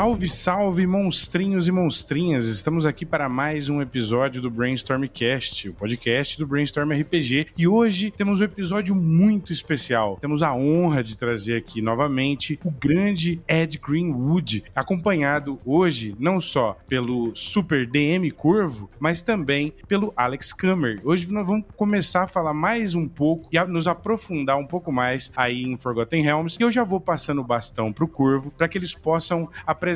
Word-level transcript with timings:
Salve, 0.00 0.30
salve, 0.30 0.86
monstrinhos 0.86 1.68
e 1.68 1.70
monstrinhas! 1.70 2.46
Estamos 2.46 2.86
aqui 2.86 3.04
para 3.04 3.28
mais 3.28 3.68
um 3.68 3.82
episódio 3.82 4.40
do 4.40 4.50
Brainstormcast, 4.50 5.68
o 5.68 5.74
podcast 5.74 6.38
do 6.38 6.46
Brainstorm 6.46 6.90
RPG. 6.92 7.48
E 7.54 7.68
hoje 7.68 8.10
temos 8.10 8.40
um 8.40 8.44
episódio 8.44 8.94
muito 8.94 9.52
especial. 9.52 10.16
Temos 10.18 10.42
a 10.42 10.54
honra 10.54 11.04
de 11.04 11.18
trazer 11.18 11.54
aqui 11.58 11.82
novamente 11.82 12.58
o 12.64 12.70
grande 12.70 13.42
Ed 13.46 13.76
Greenwood, 13.76 14.64
acompanhado 14.74 15.60
hoje 15.66 16.16
não 16.18 16.40
só 16.40 16.78
pelo 16.88 17.34
Super 17.34 17.86
DM 17.86 18.30
Corvo, 18.30 18.88
mas 18.98 19.20
também 19.20 19.74
pelo 19.86 20.14
Alex 20.16 20.54
Kammer. 20.54 20.98
Hoje 21.04 21.30
nós 21.30 21.46
vamos 21.46 21.66
começar 21.76 22.22
a 22.22 22.26
falar 22.26 22.54
mais 22.54 22.94
um 22.94 23.06
pouco 23.06 23.50
e 23.52 23.62
nos 23.64 23.86
aprofundar 23.86 24.56
um 24.56 24.66
pouco 24.66 24.90
mais 24.90 25.30
aí 25.36 25.62
em 25.62 25.76
Forgotten 25.76 26.22
Realms. 26.22 26.56
E 26.58 26.62
eu 26.62 26.72
já 26.72 26.84
vou 26.84 27.02
passando 27.02 27.42
o 27.42 27.44
bastão 27.44 27.92
pro 27.92 28.08
Corvo 28.08 28.50
para 28.50 28.66
que 28.66 28.78
eles 28.78 28.94
possam 28.94 29.46
apresentar 29.66 29.89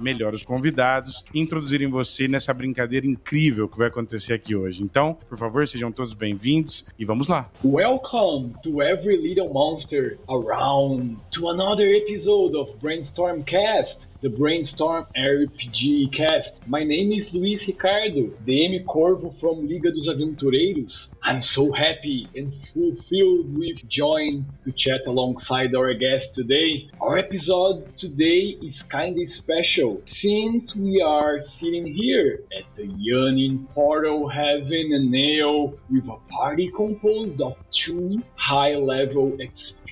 melhor 0.00 0.34
os 0.34 0.42
convidados 0.42 1.24
e 1.34 1.40
introduzirem 1.40 1.88
você 1.88 2.28
nessa 2.28 2.52
brincadeira 2.54 3.06
incrível 3.06 3.68
que 3.68 3.76
vai 3.76 3.88
acontecer 3.88 4.34
aqui 4.34 4.54
hoje. 4.54 4.82
Então, 4.82 5.16
por 5.28 5.36
favor, 5.36 5.66
sejam 5.66 5.90
todos 5.90 6.14
bem-vindos 6.14 6.84
e 6.98 7.04
vamos 7.04 7.28
lá. 7.28 7.50
Welcome 7.64 8.54
to 8.62 8.82
every 8.82 9.16
little 9.16 9.52
monster 9.52 10.18
around 10.28 11.16
to 11.32 11.48
another 11.48 11.86
episode 11.86 12.56
of 12.56 12.78
Brainstorm 12.80 13.42
Cast, 13.42 14.10
the 14.20 14.28
Brainstorm 14.28 15.06
RPG 15.16 16.12
Cast. 16.12 16.60
My 16.66 16.84
name 16.84 17.12
is 17.12 17.32
Luiz 17.32 17.66
Ricardo, 17.66 18.32
DM 18.46 18.84
Corvo 18.84 19.30
from 19.30 19.66
Liga 19.66 19.90
dos 19.90 20.08
Aventureiros. 20.08 21.10
I'm 21.22 21.42
so 21.42 21.72
happy 21.72 22.28
and 22.36 22.52
fulfilled 22.72 23.56
with 23.56 23.88
joy 23.88 24.42
to 24.64 24.72
chat 24.72 25.00
alongside 25.06 25.74
our 25.74 25.94
guest 25.94 26.34
today. 26.34 26.90
Our 27.00 27.18
episode 27.18 27.96
today 27.96 28.58
is 28.62 28.82
kind 28.82 29.18
of 29.18 29.31
special 29.32 30.02
since 30.04 30.76
we 30.76 31.00
are 31.00 31.40
sitting 31.40 31.86
here 31.86 32.40
at 32.56 32.64
the 32.76 32.86
Yawning 32.86 33.66
Portal 33.72 34.28
having 34.28 34.92
a 34.92 34.98
nail 34.98 35.74
with 35.90 36.06
a 36.08 36.16
party 36.30 36.70
composed 36.74 37.40
of 37.40 37.62
two 37.70 38.22
high 38.36 38.74
level 38.74 39.36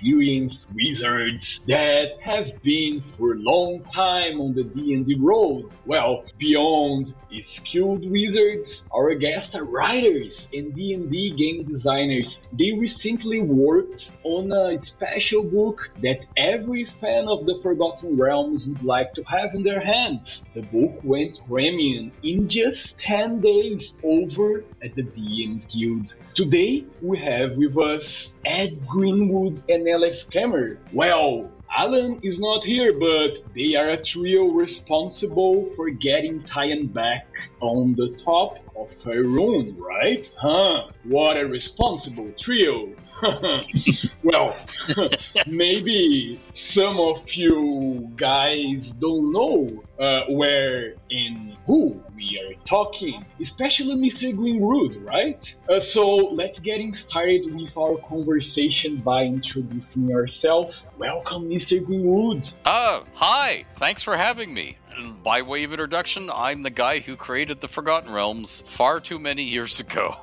experienced 0.00 0.66
wizards 0.74 1.60
that 1.66 2.18
have 2.20 2.62
been 2.62 3.00
for 3.02 3.34
a 3.34 3.36
long 3.36 3.82
time 3.84 4.40
on 4.40 4.54
the 4.54 4.64
D&D 4.64 5.16
road. 5.20 5.70
Well, 5.84 6.24
beyond 6.38 7.14
skilled 7.40 8.10
wizards, 8.10 8.82
our 8.94 9.14
guests 9.14 9.54
are 9.54 9.64
writers 9.64 10.48
and 10.52 10.74
D&D 10.74 11.32
game 11.36 11.64
designers. 11.64 12.42
They 12.52 12.72
recently 12.72 13.42
worked 13.42 14.10
on 14.24 14.50
a 14.52 14.78
special 14.78 15.42
book 15.42 15.90
that 16.02 16.20
every 16.36 16.86
fan 16.86 17.28
of 17.28 17.44
the 17.44 17.58
Forgotten 17.62 18.16
Realms 18.16 18.66
would 18.68 18.82
like 18.82 19.12
to 19.14 19.22
have 19.24 19.54
in 19.54 19.62
their 19.62 19.80
hands. 19.80 20.44
The 20.54 20.62
book 20.62 20.98
went 21.04 21.40
premium 21.46 22.10
in 22.22 22.48
just 22.48 22.98
10 22.98 23.40
days 23.40 23.94
over 24.02 24.64
at 24.82 24.94
the 24.94 25.02
DMs 25.02 25.68
Guild. 25.70 26.14
Today 26.34 26.84
we 27.02 27.18
have 27.18 27.56
with 27.56 27.76
us 27.76 28.30
Ed 28.44 28.86
Greenwood 28.86 29.62
and 29.68 29.89
Alex 29.90 30.24
Kammer. 30.24 30.78
Well, 30.92 31.50
Alan 31.76 32.20
is 32.22 32.40
not 32.40 32.64
here, 32.64 32.92
but 32.98 33.38
they 33.54 33.74
are 33.74 33.90
a 33.90 34.02
trio 34.02 34.46
responsible 34.46 35.70
for 35.76 35.90
getting 35.90 36.42
Tyan 36.42 36.86
back 36.88 37.28
on 37.60 37.94
the 37.94 38.16
top 38.24 38.58
of 38.80 38.90
Faerun, 39.02 39.78
right? 39.78 40.30
Huh? 40.38 40.88
What 41.04 41.36
a 41.36 41.46
responsible 41.46 42.32
trio. 42.38 42.94
well, 44.22 44.56
maybe 45.46 46.40
some 46.54 46.98
of 46.98 47.30
you 47.34 48.10
guys 48.16 48.92
don't 48.92 49.32
know 49.32 49.82
uh, 49.98 50.22
where 50.30 50.94
and 51.10 51.56
who 51.66 52.02
we 52.16 52.40
are 52.42 52.54
talking, 52.64 53.24
especially 53.40 53.94
Mr. 53.94 54.34
Greenwood, 54.34 54.96
right? 54.96 55.54
Uh, 55.68 55.80
so 55.80 56.16
let's 56.16 56.60
getting 56.60 56.94
started 56.94 57.54
with 57.54 57.76
our 57.76 57.98
conversation 57.98 58.96
by 58.96 59.24
introducing 59.24 60.14
ourselves. 60.14 60.86
Welcome, 60.96 61.50
Mr. 61.50 61.84
Greenwood. 61.84 62.48
Oh, 62.64 63.04
hi! 63.12 63.66
Thanks 63.76 64.02
for 64.02 64.16
having 64.16 64.54
me. 64.54 64.78
By 65.00 65.42
way 65.42 65.64
of 65.64 65.72
introduction, 65.72 66.30
I'm 66.32 66.62
the 66.62 66.70
guy 66.70 66.98
who 66.98 67.16
created 67.16 67.60
the 67.60 67.68
Forgotten 67.68 68.10
Realms 68.10 68.62
far 68.68 69.00
too 69.00 69.18
many 69.18 69.42
years 69.42 69.80
ago. 69.80 70.16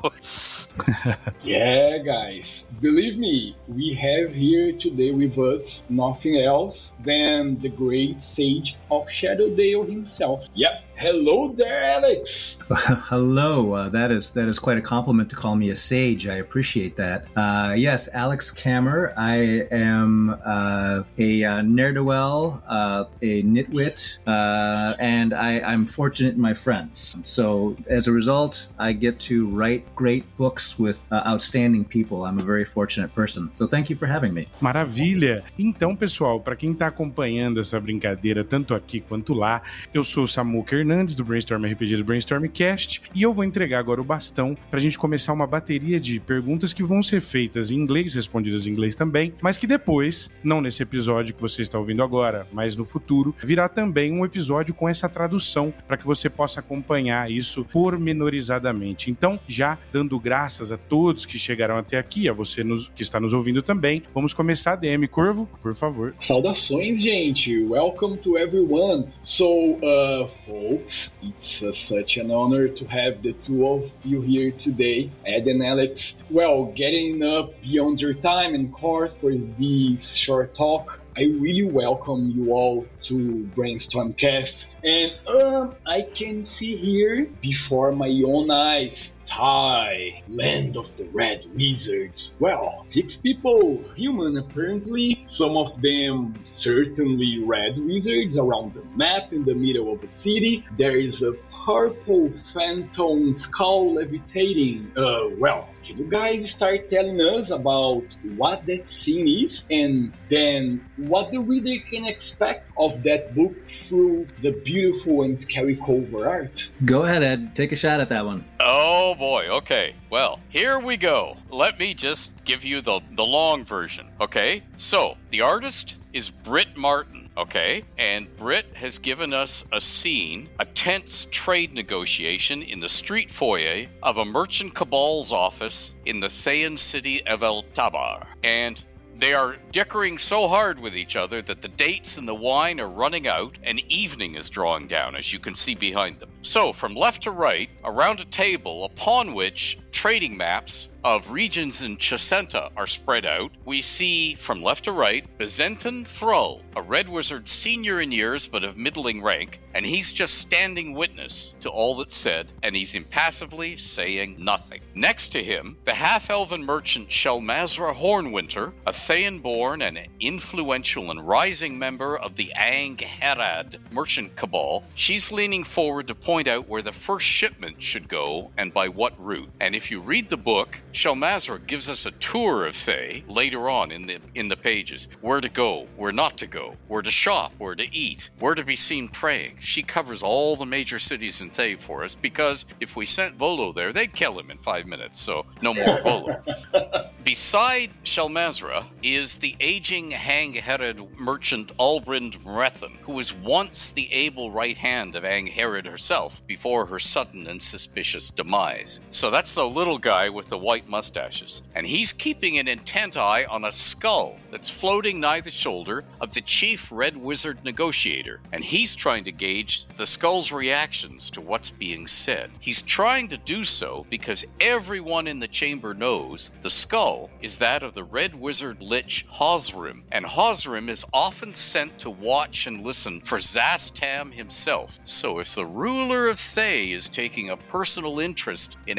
yeah, 1.44 1.98
guys, 2.00 2.66
believe 2.82 3.18
me, 3.18 3.56
we 3.68 3.94
have 3.94 4.34
here 4.34 4.74
today 4.74 5.12
with 5.12 5.38
us 5.38 5.84
nothing 5.90 6.38
else 6.38 6.96
than 7.04 7.60
the 7.60 7.70
great 7.70 8.22
sage 8.22 8.76
of 8.92 9.08
Shadowdale 9.08 9.90
himself. 9.90 10.44
Yep. 10.56 10.84
Hello 10.98 11.54
there, 11.56 11.84
Alex. 11.84 12.56
Hello. 12.70 13.74
Uh, 13.74 13.88
that 13.90 14.10
is 14.12 14.32
that 14.32 14.48
is 14.48 14.58
quite 14.58 14.80
a 14.80 14.82
compliment 14.82 15.30
to 15.30 15.36
call 15.36 15.56
me 15.56 15.70
a 15.70 15.76
sage. 15.76 16.28
I 16.28 16.38
appreciate 16.38 16.96
that. 16.96 17.26
Uh, 17.36 17.76
yes, 17.78 18.10
Alex 18.14 18.50
Kammer. 18.50 19.14
I 19.16 19.68
am 19.70 20.36
uh, 20.44 21.04
a 21.20 21.44
uh, 21.44 21.62
ne'er 21.62 21.94
do 21.94 22.04
well, 22.04 22.64
uh, 22.68 23.06
a 23.22 23.44
nitwit, 23.44 24.18
uh, 24.26 24.96
and 25.00 25.36
I, 25.36 25.60
I'm 25.60 25.86
fortunate 25.86 26.34
in 26.34 26.42
my 26.42 26.56
friends. 26.56 27.16
So 27.22 27.78
as 27.88 28.08
a 28.08 28.12
result, 28.12 28.68
I 28.80 28.92
get 28.92 29.20
to 29.30 29.46
write 29.50 29.86
great 29.96 30.26
books 30.36 30.80
with 30.80 31.06
outstanding 31.14 31.86
people. 31.86 32.26
I'm 32.26 32.40
a 32.40 32.44
very 32.44 32.66
fortunate 32.66 33.14
person. 33.14 33.52
So 33.54 33.68
thank 33.68 33.92
you 33.92 33.96
for 33.96 34.08
having 34.08 34.34
me. 34.34 34.48
Maravilha. 34.60 35.44
Então, 35.60 35.96
pessoal, 35.96 36.40
para 36.40 36.56
quem 36.56 36.72
está 36.72 36.88
acompanhando 36.88 37.60
essa 37.60 37.80
brincadeira 37.80 38.44
tanto 38.44 38.74
aqui 38.74 39.00
quanto 39.00 39.36
lá, 39.36 39.62
eu 39.94 40.02
sou 40.02 40.26
Samuker 40.26 40.87
Fernandes, 40.88 41.16
do 41.16 41.26
Brainstorm 41.26 41.66
RPG 41.66 41.98
do 41.98 42.06
Brainstormcast, 42.06 43.02
e 43.14 43.22
eu 43.22 43.34
vou 43.34 43.44
entregar 43.44 43.80
agora 43.80 44.00
o 44.00 44.06
bastão 44.06 44.56
para 44.72 44.80
a 44.80 44.82
gente 44.82 44.98
começar 44.98 45.34
uma 45.34 45.46
bateria 45.46 46.00
de 46.00 46.18
perguntas 46.18 46.72
que 46.72 46.82
vão 46.82 47.04
ser 47.04 47.20
feitas 47.20 47.72
em 47.72 47.76
inglês, 47.76 48.16
respondidas 48.16 48.66
em 48.66 48.72
inglês 48.72 48.96
também, 48.96 49.34
mas 49.42 49.58
que 49.58 49.68
depois, 49.68 50.32
não 50.42 50.62
nesse 50.62 50.82
episódio 50.82 51.36
que 51.36 51.42
você 51.42 51.62
está 51.62 51.78
ouvindo 51.78 52.02
agora, 52.02 52.48
mas 52.54 52.78
no 52.78 52.86
futuro, 52.86 53.36
virá 53.44 53.68
também 53.68 54.14
um 54.14 54.24
episódio 54.24 54.74
com 54.74 54.88
essa 54.88 55.10
tradução 55.10 55.74
para 55.86 55.98
que 55.98 56.08
você 56.08 56.30
possa 56.30 56.62
acompanhar 56.62 57.30
isso 57.30 57.66
pormenorizadamente. 57.66 59.12
Então, 59.12 59.38
já 59.46 59.78
dando 59.92 60.18
graças 60.18 60.72
a 60.72 60.78
todos 60.78 61.26
que 61.26 61.38
chegaram 61.38 61.76
até 61.76 61.98
aqui, 61.98 62.30
a 62.30 62.34
você 62.34 62.64
nos, 62.64 62.88
que 62.96 63.04
está 63.04 63.20
nos 63.20 63.34
ouvindo 63.34 63.62
também, 63.62 64.04
vamos 64.14 64.34
começar. 64.34 64.78
DM 64.78 65.06
Corvo, 65.10 65.50
por 65.62 65.76
favor. 65.76 66.16
Saudações, 66.22 67.02
gente! 67.02 67.62
Welcome 67.66 68.20
to 68.20 68.38
everyone! 68.38 69.10
So, 69.22 69.74
uh, 69.84 70.77
folks. 70.78 71.12
It's 71.24 71.64
uh, 71.64 71.72
such 71.72 72.18
an 72.18 72.32
honor 72.32 72.68
to 72.68 72.86
have 72.86 73.22
the 73.24 73.34
two 73.34 73.68
of 73.68 73.92
you 74.04 74.22
here 74.22 74.52
today, 74.52 75.10
Ed 75.26 75.48
and 75.48 75.64
Alex. 75.64 76.16
Well, 76.30 76.66
getting 76.66 77.24
up 77.24 77.60
beyond 77.62 78.02
your 78.02 78.14
time 78.14 78.54
and 78.54 78.72
course 78.72 79.16
for 79.16 79.34
this 79.34 80.16
short 80.16 80.56
talk. 80.56 81.00
I 81.18 81.22
really 81.22 81.66
welcome 81.66 82.30
you 82.30 82.52
all 82.52 82.86
to 83.04 83.50
Brainstormcast. 83.56 84.68
And 84.84 85.12
um, 85.28 85.76
I 85.86 86.02
can 86.02 86.44
see 86.44 86.78
here 86.78 87.28
before 87.42 87.92
my 87.92 88.22
own 88.26 88.50
eyes 88.50 89.12
Thay, 89.28 90.24
land 90.30 90.78
of 90.78 90.96
the 90.96 91.04
red 91.06 91.46
wizards. 91.54 92.34
Well, 92.40 92.84
six 92.86 93.18
people, 93.18 93.84
human 93.94 94.38
apparently, 94.38 95.26
some 95.28 95.58
of 95.58 95.82
them 95.82 96.40
certainly 96.46 97.44
red 97.44 97.78
wizards 97.78 98.38
around 98.38 98.74
the 98.74 98.84
map 98.96 99.34
in 99.34 99.44
the 99.44 99.54
middle 99.54 99.92
of 99.92 100.00
the 100.00 100.08
city. 100.08 100.66
There 100.78 100.98
is 100.98 101.22
a 101.22 101.34
purple 101.68 102.32
phantom 102.54 103.34
skull 103.34 103.96
levitating. 103.96 104.90
Uh, 104.96 105.28
well, 105.38 105.68
can 105.84 105.98
you 105.98 106.06
guys 106.06 106.50
start 106.50 106.88
telling 106.88 107.20
us 107.20 107.50
about 107.50 108.06
what 108.38 108.66
that 108.68 108.88
scene 108.88 109.44
is 109.44 109.66
and 109.70 110.14
then 110.30 110.80
what 110.96 111.30
the 111.30 111.38
reader 111.38 111.84
can 111.90 112.06
expect 112.06 112.72
of 112.78 113.04
that 113.04 113.36
book 113.36 113.54
through 113.68 114.26
the 114.42 114.52
beautiful 114.52 115.24
and 115.24 115.38
scary 115.38 115.76
cover 115.76 116.30
art? 116.30 116.70
Go 116.86 117.04
ahead, 117.04 117.22
Ed. 117.22 117.54
Take 117.54 117.74
a 117.74 117.76
shot 117.76 118.00
at 118.00 118.08
that 118.10 118.26
one. 118.26 118.46
Oh 118.62 119.16
boy, 119.16 119.48
okay. 119.60 119.94
Well, 120.10 120.40
here 120.48 120.80
we 120.80 120.96
go. 120.96 121.36
Let 121.50 121.78
me 121.78 121.94
just 121.94 122.32
give 122.46 122.64
you 122.64 122.80
the, 122.80 123.02
the 123.12 123.24
long 123.24 123.66
version, 123.66 124.10
okay? 124.22 124.64
So, 124.78 125.18
the 125.32 125.42
artist 125.42 125.98
is 126.18 126.32
Britt 126.32 126.76
Martin 126.76 127.28
okay? 127.38 127.84
And 127.98 128.36
Britt 128.38 128.66
has 128.76 128.98
given 128.98 129.34
us 129.34 129.64
a 129.72 129.80
scene, 129.80 130.50
a 130.60 130.66
tense 130.66 131.28
trade 131.30 131.74
negotiation 131.74 132.64
in 132.64 132.80
the 132.80 132.90
street 132.90 133.30
foyer 133.30 133.86
of 134.02 134.18
a 134.18 134.26
merchant 134.26 134.74
cabal's 134.74 135.32
office 135.32 135.94
in 136.06 136.20
the 136.20 136.30
Thayan 136.30 136.78
city 136.80 137.26
of 137.26 137.42
Eltabbar. 137.42 138.26
And 138.44 138.84
they 139.20 139.34
are 139.34 139.58
dickering 139.72 140.18
so 140.18 140.48
hard 140.48 140.80
with 140.80 140.96
each 140.96 141.16
other 141.16 141.42
that 141.42 141.62
the 141.62 141.68
dates 141.68 142.18
and 142.18 142.28
the 142.28 142.36
wine 142.36 142.80
are 142.80 142.90
running 142.90 143.28
out 143.28 143.58
and 143.64 143.80
evening 143.92 144.36
is 144.36 144.50
drawing 144.50 144.88
down, 144.88 145.16
as 145.16 145.32
you 145.32 145.40
can 145.40 145.56
see 145.56 145.76
behind 145.76 146.20
them. 146.20 146.30
So, 146.42 146.72
from 146.72 146.96
left 146.96 147.24
to 147.24 147.32
right, 147.32 147.70
around 147.84 148.20
a 148.20 148.26
table 148.26 148.86
upon 148.86 149.34
which 149.34 149.80
trading 149.98 150.38
maps 150.38 150.90
of 151.04 151.32
regions 151.32 151.82
in 151.82 151.98
Chessenta 151.98 152.70
are 152.76 152.86
spread 152.86 153.26
out, 153.26 153.52
we 153.66 153.82
see 153.82 154.36
from 154.36 154.62
left 154.62 154.84
to 154.84 154.92
right 154.92 155.26
Bezenton 155.40 156.06
Thrall, 156.06 156.62
a 156.76 156.82
red 156.82 157.08
wizard 157.08 157.48
senior 157.48 158.02
in 158.02 158.12
years 158.12 158.46
but 158.46 158.64
of 158.64 158.78
middling 158.78 159.24
rank, 159.24 159.60
and 159.74 159.86
he's 159.86 160.12
just 160.12 160.36
standing 160.36 160.94
witness 160.94 161.54
to 161.62 161.70
all 161.70 161.96
that's 161.96 162.16
said, 162.16 162.52
and 162.62 162.76
he's 162.76 162.94
impassively 162.94 163.78
saying 163.78 164.36
nothing. 164.38 164.82
Next 164.94 165.30
to 165.30 165.44
him, 165.44 165.78
the 165.86 165.94
half 165.94 166.30
elven 166.30 166.64
merchant 166.66 167.10
Shelmazra 167.10 167.96
Hornwinter, 167.96 168.74
a 168.86 168.92
Thayan 168.92 169.42
born 169.42 169.82
and 169.82 170.00
influential 170.20 171.10
and 171.10 171.26
rising 171.26 171.80
member 171.80 172.18
of 172.18 172.36
the 172.36 172.52
Angharad 172.56 173.78
merchant 173.92 174.36
cabal. 174.36 174.84
She's 174.94 175.32
leaning 175.32 175.64
forward 175.64 176.08
to 176.08 176.16
point 176.16 176.48
out 176.48 176.68
where 176.68 176.82
the 176.82 176.92
first 176.92 177.26
shipment 177.26 177.82
should 177.82 178.10
go 178.10 178.52
and 178.58 178.74
by 178.74 178.90
what 178.90 179.14
route. 179.24 179.50
And 179.62 179.76
if 179.76 179.87
you 179.92 180.02
read 180.02 180.30
the 180.30 180.38
book, 180.38 180.82
Shelmazra 180.94 181.66
gives 181.66 181.90
us 181.90 182.06
a 182.06 182.12
tour 182.12 182.66
of 182.66 182.76
Thay 182.76 183.24
later 183.28 183.70
on 183.70 183.92
in 183.92 184.08
the 184.08 184.20
in 184.34 184.48
the 184.48 184.58
pages. 184.58 185.08
Where 185.22 185.42
to 185.42 185.50
go, 185.50 185.88
where 185.96 186.12
not 186.12 186.38
to 186.40 186.48
go, 186.48 186.76
where 186.88 187.02
to 187.02 187.12
shop, 187.12 187.54
where 187.58 187.76
to 187.76 187.96
eat, 187.96 188.30
where 188.40 188.56
to 188.56 188.64
be 188.64 188.76
seen 188.76 189.10
praying. 189.10 189.58
She 189.60 189.84
covers 189.84 190.24
all 190.24 190.56
the 190.56 190.66
major 190.66 191.00
cities 191.00 191.42
in 191.42 191.50
Thay 191.50 191.76
for 191.76 192.04
us 192.04 192.16
because 192.16 192.66
if 192.80 192.96
we 192.96 193.06
sent 193.06 193.36
Volo 193.36 193.74
there, 193.74 193.94
they'd 193.94 194.14
kill 194.14 194.40
him 194.40 194.52
in 194.52 194.58
five 194.58 194.86
minutes. 194.86 195.20
So 195.20 195.46
no 195.62 195.74
more 195.74 196.02
Volo. 196.02 196.42
Beside 197.24 197.92
Shelmazra 198.04 198.86
is 199.04 199.38
the 199.38 199.56
aging 199.60 200.12
Angharad 200.12 201.20
merchant 201.20 201.72
Albrind 201.78 202.38
Mrethen, 202.44 202.96
who 203.02 203.14
was 203.14 203.34
once 203.34 203.92
the 203.92 204.12
able 204.14 204.52
right 204.52 204.78
hand 204.78 205.16
of 205.16 205.24
Angharad 205.24 205.88
herself 205.88 206.42
before 206.48 206.86
her 206.86 207.00
sudden 207.00 207.48
and 207.48 207.62
suspicious 207.62 208.30
demise. 208.30 209.00
So 209.10 209.30
that's 209.30 209.54
the 209.54 209.68
little 209.78 210.00
guy 210.00 210.30
with 210.30 210.48
the 210.48 210.58
white 210.58 210.90
mustaches. 210.90 211.62
And 211.76 211.86
he's 211.86 212.12
keeping 212.12 212.58
an 212.58 212.68
intent 212.68 213.16
eye 213.16 213.46
on 213.46 213.64
a 213.64 213.72
skull 213.72 214.40
that's 214.50 214.72
floating 214.72 215.20
nigh 215.20 215.42
the 215.42 215.52
shoulder 215.52 216.04
of 216.20 216.34
the 216.34 216.42
chief 216.42 216.92
red 216.92 217.16
wizard 217.16 217.64
negotiator. 217.64 218.40
And 218.52 218.64
he's 218.64 218.96
trying 218.96 219.26
to 219.26 219.32
gauge 219.32 219.86
the 219.96 220.08
skull's 220.08 220.52
reactions 220.52 221.30
to 221.32 221.42
what's 221.42 221.70
being 221.70 222.08
said. 222.08 222.50
He's 222.60 222.82
trying 222.82 223.28
to 223.28 223.38
do 223.38 223.64
so 223.64 224.08
because 224.10 224.46
everyone 224.60 225.28
in 225.28 225.40
the 225.40 225.48
chamber 225.48 225.94
knows 225.94 226.50
the 226.64 226.72
skull 226.72 227.30
is 227.44 227.60
that 227.60 227.84
of 227.84 227.94
the 227.94 228.04
red 228.04 228.34
wizard 228.34 228.82
lich 228.82 229.28
Hosrim. 229.32 230.02
And 230.12 230.26
Hosrim 230.26 230.90
is 230.90 231.06
often 231.14 231.54
sent 231.54 232.00
to 232.00 232.10
watch 232.10 232.66
and 232.66 232.84
listen 232.84 233.22
for 233.22 233.38
Szass 233.38 233.94
Tam 233.94 234.32
himself. 234.32 235.00
So 235.04 235.38
if 235.38 235.54
the 235.54 235.68
ruler 235.68 236.30
of 236.30 236.40
Thay 236.40 236.92
is 236.92 237.10
taking 237.10 237.52
a 237.52 237.58
personal 237.58 238.20
interest 238.20 238.76
in 238.88 238.98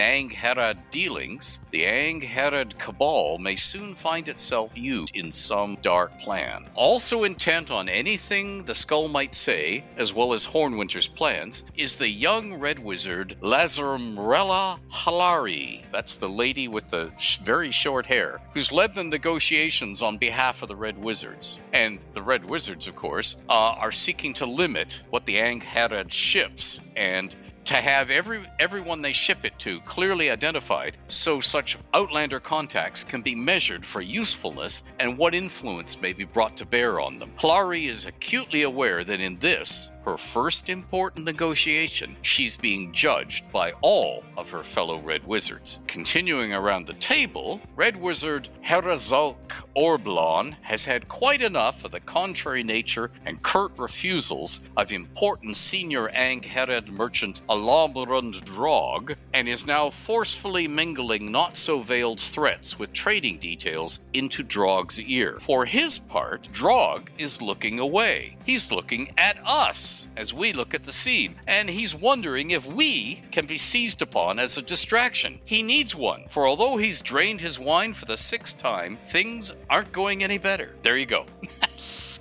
Angharad 0.58 0.90
dealings, 0.90 1.60
the 1.70 1.84
Angharad 1.84 2.78
cabal 2.78 3.38
may 3.38 3.54
soon 3.54 3.94
find 3.94 4.28
itself 4.28 4.76
used 4.76 5.14
in 5.14 5.30
some 5.30 5.78
dark 5.82 6.18
plan. 6.18 6.68
Also 6.74 7.22
intent 7.22 7.70
on 7.70 7.88
anything 7.88 8.64
the 8.64 8.74
skull 8.74 9.06
might 9.06 9.36
say, 9.36 9.84
as 9.96 10.12
well 10.12 10.32
as 10.32 10.44
Hornwinter's 10.44 11.06
plans, 11.06 11.62
is 11.76 11.94
the 11.96 12.08
young 12.08 12.58
red 12.58 12.80
wizard 12.80 13.36
Lazarumrella 13.40 14.80
Halari. 14.92 15.84
That's 15.92 16.16
the 16.16 16.28
lady 16.28 16.66
with 16.66 16.90
the 16.90 17.12
sh- 17.18 17.38
very 17.38 17.70
short 17.70 18.06
hair, 18.06 18.40
who's 18.52 18.72
led 18.72 18.96
the 18.96 19.04
negotiations 19.04 20.02
on 20.02 20.18
behalf 20.18 20.62
of 20.62 20.68
the 20.68 20.76
Red 20.76 20.98
Wizards. 20.98 21.60
And 21.72 22.00
the 22.14 22.22
Red 22.22 22.44
Wizards, 22.44 22.88
of 22.88 22.96
course, 22.96 23.36
uh, 23.48 23.52
are 23.52 23.92
seeking 23.92 24.34
to 24.34 24.46
limit 24.46 25.02
what 25.10 25.24
the 25.24 25.36
Angharad 25.36 26.10
ships 26.10 26.80
and 26.96 27.36
to 27.68 27.74
have 27.74 28.08
every 28.08 28.40
everyone 28.58 29.02
they 29.02 29.12
ship 29.12 29.44
it 29.44 29.52
to 29.58 29.78
clearly 29.82 30.30
identified 30.30 30.96
so 31.06 31.38
such 31.38 31.76
outlander 31.92 32.40
contacts 32.40 33.04
can 33.04 33.20
be 33.20 33.34
measured 33.34 33.84
for 33.84 34.00
usefulness 34.00 34.82
and 34.98 35.18
what 35.18 35.34
influence 35.34 36.00
may 36.00 36.14
be 36.14 36.24
brought 36.24 36.56
to 36.56 36.64
bear 36.64 36.98
on 36.98 37.18
them. 37.18 37.30
Klari 37.38 37.90
is 37.90 38.06
acutely 38.06 38.62
aware 38.62 39.04
that 39.04 39.20
in 39.20 39.38
this 39.38 39.90
her 40.04 40.16
first 40.16 40.70
important 40.70 41.26
negotiation, 41.26 42.16
she's 42.22 42.56
being 42.56 42.92
judged 42.94 43.50
by 43.52 43.72
all 43.82 44.24
of 44.38 44.48
her 44.50 44.62
fellow 44.62 44.98
Red 45.00 45.26
Wizards. 45.26 45.78
Continuing 45.86 46.54
around 46.54 46.86
the 46.86 46.94
table, 46.94 47.60
Red 47.76 47.94
Wizard 47.94 48.48
Herazalk 48.62 49.36
Orblon 49.76 50.56
has 50.62 50.84
had 50.84 51.08
quite 51.08 51.42
enough 51.42 51.84
of 51.84 51.90
the 51.90 52.00
contrary 52.00 52.62
nature 52.62 53.10
and 53.26 53.42
curt 53.42 53.72
refusals 53.76 54.60
of 54.76 54.92
important 54.92 55.56
senior 55.56 56.08
Angharad 56.08 56.88
merchant 56.88 57.42
Alamrund 57.48 58.42
Drog, 58.44 59.14
and 59.34 59.46
is 59.46 59.66
now 59.66 59.90
forcefully 59.90 60.66
mingling 60.68 61.30
not 61.30 61.56
so 61.56 61.80
veiled 61.80 62.20
threats 62.20 62.78
with 62.78 62.92
trading 62.92 63.38
details 63.38 64.00
into 64.14 64.42
Drog's 64.42 64.98
ear. 65.00 65.38
For 65.40 65.66
his 65.66 65.98
part, 65.98 66.50
Drog 66.50 67.10
is 67.18 67.42
looking 67.42 67.78
away. 67.78 68.36
He's 68.44 68.72
looking 68.72 69.12
at 69.18 69.38
us 69.44 69.97
as 70.16 70.32
we 70.34 70.52
look 70.52 70.74
at 70.74 70.84
the 70.84 70.92
scene, 70.92 71.34
and 71.46 71.68
he's 71.68 71.94
wondering 71.94 72.50
if 72.50 72.66
we 72.66 73.22
can 73.32 73.46
be 73.46 73.58
seized 73.58 74.02
upon 74.02 74.38
as 74.38 74.56
a 74.56 74.62
distraction. 74.62 75.38
He 75.44 75.62
needs 75.62 75.94
one, 75.94 76.24
for 76.28 76.46
although 76.46 76.76
he's 76.76 77.00
drained 77.00 77.40
his 77.40 77.58
wine 77.58 77.94
for 77.94 78.04
the 78.04 78.16
sixth 78.16 78.58
time, 78.58 78.98
things 79.06 79.52
aren't 79.70 79.92
going 79.92 80.22
any 80.22 80.38
better. 80.38 80.74
There 80.82 80.96
you 80.98 81.06
go. 81.06 81.26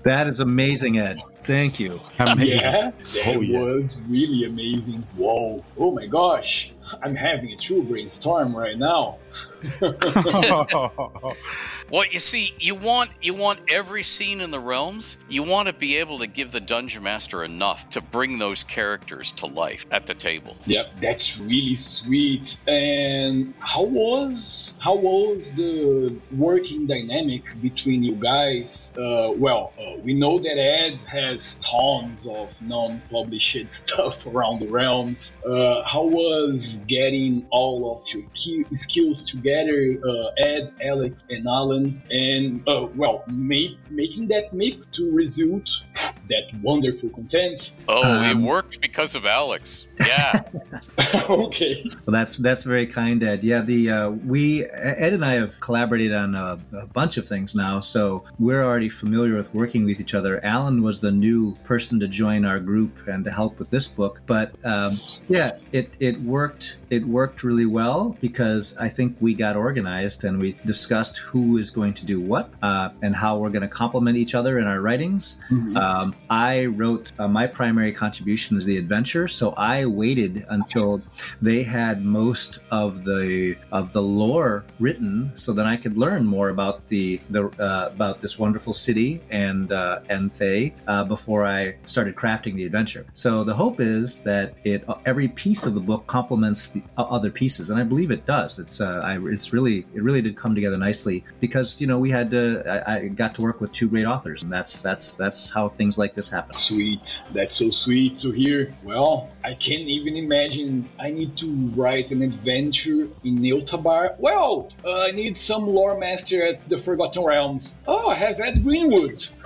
That 0.04 0.28
is 0.28 0.40
amazing, 0.40 1.00
Ed. 1.00 1.20
Thank 1.42 1.80
you. 1.82 2.00
Amazing. 2.20 2.60
Yeah, 2.60 2.92
that 2.92 3.36
Oh, 3.36 3.42
yeah. 3.42 3.60
was 3.60 4.00
really 4.08 4.46
amazing. 4.46 5.06
Whoa. 5.18 5.66
Oh 5.78 5.92
my 5.92 6.06
gosh. 6.06 6.72
I'm 7.02 7.16
having 7.16 7.52
a 7.52 7.58
true 7.58 7.84
brainstorm 7.84 8.56
right 8.56 8.78
now. 8.78 9.18
Well, 11.90 12.06
you 12.06 12.20
see, 12.20 12.54
you 12.60 12.76
want 12.76 13.12
you 13.22 13.34
want 13.34 13.60
every 13.70 14.04
scene 14.04 14.42
in 14.42 14.52
the 14.52 14.60
realms. 14.60 15.18
You 15.30 15.44
want 15.44 15.68
to 15.68 15.74
be 15.74 15.98
able 15.98 16.20
to 16.20 16.28
give 16.28 16.52
the 16.52 16.60
dungeon 16.60 17.04
master 17.04 17.46
enough 17.46 17.90
to 17.92 18.02
bring 18.02 18.40
those 18.40 18.64
characters 18.64 19.32
to 19.38 19.46
life 19.46 19.86
at 19.90 20.06
the 20.06 20.14
table. 20.14 20.58
Yep, 20.66 20.86
that's 21.02 21.38
really 21.40 21.76
sweet. 21.76 22.58
And 22.68 23.54
how 23.60 23.84
was 23.84 24.74
how 24.80 24.96
was 24.96 25.52
the 25.56 26.14
working 26.36 26.88
dynamic 26.88 27.44
between 27.62 28.04
you 28.04 28.16
guys? 28.16 28.90
Uh, 28.98 29.32
well, 29.38 29.72
uh, 29.80 29.98
we 30.04 30.14
know 30.14 30.40
that 30.40 30.58
Ed 30.60 31.00
has 31.06 31.56
tons 31.56 32.28
of 32.28 32.50
non-published 32.62 33.72
stuff 33.72 34.26
around 34.26 34.60
the 34.60 34.68
realms. 34.68 35.38
Uh, 35.46 35.84
how 35.84 36.04
was 36.04 36.77
getting 36.80 37.46
all 37.50 37.96
of 37.96 38.08
your 38.14 38.24
key 38.34 38.66
skills 38.74 39.30
together, 39.30 39.98
uh, 40.08 40.28
Ed, 40.38 40.74
Alex, 40.84 41.26
and 41.30 41.48
Alan, 41.48 42.02
and 42.12 42.68
uh, 42.68 42.88
well, 42.96 43.24
make, 43.28 43.78
making 43.90 44.28
that 44.30 44.54
mix 44.54 44.86
to 44.88 45.12
result 45.12 45.68
that 46.30 46.44
wonderful 46.62 47.10
content? 47.10 47.72
Oh, 47.88 48.02
it 48.24 48.32
Um, 48.32 48.44
worked 48.44 48.82
because 48.82 49.16
of 49.16 49.26
Alex. 49.26 49.88
Yeah. 50.06 50.42
okay. 51.30 51.86
Well, 52.06 52.12
that's 52.14 52.38
that's 52.38 52.64
very 52.64 52.86
kind, 52.86 53.24
Ed. 53.24 53.44
Yeah, 53.44 53.62
the 53.62 53.90
uh, 53.90 54.10
we 54.10 54.66
Ed 54.66 55.14
and 55.14 55.24
I 55.24 55.34
have 55.36 55.60
collaborated 55.62 56.14
on 56.14 56.36
a, 56.36 56.60
a 56.74 56.86
bunch 56.88 57.18
of 57.18 57.28
things 57.28 57.56
now, 57.56 57.80
so 57.80 58.24
we're 58.40 58.64
already 58.64 58.90
familiar 58.90 59.36
with 59.38 59.54
working 59.54 59.86
with 59.86 60.00
each 60.00 60.14
other. 60.14 60.44
Alan 60.44 60.82
was 60.84 61.00
the 61.02 61.12
new 61.12 61.56
person 61.64 62.00
to 62.02 62.08
join 62.08 62.46
our 62.46 62.60
group 62.60 63.08
and 63.08 63.24
to 63.24 63.32
help 63.32 63.58
with 63.58 63.70
this 63.70 63.88
book, 63.88 64.22
but 64.26 64.54
um, 64.66 65.00
yeah, 65.30 65.52
it 65.72 65.96
it 66.00 66.22
worked. 66.22 66.67
It 66.90 67.06
worked 67.06 67.44
really 67.44 67.66
well 67.66 68.18
because 68.22 68.76
I 68.78 68.90
think 68.90 69.16
we 69.20 69.32
got 69.46 69.56
organized 69.56 70.24
and 70.24 70.40
we 70.40 70.50
discussed 70.66 71.18
who 71.18 71.58
is 71.58 71.70
going 71.70 71.94
to 71.96 72.06
do 72.06 72.20
what 72.20 72.46
uh, 72.62 72.90
and 73.02 73.16
how 73.16 73.38
we're 73.38 73.50
going 73.58 73.68
to 73.70 73.76
complement 73.84 74.18
each 74.18 74.36
other 74.36 74.60
in 74.60 74.68
our 74.68 74.82
writings. 74.88 75.38
Um, 75.78 76.16
I 76.30 76.66
wrote 76.66 77.12
uh, 77.20 77.28
my 77.28 77.48
primary 77.48 77.92
contribution 77.92 78.58
is 78.58 78.66
the 78.66 78.78
adventure, 78.78 79.28
so 79.28 79.52
I 79.52 79.86
waited 79.86 80.46
until 80.50 81.02
they 81.42 81.64
had 81.64 82.04
most 82.04 82.60
of 82.72 83.04
the 83.04 83.56
of 83.72 83.92
the 83.92 84.02
lore 84.02 84.66
written, 84.80 85.32
so 85.34 85.54
that 85.54 85.66
I 85.66 85.78
could 85.78 85.98
learn 85.98 86.26
more 86.26 86.50
about 86.50 86.88
the 86.88 87.20
the 87.30 87.44
uh, 87.60 87.90
about 87.94 88.22
this 88.22 88.40
wonderful 88.40 88.74
city 88.74 89.22
and 89.30 89.72
uh, 89.72 90.00
and 90.10 90.34
Thay 90.34 90.74
uh, 90.88 91.04
before 91.04 91.46
I 91.46 91.76
started 91.86 92.16
crafting 92.16 92.56
the 92.56 92.66
adventure. 92.66 93.06
So 93.14 93.44
the 93.44 93.54
hope 93.54 93.80
is 93.80 94.20
that 94.22 94.56
it 94.64 94.84
every 95.06 95.30
piece 95.44 95.66
of 95.66 95.74
the 95.74 95.86
book 95.92 96.08
complements 96.08 96.57
the 96.70 96.84
other 96.98 97.30
pieces, 97.30 97.70
and 97.70 97.80
I 97.80 97.84
believe 97.84 98.12
it 98.12 98.26
does. 98.26 98.60
It's 98.60 98.82
uh, 98.82 99.02
I, 99.04 99.20
it's 99.28 99.54
really 99.54 99.86
it 99.94 100.02
really 100.02 100.22
did 100.22 100.36
come 100.36 100.56
together 100.56 100.78
nicely 100.78 101.24
because 101.40 101.80
you 101.80 101.88
know 101.88 102.00
we 102.00 102.12
had 102.12 102.30
to, 102.32 102.64
I, 102.68 102.96
I 102.96 103.08
got 103.08 103.36
to 103.36 103.42
work 103.42 103.62
with 103.62 103.72
two 103.72 103.88
great 103.88 104.06
authors, 104.06 104.44
and 104.44 104.52
that's 104.52 104.82
that's 104.82 105.14
that's 105.14 105.50
how 105.50 105.70
things 105.70 105.98
like 105.98 106.14
this 106.16 106.30
happen. 106.30 106.54
Sweet. 106.58 107.22
That's 107.34 107.58
so 107.58 107.72
sweet 107.72 108.20
to 108.22 108.32
hear. 108.32 108.76
Well, 108.84 109.30
I 109.48 109.54
can't 109.54 109.88
even 109.88 110.18
imagine 110.18 110.90
I 111.00 111.10
need 111.10 111.38
to 111.38 111.48
write 111.74 112.12
an 112.12 112.22
adventure 112.22 113.08
in 113.24 113.40
Neotabar. 113.40 114.20
Well, 114.20 114.70
uh, 114.84 115.04
I 115.04 115.12
need 115.12 115.38
some 115.38 115.66
lore 115.68 115.98
master 115.98 116.46
at 116.46 116.68
the 116.68 116.78
Forgotten 116.78 117.24
Realms. 117.24 117.76
Oh, 117.88 118.10
I 118.10 118.16
have 118.16 118.42
Ed 118.42 118.62
Greenwood. 118.64 119.26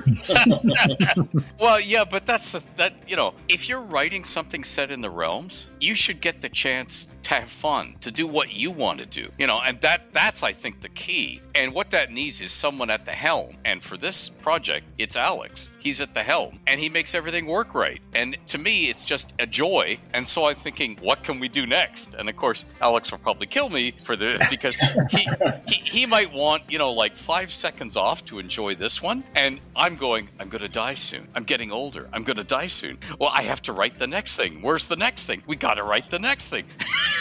Well, 1.59 1.79
yeah, 1.79 2.05
but 2.05 2.25
that's 2.25 2.53
the, 2.53 2.63
that 2.77 2.93
you 3.07 3.15
know, 3.15 3.35
if 3.47 3.69
you're 3.69 3.81
writing 3.81 4.23
something 4.23 4.63
set 4.63 4.89
in 4.89 5.01
the 5.01 5.11
realms, 5.11 5.69
you 5.79 5.93
should 5.93 6.19
get 6.19 6.41
the 6.41 6.49
chance 6.49 7.07
to 7.23 7.35
have 7.35 7.49
fun, 7.49 7.95
to 8.01 8.11
do 8.11 8.25
what 8.25 8.51
you 8.51 8.71
want 8.71 8.99
to 8.99 9.05
do. 9.05 9.29
You 9.37 9.45
know, 9.47 9.59
and 9.59 9.79
that 9.81 10.11
that's 10.11 10.41
I 10.41 10.53
think 10.53 10.81
the 10.81 10.89
key. 10.89 11.41
And 11.53 11.73
what 11.73 11.91
that 11.91 12.11
needs 12.11 12.41
is 12.41 12.51
someone 12.51 12.89
at 12.89 13.05
the 13.05 13.11
helm. 13.11 13.57
And 13.63 13.83
for 13.83 13.97
this 13.97 14.29
project, 14.29 14.85
it's 14.97 15.15
Alex. 15.15 15.69
He's 15.79 16.01
at 16.01 16.13
the 16.13 16.23
helm 16.23 16.59
and 16.65 16.79
he 16.79 16.89
makes 16.89 17.13
everything 17.13 17.45
work 17.45 17.75
right. 17.75 18.01
And 18.13 18.37
to 18.47 18.57
me, 18.57 18.89
it's 18.89 19.03
just 19.03 19.33
a 19.39 19.45
joy. 19.45 19.90
And 20.13 20.27
so 20.27 20.45
I'm 20.45 20.55
thinking, 20.55 20.97
what 21.01 21.23
can 21.23 21.39
we 21.39 21.49
do 21.49 21.65
next? 21.65 22.13
And 22.13 22.29
of 22.29 22.35
course, 22.35 22.65
Alex 22.79 23.11
will 23.11 23.19
probably 23.19 23.47
kill 23.47 23.69
me 23.69 23.93
for 24.03 24.15
this 24.15 24.47
because 24.49 24.77
he, 25.09 25.27
he 25.67 25.75
he 25.75 26.05
might 26.05 26.31
want, 26.33 26.71
you 26.71 26.77
know, 26.77 26.91
like 26.91 27.15
5 27.15 27.51
seconds 27.51 27.97
off 27.97 28.25
to 28.25 28.39
enjoy 28.39 28.75
this 28.75 29.01
one, 29.01 29.23
and 29.35 29.59
I'm 29.75 29.95
going, 29.95 30.29
I'm 30.39 30.49
going 30.49 30.61
to 30.61 30.69
die 30.69 30.95
soon. 30.95 31.27
I'm 31.35 31.43
getting 31.43 31.71
older. 31.71 32.07
I'm 32.13 32.23
going 32.23 32.37
to 32.37 32.43
die 32.43 32.67
soon. 32.67 32.99
Well, 33.19 33.29
I 33.33 33.43
have 33.43 33.61
to 33.63 33.73
write 33.73 33.99
the 33.99 34.07
next 34.07 34.37
thing. 34.37 34.61
Where's 34.61 34.85
the 34.85 34.95
next 34.95 35.25
thing? 35.25 35.43
We 35.47 35.55
got 35.55 35.75
to 35.75 35.83
write 35.83 36.09
the 36.09 36.19
next 36.19 36.47
thing. 36.47 36.65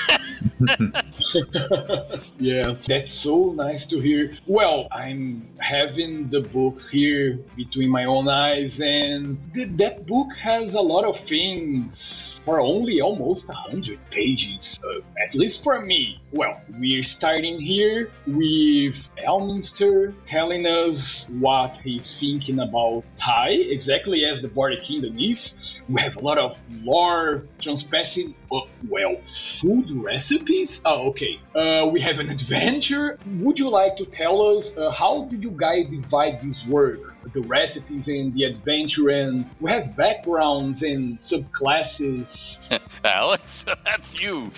yeah, 2.39 2.75
that's 2.87 3.15
so 3.15 3.53
nice 3.53 3.87
to 3.87 4.01
hear. 4.01 4.37
Well, 4.47 4.89
I'm 4.91 5.49
having 5.59 6.29
the 6.29 6.41
book 6.41 6.83
here 6.91 7.39
between 7.57 7.91
my 7.91 8.05
own 8.05 8.29
eyes, 8.29 8.81
and 8.81 9.39
th- 9.55 9.71
that 9.77 10.07
book 10.07 10.29
has 10.37 10.75
a 10.75 10.81
lot 10.81 11.05
of 11.05 11.19
things 11.21 12.40
for 12.45 12.61
only 12.61 13.01
almost 13.01 13.49
100 13.49 13.99
pages, 14.11 14.81
uh, 14.85 15.01
at 15.27 15.35
least 15.35 15.63
for 15.63 15.81
me. 15.81 16.21
Well, 16.33 16.61
we're 16.79 17.03
starting 17.03 17.61
here 17.61 18.11
with 18.27 19.09
Elminster 19.19 20.15
telling 20.27 20.67
us 20.67 21.27
what 21.29 21.79
he's 21.79 22.19
thinking 22.19 22.61
about 22.61 23.05
Thay, 23.17 23.55
exactly 23.55 24.25
as 24.25 24.43
the 24.43 24.49
Border 24.49 24.81
Kingdom 24.81 25.19
is. 25.19 25.81
We 25.89 26.01
have 26.01 26.17
a 26.17 26.21
lot 26.21 26.39
of 26.39 26.59
lore 26.83 27.47
transpassing, 27.61 28.35
uh, 28.53 28.61
well, 28.89 29.17
food 29.25 29.91
recipes. 29.91 30.81
Oh, 30.85 31.09
okay. 31.11 31.41
Uh, 31.55 31.87
we 31.93 32.01
have 32.01 32.19
an 32.19 32.31
adventure. 32.31 33.19
Would 33.39 33.59
you 33.59 33.69
like 33.71 33.97
to 33.97 34.07
tell 34.07 34.57
us 34.57 34.73
uh, 34.77 34.91
how 34.91 35.25
did 35.31 35.43
you 35.43 35.51
guys 35.51 35.87
divide 35.91 36.41
this 36.43 36.65
work? 36.67 37.15
The 37.33 37.43
recipes 37.43 38.09
and 38.09 38.33
the 38.35 38.45
adventure, 38.45 39.11
and 39.11 39.51
we 39.61 39.71
have 39.71 39.97
backgrounds 39.97 40.83
and 40.83 41.19
subclasses. 41.19 42.59
Alex, 43.05 43.65
that's 43.85 44.21
you. 44.21 44.51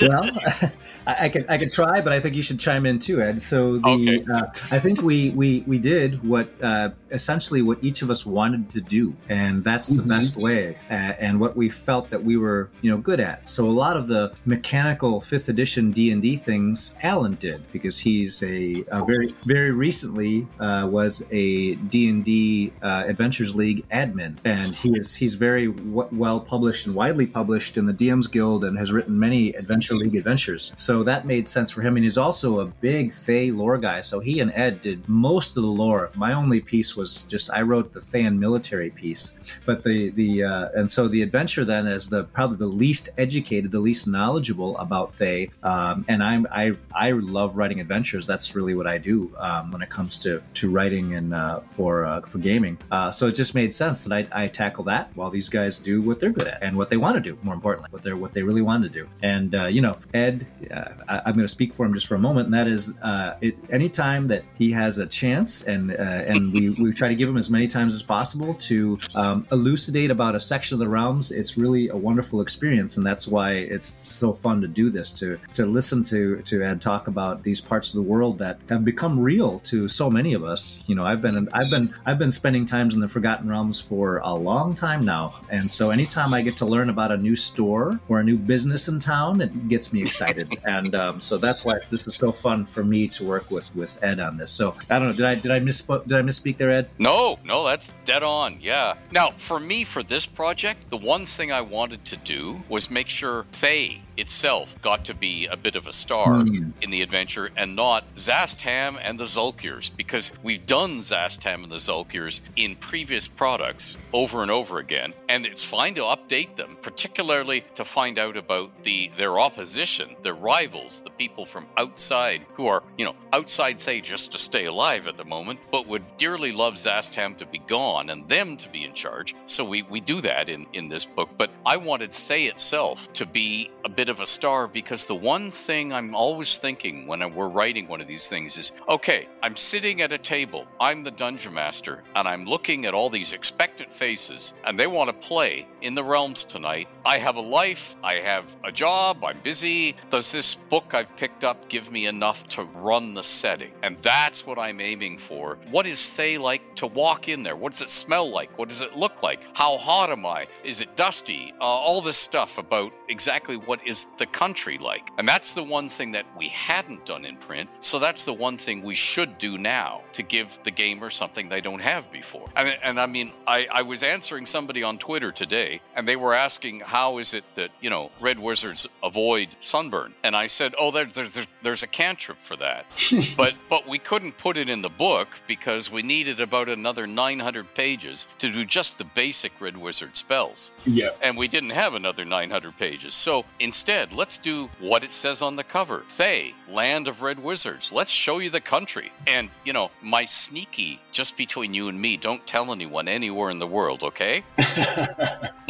Well, 0.00 0.24
I, 1.06 1.24
I, 1.24 1.28
can 1.28 1.44
I 1.48 1.56
can 1.58 1.70
try, 1.70 2.00
but 2.00 2.12
I 2.12 2.20
think 2.20 2.34
you 2.34 2.42
should 2.42 2.60
chime 2.60 2.84
in 2.86 2.98
too, 2.98 3.20
Ed. 3.22 3.40
So 3.42 3.78
the 3.78 3.88
Okay. 3.88 4.24
uh, 4.32 4.42
I 4.70 4.78
think 4.78 5.00
we 5.02 5.30
we 5.30 5.64
we 5.66 5.78
did 5.78 6.22
what 6.22 6.48
uh, 6.62 6.90
essentially 7.10 7.62
what 7.62 7.78
each 7.82 8.02
of 8.02 8.10
us 8.10 8.26
wanted 8.26 8.68
to 8.70 8.80
do, 8.80 9.14
and 9.28 9.64
that's 9.64 9.86
the 9.88 10.02
Mhm. 10.02 10.08
best 10.08 10.36
way, 10.36 10.76
uh, 10.90 10.94
and 10.94 11.40
what 11.40 11.56
we 11.56 11.68
felt 11.70 12.10
that 12.10 12.22
we 12.22 12.36
were 12.36 12.68
you 12.82 12.90
know 12.90 12.98
good 12.98 13.20
at. 13.20 13.46
So 13.46 13.66
a 13.66 13.70
lot 13.72 13.96
of 13.96 14.06
the 14.06 14.32
mechanical 14.44 15.20
fifth 15.20 15.48
edition 15.48 15.90
D 15.92 16.10
and 16.10 16.20
D 16.20 16.36
things 16.36 16.94
Alan 17.02 17.34
did 17.36 17.62
because 17.72 17.98
he's 17.98 18.42
a, 18.42 18.84
a 18.90 19.04
very 19.04 19.34
very 19.46 19.70
recently 19.72 20.46
uh, 20.60 20.86
was 20.90 21.24
a 21.30 21.74
D 21.76 22.08
and 22.10 22.24
D 22.24 22.72
uh, 22.82 23.04
Adventures 23.06 23.54
League 23.54 23.86
admin, 23.90 24.38
and 24.44 24.74
he 24.74 24.90
is 24.90 25.14
he's 25.14 25.34
very 25.34 25.68
w- 25.68 26.08
well 26.12 26.38
published 26.40 26.86
and 26.86 26.94
widely 26.94 27.26
published 27.26 27.76
in 27.78 27.86
the 27.86 27.94
DM's 27.94 28.26
Guild 28.26 28.64
and 28.64 28.78
has 28.78 28.92
written 28.92 29.18
many 29.18 29.47
Adventure 29.54 29.94
League 29.94 30.16
adventures. 30.16 30.72
So 30.76 31.02
that 31.04 31.26
made 31.26 31.46
sense 31.46 31.70
for 31.70 31.82
him, 31.82 31.96
and 31.96 32.04
he's 32.04 32.18
also 32.18 32.60
a 32.60 32.66
big 32.66 33.12
Thay 33.12 33.50
lore 33.50 33.78
guy. 33.78 34.00
So 34.00 34.20
he 34.20 34.40
and 34.40 34.52
Ed 34.54 34.80
did 34.80 35.08
most 35.08 35.56
of 35.56 35.62
the 35.62 35.68
lore. 35.68 36.10
My 36.14 36.32
only 36.32 36.60
piece 36.60 36.96
was 36.96 37.24
just 37.24 37.50
I 37.52 37.62
wrote 37.62 37.92
the 37.92 38.00
Thayan 38.00 38.38
military 38.38 38.90
piece, 38.90 39.34
but 39.66 39.82
the 39.82 40.10
the 40.10 40.44
uh, 40.44 40.68
and 40.74 40.90
so 40.90 41.08
the 41.08 41.22
adventure 41.22 41.64
then 41.64 41.86
is 41.86 42.08
the 42.08 42.24
probably 42.24 42.56
the 42.56 42.66
least 42.66 43.08
educated, 43.18 43.70
the 43.70 43.80
least 43.80 44.06
knowledgeable 44.06 44.76
about 44.78 45.12
Thay, 45.12 45.50
um, 45.62 46.04
and 46.08 46.22
I'm 46.22 46.46
I 46.50 46.76
I 46.94 47.12
love 47.12 47.56
writing 47.56 47.80
adventures. 47.80 48.26
That's 48.26 48.54
really 48.54 48.74
what 48.74 48.86
I 48.86 48.98
do 48.98 49.32
um, 49.38 49.70
when 49.70 49.82
it 49.82 49.90
comes 49.90 50.18
to 50.18 50.42
to 50.54 50.70
writing 50.70 51.14
and 51.14 51.34
uh, 51.34 51.60
for 51.68 52.04
uh, 52.04 52.20
for 52.22 52.38
gaming. 52.38 52.78
Uh, 52.90 53.10
so 53.10 53.26
it 53.28 53.32
just 53.32 53.54
made 53.54 53.72
sense 53.72 54.04
that 54.04 54.12
I, 54.12 54.44
I 54.44 54.48
tackle 54.48 54.84
that 54.84 55.10
while 55.14 55.30
these 55.30 55.48
guys 55.48 55.78
do 55.78 56.02
what 56.02 56.20
they're 56.20 56.30
good 56.30 56.48
at 56.48 56.62
and 56.62 56.76
what 56.76 56.90
they 56.90 56.96
want 56.96 57.14
to 57.16 57.20
do. 57.20 57.38
More 57.42 57.54
importantly, 57.54 57.88
what 57.90 58.02
they're 58.02 58.16
what 58.16 58.32
they 58.32 58.42
really 58.42 58.62
want 58.62 58.82
to 58.84 58.88
do. 58.88 59.04
And 59.22 59.27
uh, 59.54 59.66
you 59.66 59.80
know, 59.80 59.98
Ed, 60.14 60.46
uh, 60.70 60.84
I, 61.08 61.22
I'm 61.26 61.34
going 61.34 61.44
to 61.44 61.48
speak 61.48 61.74
for 61.74 61.84
him 61.86 61.94
just 61.94 62.06
for 62.06 62.14
a 62.14 62.18
moment, 62.18 62.46
and 62.46 62.54
that 62.54 62.66
is, 62.66 62.92
uh, 63.02 63.36
it, 63.40 63.56
anytime 63.70 64.26
that 64.28 64.44
he 64.56 64.70
has 64.72 64.98
a 64.98 65.06
chance, 65.06 65.62
and 65.62 65.92
uh, 65.92 65.94
and 65.94 66.52
we, 66.52 66.70
we 66.70 66.92
try 66.92 67.08
to 67.08 67.14
give 67.14 67.28
him 67.28 67.36
as 67.36 67.50
many 67.50 67.66
times 67.66 67.94
as 67.94 68.02
possible 68.02 68.54
to 68.54 68.98
um, 69.14 69.46
elucidate 69.52 70.10
about 70.10 70.34
a 70.34 70.40
section 70.40 70.74
of 70.74 70.78
the 70.78 70.88
realms. 70.88 71.32
It's 71.32 71.56
really 71.56 71.88
a 71.88 71.96
wonderful 71.96 72.40
experience, 72.40 72.96
and 72.96 73.06
that's 73.06 73.26
why 73.26 73.52
it's 73.52 73.88
so 74.00 74.32
fun 74.32 74.60
to 74.60 74.68
do 74.68 74.90
this 74.90 75.12
to 75.12 75.38
to 75.54 75.66
listen 75.66 76.02
to 76.04 76.40
to 76.42 76.62
Ed 76.62 76.80
talk 76.80 77.08
about 77.08 77.42
these 77.42 77.60
parts 77.60 77.88
of 77.90 77.96
the 77.96 78.02
world 78.02 78.38
that 78.38 78.58
have 78.68 78.84
become 78.84 79.18
real 79.18 79.58
to 79.60 79.88
so 79.88 80.10
many 80.10 80.34
of 80.34 80.44
us. 80.44 80.82
You 80.86 80.94
know, 80.94 81.04
I've 81.04 81.20
been 81.20 81.48
I've 81.52 81.70
been 81.70 81.92
I've 82.06 82.18
been 82.18 82.30
spending 82.30 82.64
times 82.64 82.94
in 82.94 83.00
the 83.00 83.08
Forgotten 83.08 83.48
Realms 83.48 83.80
for 83.80 84.18
a 84.18 84.34
long 84.34 84.74
time 84.74 85.04
now, 85.04 85.40
and 85.50 85.70
so 85.70 85.90
anytime 85.90 86.32
I 86.32 86.42
get 86.42 86.56
to 86.58 86.66
learn 86.66 86.88
about 86.88 87.12
a 87.12 87.16
new 87.16 87.34
store 87.34 87.98
or 88.08 88.20
a 88.20 88.24
new 88.24 88.38
business 88.38 88.88
in 88.88 88.98
town, 88.98 89.17
it 89.40 89.68
gets 89.68 89.92
me 89.92 90.02
excited, 90.02 90.48
and 90.64 90.94
um, 90.94 91.20
so 91.20 91.36
that's 91.38 91.64
why 91.64 91.78
this 91.90 92.06
is 92.06 92.14
so 92.14 92.32
fun 92.32 92.64
for 92.64 92.84
me 92.84 93.08
to 93.08 93.24
work 93.24 93.50
with 93.50 93.74
with 93.74 93.98
Ed 94.02 94.20
on 94.20 94.36
this. 94.36 94.50
So 94.50 94.74
I 94.90 94.98
don't 94.98 95.08
know, 95.08 95.14
did 95.14 95.24
I 95.26 95.34
did 95.34 95.50
I 95.50 95.60
misspoke? 95.60 96.06
Did 96.06 96.16
I 96.18 96.22
misspeak 96.22 96.56
there, 96.56 96.70
Ed? 96.70 96.88
No, 96.98 97.38
no, 97.44 97.64
that's 97.64 97.92
dead 98.04 98.22
on. 98.22 98.58
Yeah. 98.60 98.94
Now, 99.12 99.32
for 99.36 99.58
me, 99.60 99.84
for 99.84 100.02
this 100.02 100.26
project, 100.26 100.88
the 100.90 100.96
one 100.96 101.26
thing 101.26 101.52
I 101.52 101.60
wanted 101.60 102.04
to 102.06 102.16
do 102.16 102.58
was 102.68 102.90
make 102.90 103.08
sure 103.08 103.44
Thay 103.52 104.00
itself 104.16 104.74
got 104.82 105.04
to 105.04 105.14
be 105.14 105.46
a 105.46 105.56
bit 105.56 105.76
of 105.76 105.86
a 105.86 105.92
star 105.92 106.40
Hmm. 106.42 106.70
in 106.82 106.90
the 106.90 107.02
adventure 107.02 107.50
and 107.56 107.76
not 107.76 108.04
Szass 108.16 108.56
Tam 108.58 108.98
and 109.00 109.18
the 109.18 109.24
Zulkirs, 109.26 109.90
because 109.96 110.32
we've 110.42 110.66
done 110.66 110.98
Szass 111.00 111.38
Tam 111.38 111.62
and 111.62 111.70
the 111.70 111.76
Zulkirs 111.76 112.40
in 112.56 112.74
previous 112.74 113.28
products 113.28 113.96
over 114.12 114.42
and 114.42 114.50
over 114.50 114.78
again, 114.80 115.14
and 115.28 115.46
it's 115.46 115.62
fine 115.62 115.94
to 115.94 116.00
update 116.00 116.56
them, 116.56 116.76
particularly 116.82 117.64
to 117.76 117.84
find 117.84 118.18
out 118.18 118.36
about 118.36 118.82
the 118.82 119.07
their 119.16 119.38
opposition, 119.38 120.14
their 120.22 120.34
rivals, 120.34 121.00
the 121.02 121.10
people 121.10 121.46
from 121.46 121.66
outside 121.76 122.44
who 122.54 122.66
are, 122.66 122.82
you 122.96 123.04
know, 123.04 123.14
outside 123.32 123.80
say 123.80 124.00
just 124.00 124.32
to 124.32 124.38
stay 124.38 124.66
alive 124.66 125.06
at 125.08 125.16
the 125.16 125.24
moment, 125.24 125.60
but 125.70 125.86
would 125.86 126.04
dearly 126.16 126.52
love 126.52 126.74
Szass 126.74 127.10
Tam 127.10 127.34
to 127.36 127.46
be 127.46 127.58
gone 127.58 128.10
and 128.10 128.28
them 128.28 128.56
to 128.58 128.68
be 128.68 128.84
in 128.84 128.94
charge. 128.94 129.34
So 129.46 129.64
we, 129.64 129.82
we 129.82 130.00
do 130.00 130.20
that 130.22 130.48
in, 130.48 130.66
in 130.72 130.88
this 130.88 131.04
book. 131.04 131.30
But 131.36 131.50
I 131.64 131.76
wanted 131.76 132.12
Thay 132.12 132.46
itself 132.46 133.12
to 133.14 133.26
be 133.26 133.70
a 133.84 133.88
bit 133.88 134.08
of 134.08 134.20
a 134.20 134.26
star 134.26 134.66
because 134.66 135.06
the 135.06 135.14
one 135.14 135.50
thing 135.50 135.92
I'm 135.92 136.14
always 136.14 136.58
thinking 136.58 137.06
when 137.06 137.22
I- 137.22 137.26
we're 137.26 137.48
writing 137.48 137.88
one 137.88 138.00
of 138.00 138.06
these 138.06 138.28
things 138.28 138.56
is 138.56 138.72
okay, 138.88 139.28
I'm 139.42 139.56
sitting 139.56 140.02
at 140.02 140.12
a 140.12 140.18
table, 140.18 140.66
I'm 140.80 141.04
the 141.04 141.10
dungeon 141.10 141.54
master, 141.54 142.02
and 142.14 142.26
I'm 142.26 142.44
looking 142.44 142.86
at 142.86 142.94
all 142.94 143.10
these 143.10 143.32
expectant 143.32 143.92
faces, 143.92 144.52
and 144.64 144.78
they 144.78 144.86
want 144.86 145.08
to 145.08 145.26
play 145.28 145.66
in 145.80 145.94
the 145.94 146.02
realms 146.02 146.44
tonight. 146.44 146.88
I 147.04 147.18
have 147.18 147.36
a 147.36 147.40
life, 147.40 147.96
I 148.02 148.14
have 148.16 148.44
a 148.64 148.72
job, 148.72 148.97
I'm 148.98 149.40
busy. 149.42 149.94
Does 150.10 150.32
this 150.32 150.56
book 150.56 150.92
I've 150.92 151.14
picked 151.16 151.44
up 151.44 151.68
give 151.68 151.92
me 151.92 152.06
enough 152.06 152.46
to 152.48 152.64
run 152.64 153.14
the 153.14 153.22
setting? 153.22 153.70
And 153.82 153.96
that's 154.02 154.44
what 154.44 154.58
I'm 154.58 154.80
aiming 154.80 155.18
for. 155.18 155.56
What 155.70 155.86
is 155.86 156.10
Thay 156.10 156.36
like 156.36 156.76
to 156.76 156.88
walk 156.88 157.28
in 157.28 157.44
there? 157.44 157.54
What 157.54 157.72
does 157.72 157.82
it 157.82 157.90
smell 157.90 158.28
like? 158.28 158.58
What 158.58 158.68
does 158.68 158.80
it 158.80 158.96
look 158.96 159.22
like? 159.22 159.40
How 159.54 159.76
hot 159.76 160.10
am 160.10 160.26
I? 160.26 160.48
Is 160.64 160.80
it 160.80 160.96
dusty? 160.96 161.54
Uh, 161.60 161.64
all 161.64 162.02
this 162.02 162.16
stuff 162.16 162.58
about 162.58 162.92
exactly 163.08 163.56
what 163.56 163.86
is 163.86 164.06
the 164.18 164.26
country 164.26 164.78
like. 164.78 165.08
And 165.16 165.28
that's 165.28 165.52
the 165.52 165.62
one 165.62 165.88
thing 165.88 166.12
that 166.12 166.26
we 166.36 166.48
hadn't 166.48 167.06
done 167.06 167.24
in 167.24 167.36
print. 167.36 167.70
So 167.78 168.00
that's 168.00 168.24
the 168.24 168.34
one 168.34 168.56
thing 168.56 168.82
we 168.82 168.96
should 168.96 169.38
do 169.38 169.58
now 169.58 170.02
to 170.14 170.24
give 170.24 170.58
the 170.64 170.72
gamer 170.72 171.10
something 171.10 171.48
they 171.48 171.60
don't 171.60 171.82
have 171.82 172.10
before. 172.10 172.48
And, 172.56 172.68
and 172.82 172.98
I 172.98 173.06
mean, 173.06 173.30
I, 173.46 173.68
I 173.70 173.82
was 173.82 174.02
answering 174.02 174.46
somebody 174.46 174.82
on 174.82 174.98
Twitter 174.98 175.30
today, 175.30 175.80
and 175.94 176.08
they 176.08 176.16
were 176.16 176.34
asking, 176.34 176.80
how 176.80 177.18
is 177.18 177.34
it 177.34 177.44
that, 177.54 177.70
you 177.80 177.90
know, 177.90 178.10
red 178.20 178.40
wizards 178.40 178.87
avoid 179.02 179.48
sunburn? 179.60 180.14
And 180.22 180.34
I 180.36 180.46
said, 180.46 180.74
oh, 180.78 180.90
there, 180.90 181.04
there's, 181.06 181.34
there's, 181.34 181.46
there's 181.62 181.82
a 181.82 181.86
cantrip 181.86 182.38
for 182.40 182.56
that. 182.56 182.86
but, 183.36 183.54
but 183.68 183.88
we 183.88 183.98
couldn't 183.98 184.38
put 184.38 184.56
it 184.56 184.68
in 184.68 184.82
the 184.82 184.88
book 184.88 185.28
because 185.46 185.90
we 185.90 186.02
needed 186.02 186.40
about 186.40 186.68
another 186.68 187.06
900 187.06 187.74
pages 187.74 188.26
to 188.40 188.50
do 188.50 188.64
just 188.64 188.98
the 188.98 189.04
basic 189.04 189.52
red 189.60 189.76
wizard 189.76 190.16
spells 190.16 190.70
Yeah. 190.84 191.10
and 191.22 191.36
we 191.36 191.48
didn't 191.48 191.70
have 191.70 191.94
another 191.94 192.24
900 192.24 192.76
pages. 192.76 193.14
So 193.14 193.44
instead, 193.60 194.12
let's 194.12 194.38
do 194.38 194.68
what 194.80 195.02
it 195.04 195.12
says 195.12 195.42
on 195.42 195.56
the 195.56 195.64
cover 195.64 196.04
Thay, 196.08 196.54
Land 196.68 197.08
of 197.08 197.22
Red 197.22 197.38
Wizards. 197.38 197.92
Let's 197.92 198.10
show 198.10 198.38
you 198.38 198.50
the 198.50 198.60
country. 198.60 199.12
And, 199.26 199.50
you 199.64 199.72
know, 199.72 199.90
my 200.02 200.24
sneaky, 200.26 201.00
just 201.12 201.36
between 201.36 201.74
you 201.74 201.88
and 201.88 202.00
me, 202.00 202.16
don't 202.16 202.46
tell 202.46 202.72
anyone 202.72 203.08
anywhere 203.08 203.50
in 203.50 203.58
the 203.58 203.66
world, 203.66 204.02
okay? 204.02 204.42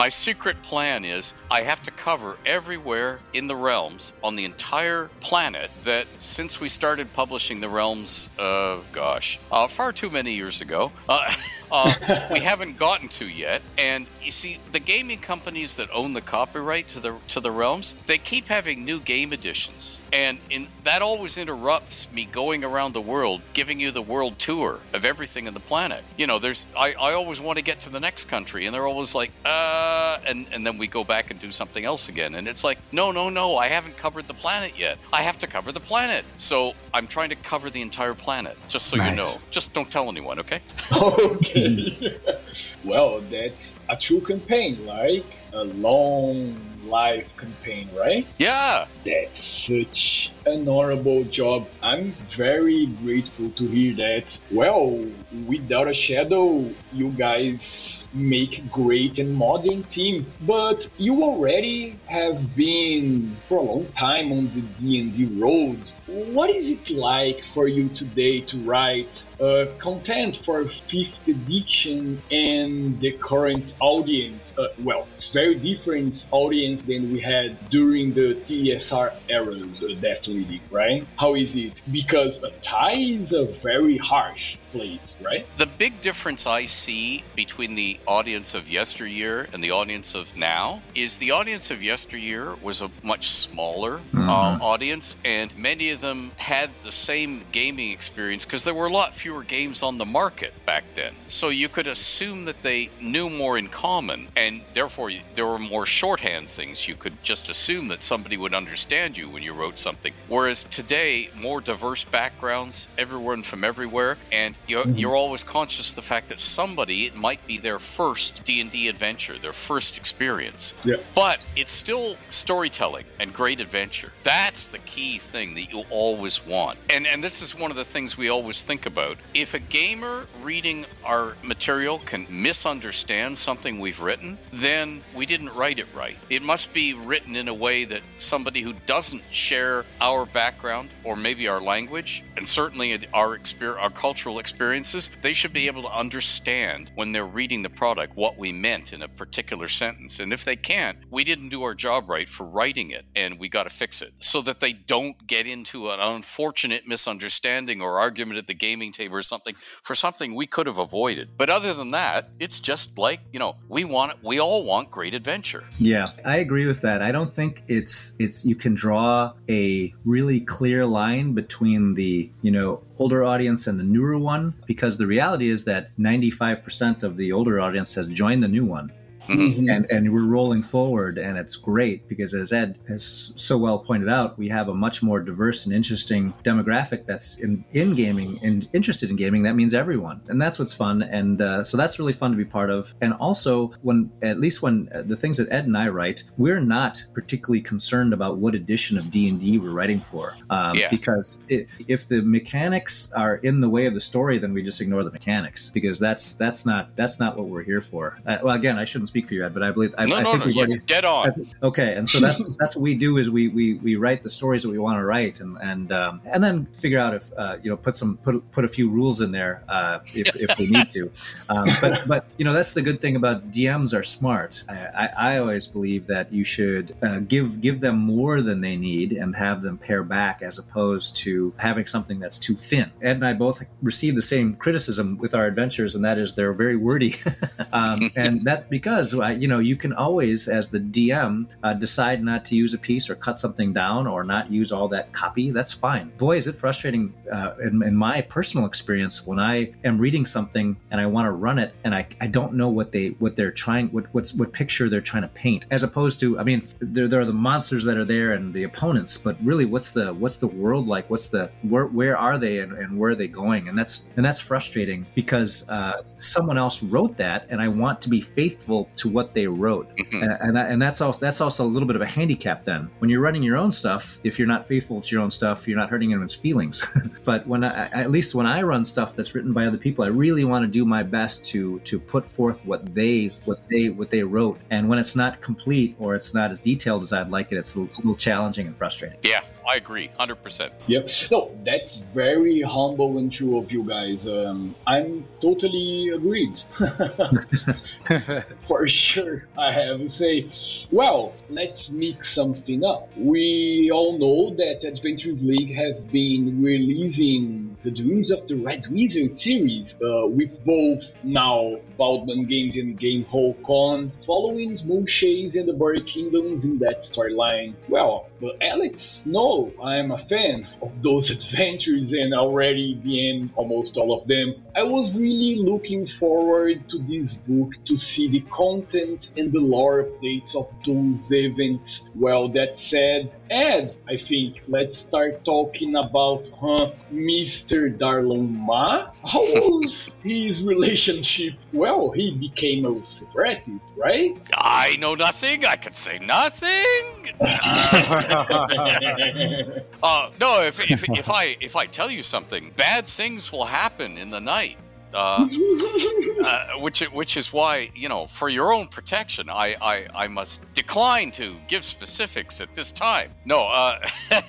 My 0.09 0.11
secret 0.11 0.63
plan 0.63 1.05
is 1.05 1.35
I 1.51 1.65
have 1.65 1.83
to 1.83 1.91
cover 1.91 2.39
everywhere 2.47 3.21
in 3.35 3.47
the 3.47 3.55
realms 3.55 4.15
on 4.23 4.37
the 4.37 4.47
entire 4.47 5.11
planet 5.21 5.71
that 5.85 6.07
since 6.17 6.59
we 6.59 6.71
started 6.71 7.13
publishing 7.13 7.61
the 7.61 7.69
realms, 7.69 8.31
uh, 8.39 8.79
gosh, 8.91 9.39
uh, 9.53 9.69
far 9.69 9.93
too 9.93 10.09
many 10.09 10.33
years 10.33 10.63
ago, 10.63 10.93
uh, 11.11 11.31
uh, 11.71 12.29
we 12.33 12.41
haven't 12.41 12.77
gotten 12.77 13.09
to 13.09 13.27
yet. 13.27 13.63
And 13.77 14.07
you 14.23 14.31
see, 14.31 14.59
the 14.73 14.81
gaming 14.81 15.19
companies 15.21 15.77
that 15.77 15.89
own 15.93 16.13
the 16.13 16.21
copyright 16.21 16.89
to 16.91 17.01
the 17.01 17.17
to 17.29 17.41
the 17.41 17.51
realms, 17.51 17.95
they 18.07 18.19
keep 18.19 18.47
having 18.47 18.85
new 18.85 19.01
game 19.01 19.33
editions, 19.33 20.01
and 20.13 20.39
in, 20.51 20.69
that 20.85 21.03
always 21.03 21.39
interrupts 21.39 22.09
me 22.13 22.25
going 22.25 22.65
around 22.65 22.93
the 22.93 23.01
world, 23.01 23.43
giving 23.55 23.81
you 23.81 23.91
the 23.91 24.03
world 24.03 24.39
tour 24.39 24.81
of 24.93 25.05
everything 25.05 25.47
in 25.47 25.55
the 25.55 25.61
planet. 25.61 26.05
You 26.17 26.27
know, 26.27 26.39
there's 26.39 26.67
I, 26.77 26.93
I 26.93 27.13
always 27.15 27.41
want 27.41 27.59
to 27.59 27.65
get 27.65 27.81
to 27.81 27.91
the 27.91 28.01
next 28.01 28.27
country, 28.27 28.67
and 28.67 28.75
they're 28.75 28.87
always 28.87 29.15
like, 29.15 29.31
uh, 29.45 30.19
and 30.27 30.47
and 30.53 30.67
then 30.67 30.79
we 30.79 30.87
go 30.87 31.05
back 31.05 31.31
and 31.31 31.41
do 31.41 31.51
something 31.51 31.85
else 31.85 32.09
again, 32.09 32.35
and 32.35 32.49
it's 32.49 32.65
like, 32.65 32.79
no, 32.93 33.13
no, 33.13 33.29
no, 33.29 33.57
I 33.57 33.69
haven't 33.69 33.97
covered 33.97 34.29
the 34.29 34.35
planet 34.35 34.73
yet. 34.79 34.99
I 35.13 35.23
have 35.23 35.39
to 35.39 35.47
cover 35.47 35.73
the 35.73 35.81
planet, 35.81 36.25
so 36.37 36.75
I'm 36.93 37.07
trying 37.07 37.31
to 37.31 37.37
cover 37.37 37.71
the 37.71 37.83
entire 37.83 38.15
planet, 38.15 38.57
just 38.69 38.87
so 38.87 38.97
Nice. 38.97 39.11
you 39.11 39.17
know. 39.17 39.33
Just 39.51 39.73
don't 39.73 39.91
tell 39.91 40.09
anyone, 40.09 40.41
okay? 40.41 40.61
okay. 40.93 41.58
well, 42.85 43.21
that's 43.31 43.75
a 43.89 43.97
true 43.97 44.21
campaign, 44.21 44.85
like 44.85 45.25
a 45.53 45.65
long 45.65 46.81
life 46.83 47.37
campaign, 47.37 47.91
right? 47.95 48.27
Yeah. 48.39 48.87
That's 49.05 49.67
such 49.67 50.33
an 50.47 50.69
honorable 50.69 51.25
job. 51.25 51.69
I'm 51.83 52.13
very 52.37 52.87
grateful 53.03 53.51
to 53.53 53.69
hear 53.69 53.95
that. 53.97 54.39
Well, 54.51 55.05
without 55.47 55.89
a 55.89 55.93
shadow, 55.93 56.75
you 56.93 57.11
guys 57.11 58.09
make 58.13 58.69
great 58.71 59.19
and 59.19 59.35
modern 59.35 59.85
team. 59.85 60.31
But 60.41 60.87
you 60.97 61.23
already 61.23 62.01
have 62.07 62.55
been 62.55 63.37
for 63.49 63.59
a 63.59 63.63
long 63.63 63.93
time 63.93 64.33
on 64.33 64.53
the 64.55 64.63
D&D 64.63 65.27
road. 65.41 65.91
What 66.07 66.51
is 66.51 66.71
it 66.71 66.91
like 66.91 67.45
for 67.45 67.69
you 67.69 67.89
today 67.89 68.43
to 68.43 68.65
write 68.65 69.28
uh, 69.41 69.65
content 69.81 70.37
for 70.45 70.65
5th 70.67 71.21
edition 71.29 72.23
and 72.31 73.01
the 73.01 73.13
current 73.23 73.71
audience? 73.81 74.53
Uh, 74.59 74.65
well, 74.79 75.09
it's 75.15 75.31
very 75.33 75.59
different 75.61 76.15
audience 76.33 76.83
than 76.87 77.11
we 77.11 77.21
had 77.21 77.59
during 77.71 78.13
the 78.15 78.35
TSR 78.49 79.11
eras, 79.29 79.83
uh, 79.83 79.95
definitely, 80.01 80.63
right? 80.71 81.03
How 81.19 81.35
is 81.35 81.55
it? 81.55 81.81
Because 81.91 82.41
a 82.43 82.51
tie 82.65 82.97
is 82.97 83.33
a 83.33 83.47
very 83.63 83.99
harsh 83.99 84.59
place, 84.73 85.17
right? 85.25 85.47
The 85.57 85.67
big 85.67 86.01
difference 86.01 86.47
I 86.47 86.67
see 86.67 87.25
between 87.37 87.75
the 87.75 87.99
audience 88.07 88.55
of 88.55 88.69
yesteryear 88.69 89.49
and 89.53 89.63
the 89.63 89.71
audience 89.71 90.15
of 90.15 90.37
now 90.37 90.83
is 90.95 91.19
the 91.19 91.31
audience 91.33 91.71
of 91.71 91.83
yesteryear 91.83 92.55
was 92.63 92.81
a 92.81 92.91
much 93.03 93.29
smaller 93.29 94.01
uh, 94.15 94.59
Mhm. 94.59 94.61
audience, 94.61 95.17
and 95.25 95.57
many 95.57 95.91
of 95.91 96.01
them 96.01 96.33
had 96.37 96.71
the 96.83 96.93
same 96.93 97.45
gaming 97.53 97.93
experience 97.93 98.45
because 98.45 98.65
there 98.65 98.75
were 98.75 98.87
a 98.87 98.93
lot 98.93 99.15
fewer 99.15 99.28
games 99.43 99.83
on 99.83 99.99
the 99.99 100.05
market 100.05 100.53
back 100.67 100.85
then. 100.95 101.15
So 101.27 101.49
you 101.49 101.69
could 101.69 101.87
assume 101.87 102.45
that 102.47 102.63
they 102.63 102.91
knew 103.01 103.29
more 103.31 103.59
in 103.59 103.69
common, 103.69 104.29
and 104.37 104.63
therefore 104.75 105.11
there 105.35 105.47
were 105.47 105.59
more 105.59 105.87
shorthand 105.87 106.51
things. 106.51 106.89
You 106.89 106.97
could 106.97 107.23
just 107.23 107.49
assume 107.49 107.89
that 107.89 108.03
somebody 108.03 108.37
would 108.37 108.55
understand 108.55 109.17
you 109.17 109.29
when 109.29 109.43
you 109.43 109.53
wrote 109.53 109.79
something. 109.79 110.13
Whereas 110.29 110.65
today, 110.65 111.29
more 111.35 111.61
diverse 111.61 112.05
backgrounds, 112.05 112.89
everyone 112.97 113.43
from 113.43 113.65
everywhere, 113.65 114.19
and 114.33 114.57
you're, 114.67 114.85
Mhm. 114.85 114.99
you're 114.99 115.17
always 115.17 115.45
conscious 115.45 115.91
of 115.91 115.97
the 115.97 116.03
fact 116.03 116.29
that 116.29 116.41
somebody 116.41 117.07
it 117.07 117.15
might 117.15 117.47
be 117.47 117.59
their 117.59 117.79
first 117.79 118.45
D&D 118.45 118.89
adventure, 118.89 119.39
their 119.39 119.53
first 119.53 119.97
experience. 119.97 120.75
Yeah. 120.85 120.97
But 121.15 121.47
it's 121.57 121.73
still 121.73 122.17
storytelling 122.31 123.05
and 123.21 123.33
great 123.33 123.61
adventure. 123.61 124.13
That's 124.25 124.69
the 124.69 124.79
key 124.79 125.19
thing 125.19 125.55
that 125.55 125.71
you 125.71 125.85
always 125.91 126.45
want. 126.47 126.79
And 126.91 127.07
and 127.07 127.23
this 127.23 127.43
is 127.43 127.55
one 127.55 127.71
of 127.71 127.77
the 127.77 127.85
things 127.85 128.17
we 128.17 128.29
always 128.29 128.63
think 128.63 128.87
about. 128.87 129.18
If 129.35 129.55
a 129.55 129.59
gamer 129.59 130.27
reading 130.43 130.87
our 131.05 131.37
material 131.43 131.99
can 131.99 132.27
misunderstand 132.31 133.39
something 133.39 133.79
we've 133.79 134.01
written, 134.01 134.39
then 134.53 135.03
we 135.15 135.27
didn't 135.27 135.51
write 135.51 135.79
it 135.79 135.87
right. 135.95 136.17
It 136.31 136.43
must 136.43 136.73
be 136.73 136.95
written 136.95 137.37
in 137.37 137.47
a 137.49 137.55
way 137.55 137.85
that 137.85 138.01
somebody 138.17 138.63
who 138.63 138.73
doesn't 138.87 139.23
share 139.31 139.85
our 140.01 140.25
background 140.25 140.91
or 141.05 141.15
maybe 141.15 141.47
our 141.47 141.61
language 141.61 142.25
and 142.37 142.49
certainly 142.49 143.07
our 143.13 143.39
exper- 143.39 143.77
our 143.81 143.91
cultural 143.91 144.39
experiences, 144.39 145.11
they 145.23 145.35
should 145.35 145.53
be 145.53 145.67
able 145.67 145.83
to 145.83 145.93
understand 145.93 146.91
when 146.95 147.13
they're 147.13 147.27
reading 147.27 147.63
the 147.63 147.71
product 147.71 148.17
what 148.17 148.39
we 148.39 148.53
meant 148.53 148.93
in 148.93 149.03
a 149.03 149.09
particular 149.09 149.69
sentence. 149.69 150.21
And 150.21 150.33
if 150.33 150.45
they 150.45 150.57
can't, 150.57 150.99
we 151.11 151.25
didn't 151.25 151.51
do 151.51 151.65
our 151.65 151.75
job 151.75 152.09
right 152.09 152.29
for 152.29 152.45
writing 152.45 152.93
it 152.93 153.05
and 153.15 153.39
we 153.39 153.49
got 153.49 153.65
to 153.65 153.71
fix 153.71 154.01
it 154.01 154.13
so 154.21 154.41
that 154.43 154.61
they 154.61 154.73
don't 154.73 155.27
get 155.27 155.47
into 155.47 155.91
an 155.91 156.01
unfortunate 156.01 156.87
misunderstanding 156.87 157.83
or 157.83 157.99
argument 157.99 158.39
at 158.39 158.47
the 158.47 158.55
gaming 158.55 158.93
table 158.93 159.08
or 159.15 159.23
something 159.23 159.55
for 159.83 159.95
something 159.95 160.35
we 160.35 160.47
could 160.47 160.67
have 160.67 160.79
avoided. 160.79 161.31
But 161.37 161.51
other 161.51 161.75
than 161.75 161.93
that, 161.93 162.31
it's 162.39 162.61
just 162.61 162.99
like, 162.99 163.21
you 163.33 163.39
know, 163.39 163.57
we 163.69 163.85
want 163.85 164.23
we 164.23 164.41
all 164.41 164.65
want 164.65 164.91
great 164.91 165.15
adventure. 165.15 165.65
Yeah, 165.79 166.09
I 166.25 166.37
agree 166.37 166.67
with 166.67 166.83
that. 166.83 167.03
I 167.03 167.13
don't 167.13 167.31
think 167.31 167.63
it's 167.69 168.13
it's 168.19 168.45
you 168.45 168.55
can 168.55 168.75
draw 168.75 169.33
a 169.49 169.95
really 170.05 170.41
clear 170.41 170.87
line 170.87 171.35
between 171.35 171.95
the, 171.95 172.31
you 172.43 172.51
know, 172.51 172.83
older 172.99 173.25
audience 173.25 173.67
and 173.67 173.79
the 173.79 173.85
newer 173.85 174.19
one 174.19 174.55
because 174.67 174.99
the 174.99 175.07
reality 175.07 175.49
is 175.49 175.65
that 175.65 175.97
95% 175.99 177.03
of 177.03 177.17
the 177.17 177.33
older 177.33 177.61
audience 177.61 177.95
has 177.95 178.09
joined 178.09 178.43
the 178.43 178.49
new 178.49 178.65
one. 178.65 178.93
Mhm. 179.29 179.71
and 179.75 179.87
and 179.91 180.13
we're 180.13 180.25
rolling 180.25 180.63
forward 180.63 181.19
and 181.19 181.37
it's 181.39 181.57
great 181.57 182.09
because 182.09 182.33
as 182.35 182.53
ed 182.53 182.79
has 182.89 183.33
so 183.37 183.59
well 183.59 183.79
pointed 183.79 184.09
out 184.09 184.39
we 184.39 184.49
have 184.49 184.69
a 184.69 184.75
much 184.75 185.03
more 185.03 185.21
diverse 185.21 185.65
and 185.67 185.75
interesting 185.75 186.33
demographic 186.45 187.05
that's 187.07 187.37
in 187.37 187.65
in 187.73 187.95
gaming 187.95 188.39
and 188.43 188.69
interested 188.73 189.11
in 189.11 189.17
gaming. 189.17 189.43
That 189.43 189.55
means 189.55 189.75
everyone. 189.75 190.21
And 190.29 190.41
that's 190.41 190.59
what's 190.59 190.75
fun. 190.75 191.03
And 191.03 191.41
uh, 191.43 191.63
so 191.65 191.77
that's 191.77 191.99
really 191.99 192.13
fun 192.13 192.31
to 192.31 192.37
be 192.37 192.45
part 192.45 192.71
of. 192.71 192.95
And 193.01 193.13
also 193.15 193.73
when 193.83 194.11
at 194.23 194.39
least 194.41 194.63
when 194.63 194.89
uh, 194.95 195.03
the 195.03 195.17
things 195.17 195.37
that 195.39 195.51
ed 195.53 195.67
and 195.67 195.77
i 195.77 195.89
write 195.89 196.23
we're 196.39 196.61
not 196.61 197.05
particularly 197.15 197.61
concerned 197.61 198.13
about 198.13 198.39
what 198.39 198.55
edition 198.55 198.97
of 198.99 199.11
d&d 199.11 199.59
we're 199.59 199.71
writing 199.71 200.01
for. 200.01 200.35
Um, 200.51 200.77
Yeah. 200.77 200.89
because 200.91 201.39
it, 201.49 201.67
if 201.89 202.09
the 202.09 202.23
mechanics 202.23 203.11
are 203.15 203.37
in 203.37 203.61
the 203.61 203.69
way 203.69 203.87
of 203.87 203.95
the 203.95 204.01
story 204.01 204.39
then 204.39 204.53
we 204.53 204.63
just 204.63 204.81
ignore 204.81 205.05
the 205.05 205.11
mechanics 205.11 205.71
because 205.71 205.99
that's 205.99 206.33
that's 206.33 206.65
not 206.65 206.95
that's 206.97 207.19
not 207.21 207.37
what 207.37 207.47
we're 207.49 207.63
here 207.63 207.81
for. 207.81 208.19
Uh, 208.27 208.39
well 208.43 208.55
again 208.55 208.79
i 208.79 208.85
shouldn't 208.85 209.09
speak 209.09 209.18
for 209.27 209.35
you 209.35 209.45
ed 209.45 209.55
but 209.55 209.63
i 209.63 209.71
believe 209.71 209.95
i, 209.99 210.05
no, 210.05 210.17
I 210.17 210.23
no, 210.23 210.31
think 210.31 210.41
no, 210.41 210.47
we've 210.47 210.55
you're 210.55 210.67
already 210.67 210.83
dead 210.87 211.05
on. 211.05 211.51
Okay, 211.63 211.95
and 211.95 212.09
so 212.09 212.21
that's 212.27 212.49
that's 212.57 212.77
what 212.77 212.83
we 212.83 212.95
do 212.95 213.19
is 213.19 213.31
we 213.31 213.49
we, 213.49 213.75
we 213.75 213.97
write 213.97 214.23
the 214.23 214.31
stories 214.31 214.63
that 214.63 214.71
we 214.71 214.79
want 214.79 214.99
to 214.99 215.05
write, 215.05 215.41
and 215.41 215.57
and 215.61 215.93
um, 215.93 216.21
and 216.25 216.43
then 216.43 216.67
figure 216.67 216.99
out 216.99 217.15
if 217.15 217.31
uh, 217.37 217.57
you 217.63 217.71
know 217.71 217.77
put 217.77 217.97
some 217.97 218.17
put 218.19 218.51
put 218.51 218.65
a 218.65 218.69
few 218.69 218.89
rules 218.89 219.21
in 219.21 219.33
there 219.33 219.63
uh, 219.69 220.01
if 220.15 220.35
if 220.37 220.59
we 220.59 220.67
need 220.67 220.93
to. 220.93 221.11
Um, 221.51 221.69
but 221.81 222.07
but 222.07 222.27
you 222.37 222.45
know 222.45 222.53
that's 222.53 222.73
the 222.73 222.83
good 222.83 223.01
thing 223.01 223.17
about 223.17 223.51
DMs 223.51 223.99
are 223.99 224.03
smart. 224.03 224.63
I, 224.69 224.75
I, 224.75 225.07
I 225.07 225.39
always 225.39 225.67
believe 225.67 226.07
that 226.09 226.31
you 226.33 226.45
should 226.45 226.95
uh, 227.03 227.21
give 227.21 227.61
give 227.61 227.81
them 227.81 227.97
more 227.97 228.43
than 228.43 228.61
they 228.61 228.77
need 228.77 229.13
and 229.13 229.35
have 229.35 229.63
them 229.63 229.79
pare 229.79 230.03
back 230.03 230.43
as 230.43 230.59
opposed 230.59 231.17
to 231.17 231.55
having 231.57 231.87
something 231.87 232.19
that's 232.19 232.39
too 232.39 232.55
thin. 232.55 232.91
Ed 233.01 233.17
and 233.17 233.27
I 233.27 233.33
both 233.33 233.65
receive 233.83 234.15
the 234.15 234.23
same 234.23 234.57
criticism 234.57 235.17
with 235.19 235.35
our 235.35 235.47
adventures, 235.47 235.95
and 235.95 236.05
that 236.05 236.19
is 236.19 236.35
they're 236.35 236.53
very 236.53 236.77
wordy, 236.77 237.15
um, 237.73 238.11
and 238.15 238.45
that's 238.45 238.67
because 238.67 239.08
uh, 239.15 239.29
you 239.29 239.49
know 239.49 239.59
you 239.59 239.77
can 239.77 239.93
always, 239.93 240.49
as 240.49 240.69
the 240.69 240.81
DM, 240.81 241.55
uh, 241.63 241.75
decide 241.75 242.23
not 242.23 242.45
to 242.47 242.57
use 242.57 242.75
a 242.75 242.79
piece 242.79 243.11
or 243.11 243.15
cut 243.15 243.39
something 243.39 243.73
down 243.73 244.07
or 244.07 244.25
not 244.25 244.51
use 244.51 244.73
all 244.73 244.89
that 244.89 245.13
copy. 245.13 245.51
That's 245.51 245.73
fine. 245.73 246.11
Boy, 246.17 246.37
is 246.37 246.47
it 246.47 246.57
frustrating 246.57 247.13
uh, 247.33 247.55
in, 247.63 247.83
in 247.83 247.97
my 247.97 248.21
personal 248.23 248.67
experience 248.67 249.27
when 249.27 249.39
I 249.39 249.73
am 249.85 249.99
reading 249.99 250.27
something 250.27 250.77
and 250.91 251.01
I 251.01 251.07
want 251.07 251.27
to 251.27 251.33
run 251.33 251.59
it 251.59 251.75
and 251.85 251.95
I, 251.95 252.07
I 252.21 252.27
don't 252.27 252.55
know 252.55 252.69
what 252.69 252.93
they 252.93 253.09
what 253.19 253.37
they're 253.37 253.51
trying 253.51 253.89
what 253.89 254.07
what's 254.13 254.35
what 254.35 254.53
picture 254.53 254.89
they're 254.89 255.01
trying 255.01 255.23
to 255.23 255.29
paint. 255.29 255.67
As 255.71 255.83
opposed 255.83 256.21
to, 256.21 256.39
I 256.39 256.45
mean, 256.45 256.69
there, 256.81 257.09
there 257.09 257.21
are 257.21 257.25
the 257.25 257.33
monsters 257.33 257.85
that 257.85 257.97
are 257.97 258.05
there 258.05 258.33
and 258.33 258.53
the 258.53 258.65
opponents, 258.65 259.17
but 259.17 259.37
really, 259.43 259.65
what's 259.65 259.93
the 259.93 260.13
what's 260.15 260.37
the 260.37 260.47
world 260.47 260.87
like? 260.87 261.09
What's 261.11 261.29
the 261.29 261.51
where 261.63 261.87
where 261.87 262.17
are 262.17 262.39
they 262.39 262.59
and, 262.61 262.73
and 262.73 262.99
where 262.99 263.11
are 263.11 263.15
they 263.15 263.29
going? 263.29 263.69
And 263.69 263.77
that's 263.77 264.05
and 264.17 264.25
that's 264.25 264.41
frustrating 264.41 265.07
because 265.15 265.69
uh, 265.69 266.03
someone 266.19 266.59
else 266.59 266.83
wrote 266.83 267.17
that, 267.17 267.47
and 267.51 267.61
I 267.61 267.69
want 267.69 268.01
to 268.03 268.09
be 268.09 268.21
faithful 268.21 268.89
to 268.99 269.09
what 269.09 269.35
they 269.35 269.47
wrote. 269.47 269.89
Mhm. 269.97 270.23
and 270.23 270.33
and, 270.41 270.59
and 270.59 270.83
that's 270.83 271.01
also 271.01 271.19
that's 271.19 271.41
also 271.41 271.65
a 271.65 271.71
little 271.75 271.87
bit 271.87 271.97
of 271.97 272.03
a 272.03 272.07
handicap 272.07 272.65
then. 272.65 272.91
When 272.99 273.09
you're 273.11 273.21
running 273.21 273.43
your 273.43 273.57
own 273.57 273.73
stuff 273.73 274.19
if 274.25 274.39
you're 274.39 274.49
not 274.49 274.67
faithful 274.67 275.01
to 275.01 275.15
your 275.15 275.23
own 275.23 275.31
stuff 275.31 275.67
you're 275.69 275.79
not 275.79 275.91
hurting 275.91 276.13
anyone's 276.13 276.35
feelings. 276.37 276.85
But 277.25 277.47
when 277.47 277.63
I, 277.65 277.89
at 278.03 278.11
least 278.11 278.35
when 278.35 278.47
i 278.47 278.63
run 278.63 278.85
stuff 278.85 279.15
that's 279.17 279.35
written 279.35 279.53
by 279.53 279.67
other 279.67 279.77
people 279.77 280.03
i 280.05 280.09
really 280.09 280.45
want 280.45 280.63
to 280.65 280.71
do 280.81 280.85
my 280.85 281.03
best 281.03 281.45
to 281.51 281.79
to 281.81 281.99
put 282.01 282.27
forth 282.27 282.65
what 282.65 282.95
they 282.95 283.33
what 283.45 283.61
they 283.71 283.89
what 283.91 284.09
they 284.11 284.23
wrote. 284.23 284.59
And 284.71 284.89
when 284.89 284.99
it's 284.99 285.15
not 285.17 285.41
complete 285.41 285.95
or 285.99 286.15
it's 286.15 286.33
not 286.35 286.51
as 286.51 286.61
detailed 286.61 287.03
as 287.03 287.13
i'd 287.13 287.31
like 287.31 287.53
it 287.53 287.57
it's 287.59 287.75
a 287.77 287.81
little 287.81 288.15
challenging 288.17 288.67
and 288.67 288.77
frustrating. 288.77 289.19
Yeah, 289.23 289.41
I 289.69 289.77
agree, 289.77 290.11
hundred 290.17 290.43
percent. 290.43 290.73
Yep. 290.87 291.11
No, 291.31 291.55
that's 291.63 291.99
very 291.99 292.63
humble 292.63 293.19
and 293.19 293.31
true 293.31 293.59
of 293.59 293.71
you 293.71 293.85
guys. 293.85 294.27
Um, 294.27 294.75
I'm 294.87 295.27
totally 295.43 296.09
agreed. 296.09 296.59
For 298.61 298.89
sure, 298.89 299.47
I 299.59 299.71
have 299.73 299.99
to 299.99 300.09
say. 300.09 300.49
Well, 300.91 301.35
let's 301.51 301.91
mix 301.91 302.33
something 302.33 302.83
up. 302.83 303.11
We 303.15 303.91
all 303.93 304.19
know 304.19 304.57
that 304.57 304.89
Adventures 304.89 305.43
League 305.43 305.75
have 305.75 306.11
been 306.11 306.63
releasing 306.63 307.68
the 307.83 307.91
Dreams 307.91 308.31
of 308.31 308.47
the 308.49 308.57
Red 308.57 308.87
Wizard 308.91 309.39
series, 309.39 309.95
uh, 310.03 310.27
with 310.27 310.65
both 310.65 311.15
now 311.23 311.77
Baldman 311.97 312.47
Games 312.47 312.77
and 312.77 312.99
Gamehole 312.99 313.63
Con 313.65 314.13
following 314.25 314.77
Smooth 314.77 315.09
and 315.55 315.69
the 315.69 315.73
Border 315.73 316.03
Kingdoms 316.03 316.65
in 316.65 316.79
that 316.79 316.99
storyline. 316.99 317.75
Well, 317.89 318.29
but 318.41 318.57
Alex, 318.61 319.25
no, 319.27 319.73
I'm 319.83 320.11
a 320.11 320.19
fan 320.19 320.67
of 320.83 321.03
those 321.03 321.31
adventures 321.37 322.13
and 322.13 322.35
already 322.35 323.01
the 323.03 323.31
end 323.31 323.51
almost 323.57 323.97
all 323.97 324.13
of 324.19 324.27
them. 324.29 324.55
I 324.75 324.83
was 324.83 325.15
really 325.15 325.57
looking 325.57 326.07
forward 326.07 326.89
to 326.91 326.99
this 326.99 327.35
book 327.35 327.73
to 327.87 327.97
see 327.97 328.29
the 328.29 328.41
content 328.51 329.31
and 329.37 329.53
the 329.53 329.61
lore 329.61 330.05
updates 330.05 330.55
of 330.55 330.69
those 330.87 331.33
events. 331.33 332.09
Well, 332.15 332.49
that 332.51 332.77
said, 332.77 333.35
Ed, 333.51 333.95
I 334.09 334.17
think 334.17 334.63
let's 334.69 334.99
start 334.99 335.45
talking 335.45 335.97
about 335.97 336.49
huh, 336.61 336.93
Mr. 337.13 337.68
Dar'lon 337.69 338.51
Ma. 338.51 339.11
How 339.25 339.41
was 339.41 340.15
his 340.23 340.63
relationship? 340.63 341.55
Well, 341.73 342.11
he 342.11 342.37
became 342.37 342.87
a 342.87 343.05
separatist, 343.05 343.93
right? 343.97 344.37
I 344.55 344.97
know 344.97 345.15
nothing. 345.15 345.65
I 345.65 345.77
could 345.77 345.95
say 345.95 346.19
nothing. 346.19 347.31
Uh, 350.01 350.31
no, 350.39 350.63
if, 350.63 350.91
if, 350.91 351.05
if 351.09 351.29
I 351.29 351.57
if 351.61 351.75
I 351.75 351.87
tell 351.87 352.11
you 352.11 352.23
something, 352.23 352.73
bad 352.77 353.07
things 353.07 353.51
will 353.51 353.65
happen 353.65 354.17
in 354.17 354.31
the 354.31 354.39
night. 354.39 354.77
Uh, 355.13 355.49
uh, 356.45 356.59
which 356.79 357.01
which 357.13 357.37
is 357.37 357.53
why 357.53 357.91
you 357.95 358.09
know 358.09 358.27
for 358.27 358.49
your 358.49 358.73
own 358.73 358.87
protection 358.89 359.49
I, 359.49 359.77
I, 359.81 360.07
I 360.15 360.29
must 360.29 360.61
decline 360.75 361.31
to 361.33 361.57
give 361.69 361.85
specifics 361.85 362.61
at 362.61 362.75
this 362.75 362.91
time. 362.91 363.31
No, 363.45 363.63
uh, 363.63 363.99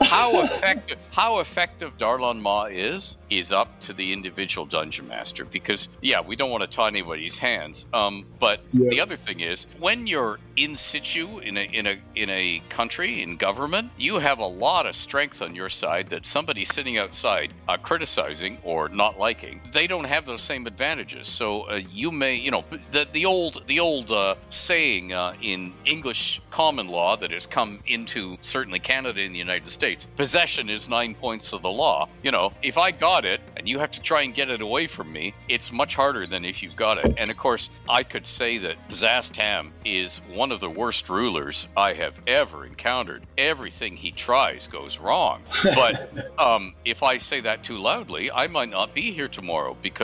how 0.00 0.40
effective 0.40 0.98
how 1.10 1.38
effective 1.38 1.96
Dar'lon 1.98 2.40
Ma 2.40 2.64
is 2.64 3.18
is 3.30 3.52
up 3.52 3.80
to 3.82 3.92
the 3.92 4.12
individual 4.12 4.66
dungeon 4.66 5.08
master 5.08 5.44
because 5.44 5.88
yeah 6.00 6.20
we 6.20 6.36
don't 6.36 6.50
want 6.50 6.62
to 6.62 6.68
tie 6.68 6.88
anybody's 6.88 7.38
hands. 7.38 7.86
Um, 7.92 8.26
but 8.40 8.60
Yeah. 8.72 8.90
the 8.90 9.00
other 9.00 9.16
thing 9.16 9.40
is 9.40 9.66
when 9.78 10.06
you're 10.06 10.38
in 10.56 10.74
situ 10.76 11.38
in 11.38 11.56
a 11.56 11.62
in 11.62 11.86
a 11.86 12.00
in 12.14 12.30
a 12.30 12.60
country 12.68 13.22
in 13.22 13.36
government, 13.36 13.92
you 13.96 14.16
have 14.18 14.40
a 14.40 14.46
lot 14.46 14.86
of 14.86 14.94
strength 14.96 15.40
on 15.42 15.54
your 15.54 15.68
side 15.68 16.10
that 16.10 16.26
somebody 16.26 16.64
sitting 16.64 16.98
outside 16.98 17.52
uh, 17.68 17.76
criticizing 17.76 18.58
or 18.62 18.88
not 18.88 19.18
liking 19.18 19.60
they 19.72 19.86
don't 19.86 20.04
have 20.08 20.26
those 20.26 20.42
same 20.42 20.66
advantages. 20.66 21.28
So 21.28 21.62
uh, 21.62 21.80
you 21.90 22.10
may 22.10 22.34
you 22.34 22.50
know 22.50 22.64
the 22.90 23.06
the 23.12 23.26
old 23.26 23.64
the 23.66 23.80
old 23.80 24.10
uh, 24.10 24.34
saying 24.50 25.12
uh, 25.12 25.34
in 25.40 25.72
English 25.84 26.40
common 26.50 26.88
law 26.88 27.16
that 27.16 27.30
has 27.30 27.46
come 27.46 27.80
into 27.86 28.36
certainly 28.40 28.80
Canada 28.80 29.20
and 29.20 29.34
the 29.34 29.38
United 29.38 29.70
States 29.70 30.06
possession 30.16 30.68
is 30.70 30.88
nine 30.88 31.14
points 31.14 31.52
of 31.52 31.62
the 31.62 31.70
law. 31.70 32.08
You 32.22 32.32
know 32.32 32.52
if 32.62 32.78
I 32.78 32.90
got 32.90 33.24
it 33.24 33.40
and 33.56 33.68
you 33.68 33.78
have 33.78 33.90
to 33.92 34.02
try 34.02 34.22
and 34.22 34.34
get 34.34 34.50
it 34.50 34.62
away 34.62 34.86
from 34.86 35.12
me, 35.12 35.34
it's 35.48 35.72
much 35.72 35.94
harder 35.94 36.26
than 36.26 36.44
if 36.44 36.62
you've 36.62 36.76
got 36.76 36.98
it. 36.98 37.14
And 37.18 37.30
of 37.30 37.36
course, 37.36 37.70
I 37.88 38.02
could 38.02 38.26
say 38.26 38.58
that 38.58 38.76
Szass 38.88 39.32
Tam 39.32 39.72
is 39.84 40.20
one 40.32 40.52
of 40.52 40.60
the 40.60 40.70
worst 40.70 41.08
rulers 41.08 41.68
I 41.76 41.94
have 41.94 42.14
ever 42.26 42.64
encountered. 42.64 43.22
Everything 43.36 43.96
he 43.96 44.10
tries 44.12 44.66
goes 44.66 44.98
wrong. 44.98 45.42
But 45.78 46.10
um, 46.38 46.74
if 46.84 47.02
I 47.02 47.18
say 47.18 47.40
that 47.40 47.62
too 47.62 47.78
loudly, 47.78 48.30
I 48.30 48.46
might 48.48 48.70
not 48.70 48.94
be 48.94 49.12
here 49.12 49.28
tomorrow 49.28 49.76
because, 49.80 49.97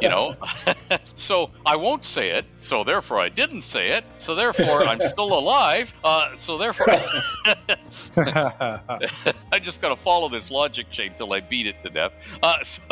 you 0.00 0.08
know, 0.08 0.34
so 1.14 1.50
I 1.64 1.76
won't 1.76 2.04
say 2.04 2.30
it. 2.30 2.44
So 2.56 2.84
therefore, 2.84 3.20
I 3.20 3.28
didn't 3.28 3.62
say 3.62 3.90
it. 3.90 4.04
So 4.16 4.34
therefore, 4.34 4.86
I'm 4.86 5.00
still 5.00 5.32
alive. 5.38 5.94
Uh, 6.04 6.36
so 6.36 6.58
therefore, 6.58 6.86
I 8.16 9.58
just 9.60 9.80
got 9.80 9.90
to 9.90 9.96
follow 9.96 10.28
this 10.28 10.50
logic 10.50 10.90
chain 10.90 11.14
till 11.16 11.32
I 11.32 11.40
beat 11.40 11.66
it 11.66 11.80
to 11.82 11.90
death. 11.90 12.14
Uh, 12.42 12.62
so, 12.62 12.82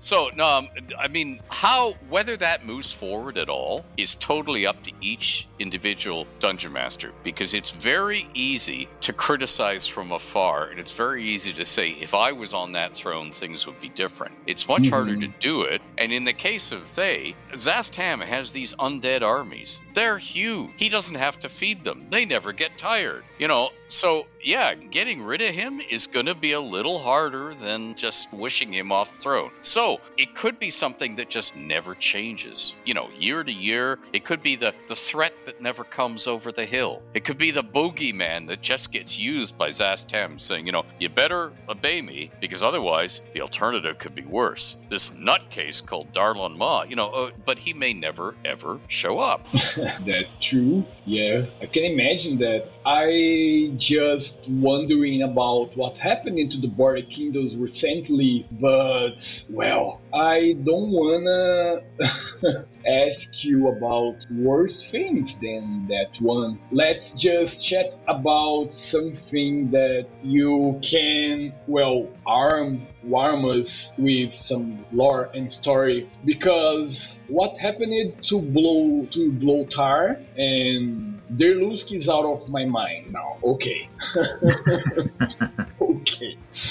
so 0.00 0.30
um, 0.40 0.68
I 0.98 1.08
mean, 1.08 1.40
how 1.48 1.92
whether 2.08 2.36
that 2.38 2.64
moves 2.64 2.90
forward 2.90 3.36
at 3.36 3.50
all 3.50 3.84
is 3.98 4.14
totally 4.14 4.66
up 4.66 4.82
to 4.84 4.92
each 5.02 5.46
individual 5.58 6.26
dungeon 6.38 6.72
master 6.72 7.12
because 7.22 7.52
it's 7.52 7.70
very 7.70 8.26
easy 8.32 8.88
to 9.02 9.12
criticize 9.12 9.86
from 9.86 10.10
afar, 10.10 10.70
and 10.70 10.80
it's 10.80 10.92
very 10.92 11.24
easy 11.24 11.52
to 11.52 11.66
say 11.66 11.90
if 11.90 12.14
I 12.14 12.32
was 12.32 12.54
on 12.54 12.72
that 12.72 12.94
throne, 12.94 13.30
things 13.30 13.66
would 13.66 13.78
be 13.78 13.90
different. 13.90 14.34
It's 14.46 14.66
much 14.66 14.88
harder 14.88 15.16
to 15.16 15.28
do 15.38 15.62
it, 15.62 15.82
and 15.98 16.10
in 16.12 16.24
the 16.24 16.32
case 16.32 16.72
of 16.72 16.86
Thay, 16.86 17.36
Zastam 17.52 18.24
has 18.24 18.52
these 18.52 18.74
undead 18.76 19.20
armies. 19.20 19.82
They're 19.94 20.18
huge. 20.18 20.70
He 20.76 20.88
doesn't 20.88 21.14
have 21.14 21.40
to 21.40 21.48
feed 21.48 21.84
them. 21.84 22.06
They 22.10 22.24
never 22.24 22.52
get 22.52 22.78
tired. 22.78 23.24
You 23.38 23.48
know, 23.48 23.70
so 23.88 24.26
yeah, 24.42 24.74
getting 24.74 25.22
rid 25.22 25.42
of 25.42 25.54
him 25.54 25.80
is 25.80 26.06
going 26.06 26.26
to 26.26 26.34
be 26.34 26.52
a 26.52 26.60
little 26.60 26.98
harder 26.98 27.54
than 27.54 27.96
just 27.96 28.32
wishing 28.32 28.72
him 28.72 28.92
off 28.92 29.12
the 29.12 29.18
throne. 29.18 29.50
So 29.62 30.00
it 30.16 30.34
could 30.34 30.58
be 30.58 30.70
something 30.70 31.16
that 31.16 31.28
just 31.28 31.56
never 31.56 31.94
changes. 31.94 32.74
You 32.84 32.94
know, 32.94 33.10
year 33.18 33.42
to 33.42 33.52
year. 33.52 33.98
It 34.12 34.24
could 34.24 34.42
be 34.42 34.56
the 34.56 34.74
the 34.86 34.94
threat 34.94 35.34
that 35.44 35.60
never 35.60 35.84
comes 35.84 36.26
over 36.26 36.52
the 36.52 36.64
hill. 36.66 37.02
It 37.14 37.24
could 37.24 37.38
be 37.38 37.50
the 37.50 37.64
bogeyman 37.64 38.46
that 38.48 38.60
just 38.62 38.92
gets 38.92 39.18
used 39.18 39.58
by 39.58 39.70
Szass 39.70 40.06
Tam, 40.06 40.38
saying, 40.38 40.66
you 40.66 40.72
know, 40.72 40.84
you 40.98 41.08
better 41.08 41.52
obey 41.68 42.00
me 42.00 42.30
because 42.40 42.62
otherwise 42.62 43.20
the 43.32 43.40
alternative 43.40 43.98
could 43.98 44.14
be 44.14 44.24
worse. 44.24 44.76
This 44.88 45.10
nutcase 45.10 45.84
called 45.84 46.12
Dar'lon 46.12 46.56
Ma, 46.56 46.84
you 46.84 46.96
know, 46.96 47.10
uh, 47.10 47.30
but 47.44 47.58
he 47.58 47.72
may 47.72 47.92
never 47.92 48.34
ever 48.44 48.78
show 48.88 49.18
up. 49.18 49.46
That's 50.06 50.28
true. 50.40 50.84
Yeah, 51.04 51.46
I 51.60 51.66
can 51.66 51.84
imagine 51.84 52.38
that. 52.38 52.70
I 52.84 53.72
just 53.76 54.48
wondering 54.48 55.22
about 55.22 55.76
what 55.76 55.98
happened 55.98 56.38
into 56.38 56.56
the 56.56 56.68
Border 56.68 57.02
Kingdoms 57.02 57.54
recently, 57.54 58.46
but 58.50 59.44
well, 59.50 60.00
I 60.14 60.56
don't 60.64 60.90
wanna 60.90 61.82
ask 62.86 63.44
you 63.44 63.68
about 63.68 64.24
worse 64.30 64.82
things 64.82 65.38
than 65.38 65.88
that 65.88 66.10
one. 66.20 66.58
Let's 66.72 67.12
just 67.12 67.64
chat 67.66 67.98
about 68.08 68.74
something 68.74 69.70
that 69.72 70.06
you 70.22 70.80
can, 70.82 71.52
well, 71.66 72.08
arm 72.26 72.86
warm 73.02 73.44
us 73.46 73.90
with 73.98 74.34
some 74.34 74.84
lore 74.92 75.30
and 75.34 75.50
story 75.50 76.08
because 76.24 77.18
what 77.28 77.56
happened 77.56 78.22
to 78.22 78.40
blow 78.40 79.06
to 79.10 79.32
Blotar 79.32 80.22
and 80.36 81.09
Derlusk 81.36 81.92
is 81.92 82.08
out 82.08 82.24
of 82.24 82.46
my 82.48 82.64
mind 82.64 83.12
now. 83.12 83.38
Okay. 83.44 83.88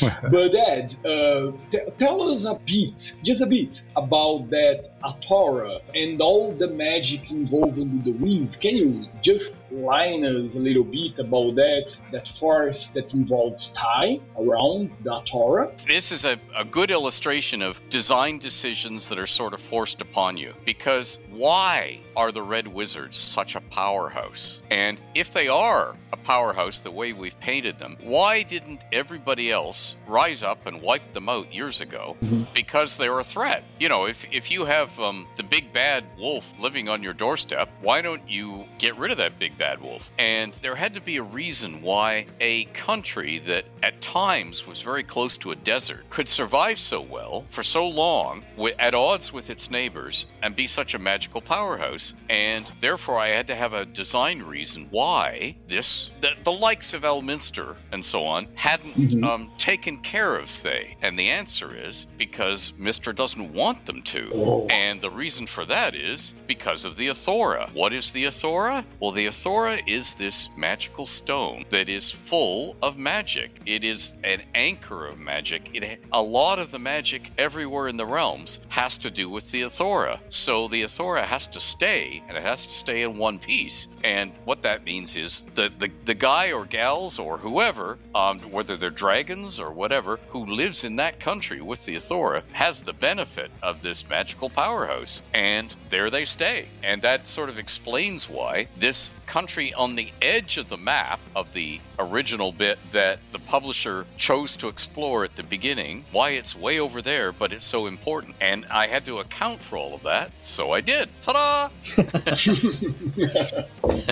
okay. 0.02 0.15
But 0.32 0.56
Ed, 0.56 0.96
uh, 1.06 1.52
t- 1.72 1.80
tell 1.98 2.34
us 2.34 2.46
a 2.46 2.56
bit, 2.65 3.15
just 3.24 3.42
a 3.42 3.46
bit, 3.46 3.82
about 3.96 4.50
that 4.50 4.89
Athora 5.04 5.80
and 5.96 6.22
all 6.22 6.52
the 6.52 6.68
magic 6.68 7.32
involved 7.32 7.78
with 7.78 8.04
the 8.04 8.12
weave. 8.12 8.60
Can 8.60 8.76
you 8.76 9.08
just 9.22 9.56
line 9.72 10.26
us 10.26 10.56
a 10.56 10.60
little 10.60 10.84
bit 10.84 11.20
about 11.20 11.56
that, 11.56 11.96
that 12.12 12.28
force 12.28 12.88
that 12.88 13.13
involves 13.13 13.70
Thay 13.70 14.22
around 14.38 14.98
the 15.04 15.15
Athora? 15.15 15.72
This 15.86 16.12
is 16.12 16.26
a, 16.26 16.39
a 16.56 16.65
good 16.65 16.92
illustration 16.92 17.62
of 17.62 17.82
design 17.89 18.39
decisions 18.39 19.08
that 19.10 19.20
are 19.20 19.28
sort 19.28 19.54
of 19.54 19.62
forced 19.62 20.02
upon 20.02 20.38
you. 20.38 20.54
Because 20.65 21.20
why 21.32 22.00
are 22.15 22.32
the 22.32 22.42
Red 22.42 22.68
Wizards 22.68 23.18
such 23.18 23.56
a 23.56 23.62
powerhouse? 23.62 24.62
And 24.70 25.00
if 25.15 25.34
they 25.34 25.48
are 25.48 25.96
a 26.12 26.18
powerhouse 26.18 26.82
the 26.82 26.92
way 26.92 27.13
we've 27.13 27.39
painted 27.39 27.80
them, 27.80 27.98
why 28.02 28.44
didn't 28.44 28.84
everybody 28.92 29.52
else 29.52 29.69
rise 30.08 30.44
up 30.44 30.66
and 30.66 30.82
wipe 30.82 31.14
them 31.14 31.30
out 31.30 31.54
years 31.54 31.82
ago? 31.82 32.18
Because 32.54 32.98
they're 32.98 33.20
a 33.20 33.24
threat. 33.24 33.64
You 33.80 33.90
know, 33.90 34.06
if, 34.06 34.26
if 34.32 34.52
you 34.52 34.66
have 34.66 35.00
um, 35.00 35.28
the 35.38 35.44
big 35.44 35.72
bad 35.74 36.04
wolf 36.18 36.54
living 36.60 36.90
on 36.90 37.04
your 37.04 37.14
doorstep, 37.14 37.70
why 37.82 38.02
don't 38.02 38.28
you 38.30 38.66
get 38.78 38.98
rid 38.98 39.12
of 39.12 39.18
that 39.18 39.40
big 39.40 39.58
bad 39.58 39.82
wolf? 39.82 40.12
And 40.18 40.54
there 40.62 40.76
had 40.76 40.94
to 40.96 41.02
be 41.02 41.18
a 41.18 41.24
reason 41.24 41.82
why 41.82 42.28
a 42.40 42.66
country 42.66 43.40
that 43.40 43.66
at 43.84 44.02
times 44.02 44.66
was 44.68 44.82
very 44.82 45.04
close 45.04 45.38
to 45.38 45.52
a 45.52 45.56
desert 45.56 46.10
could 46.10 46.28
survive 46.28 46.80
so 46.80 47.02
well 47.02 47.46
for 47.50 47.64
so 47.64 47.88
long 47.88 48.44
at 48.80 48.94
odds 48.94 49.32
with 49.32 49.50
its 49.50 49.70
neighbors 49.72 50.26
and 50.42 50.56
be 50.56 50.68
such 50.68 50.94
a 50.94 51.00
magical 51.00 51.42
powerhouse. 51.42 52.14
And 52.30 52.72
therefore, 52.82 53.20
I 53.20 53.30
had 53.30 53.48
to 53.48 53.56
have 53.56 53.74
a 53.74 53.86
design 53.86 54.42
reason 54.44 54.88
why 54.92 55.56
this, 55.68 56.10
the, 56.22 56.32
the 56.44 56.52
likes 56.52 56.94
of 56.94 57.04
Elminster 57.04 57.76
and 57.92 58.04
so 58.04 58.26
on, 58.26 58.48
hadn't 58.56 58.96
Mhm. 59.00 59.24
um, 59.24 59.52
taken 59.60 59.98
care 59.98 60.38
of 60.38 60.50
Thay? 60.50 60.98
And 61.02 61.19
the 61.19 61.30
answer 61.30 61.76
is 61.76 62.06
because 62.17 62.72
Mystra 62.80 63.13
doesn't 63.13 63.54
want 63.54 63.86
them 63.86 64.02
to. 64.04 64.32
Oh. 64.34 64.67
And 64.69 65.02
the 65.02 65.12
reason 65.12 65.45
for 65.45 65.65
that 65.65 65.95
is 65.95 66.34
because 66.48 66.86
of 66.86 66.95
the 66.95 67.10
Athora. 67.10 67.69
What 67.74 67.93
is 67.93 68.12
the 68.12 68.26
Athora? 68.26 68.86
Well, 69.00 69.12
the 69.12 69.28
Athora 69.28 69.80
is 69.86 70.13
this 70.13 70.50
magical 70.58 71.06
stone 71.06 71.65
that 71.69 71.89
is 71.89 72.12
full 72.12 72.76
of 72.82 72.98
magic. 72.98 73.52
It 73.65 73.84
is 73.84 74.15
an 74.24 74.41
anchor 74.56 75.06
of 75.08 75.19
magic. 75.19 75.69
It 75.74 76.00
a 76.12 76.22
lot 76.22 76.60
of 76.60 76.72
the 76.72 76.80
magic 76.80 77.32
everywhere 77.38 77.88
in 77.88 77.98
the 77.98 78.06
realms 78.06 78.60
has 78.69 78.98
to 79.00 79.12
do 79.12 79.30
with 79.30 79.52
the 79.52 79.63
Athora. 79.63 80.19
So 80.30 80.67
the 80.67 80.84
Athora 80.84 81.26
has 81.26 81.48
to 81.48 81.60
stay, 81.60 82.24
and 82.28 82.38
it 82.38 82.43
has 82.43 82.65
to 82.65 82.74
stay 82.74 83.02
in 83.02 83.17
one 83.17 83.39
piece. 83.39 83.88
And 84.04 84.32
what 84.45 84.62
that 84.63 84.86
means 84.86 85.17
is 85.17 85.45
the 85.56 85.69
the, 85.78 85.91
the 86.06 86.13
guy 86.13 86.54
or 86.54 86.65
gals 86.65 87.19
or 87.19 87.38
whoever, 87.38 87.98
um, 88.15 88.39
whether 88.52 88.78
they're 88.78 88.89
dragons 88.89 89.49
Or 89.58 89.72
whatever 89.72 90.20
who 90.30 90.46
lives 90.46 90.84
in 90.84 90.98
that 90.98 91.20
country 91.20 91.62
with 91.62 91.86
the 91.86 91.96
Athora 91.96 92.44
has 92.52 92.82
the 92.82 92.94
benefit 92.94 93.50
of 93.64 93.82
this 93.82 94.08
magical 94.08 94.50
powerhouse, 94.50 95.22
and 95.34 95.74
there 95.90 96.10
they 96.10 96.26
stay. 96.26 96.68
And 96.84 97.02
that 97.02 97.26
sort 97.28 97.50
of 97.50 97.58
explains 97.58 98.30
why 98.30 98.68
this 98.78 99.14
country 99.26 99.74
on 99.74 99.96
the 99.96 100.10
edge 100.22 100.58
of 100.58 100.70
the 100.70 100.78
map 100.78 101.20
of 101.36 101.54
the 101.54 101.80
original 101.98 102.52
bit 102.52 102.78
that 102.92 103.20
the 103.32 103.40
publisher 103.40 104.06
chose 104.18 104.58
to 104.58 104.68
explore 104.68 105.24
at 105.24 105.36
the 105.36 105.44
beginning, 105.44 106.04
why 106.12 106.32
it's 106.32 106.56
way 106.56 106.80
over 106.80 107.02
there, 107.02 107.32
but 107.32 107.54
it's 107.54 107.66
so 107.66 107.88
important. 107.88 108.36
And 108.42 108.66
I 108.66 108.88
had 108.88 109.06
to 109.06 109.20
account 109.20 109.62
for 109.62 109.78
all 109.78 109.94
of 109.94 110.04
that, 110.04 110.32
so 110.42 110.72
I 110.72 110.82
did. 110.82 111.10
Ta 111.22 111.34
da! 111.34 111.70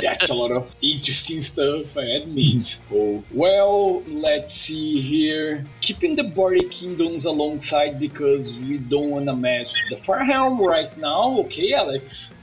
That's 0.01 0.29
a 0.29 0.33
lot 0.33 0.51
of 0.51 0.75
interesting 0.81 1.43
stuff, 1.43 1.97
I 1.97 2.03
admit. 2.21 2.77
Oh, 2.91 3.23
well, 3.31 4.03
let's 4.03 4.53
see 4.53 5.01
here. 5.01 5.26
Keeping 5.81 6.15
the 6.15 6.23
Border 6.23 6.67
Kingdoms 6.69 7.25
alongside 7.25 7.99
because 7.99 8.47
we 8.53 8.77
don't 8.77 9.09
want 9.09 9.25
to 9.25 9.35
mess 9.35 9.73
with 9.73 9.99
the 9.99 10.05
Farhelm 10.05 10.59
right 10.59 10.95
now, 10.97 11.39
okay, 11.39 11.73
Alex? 11.73 12.33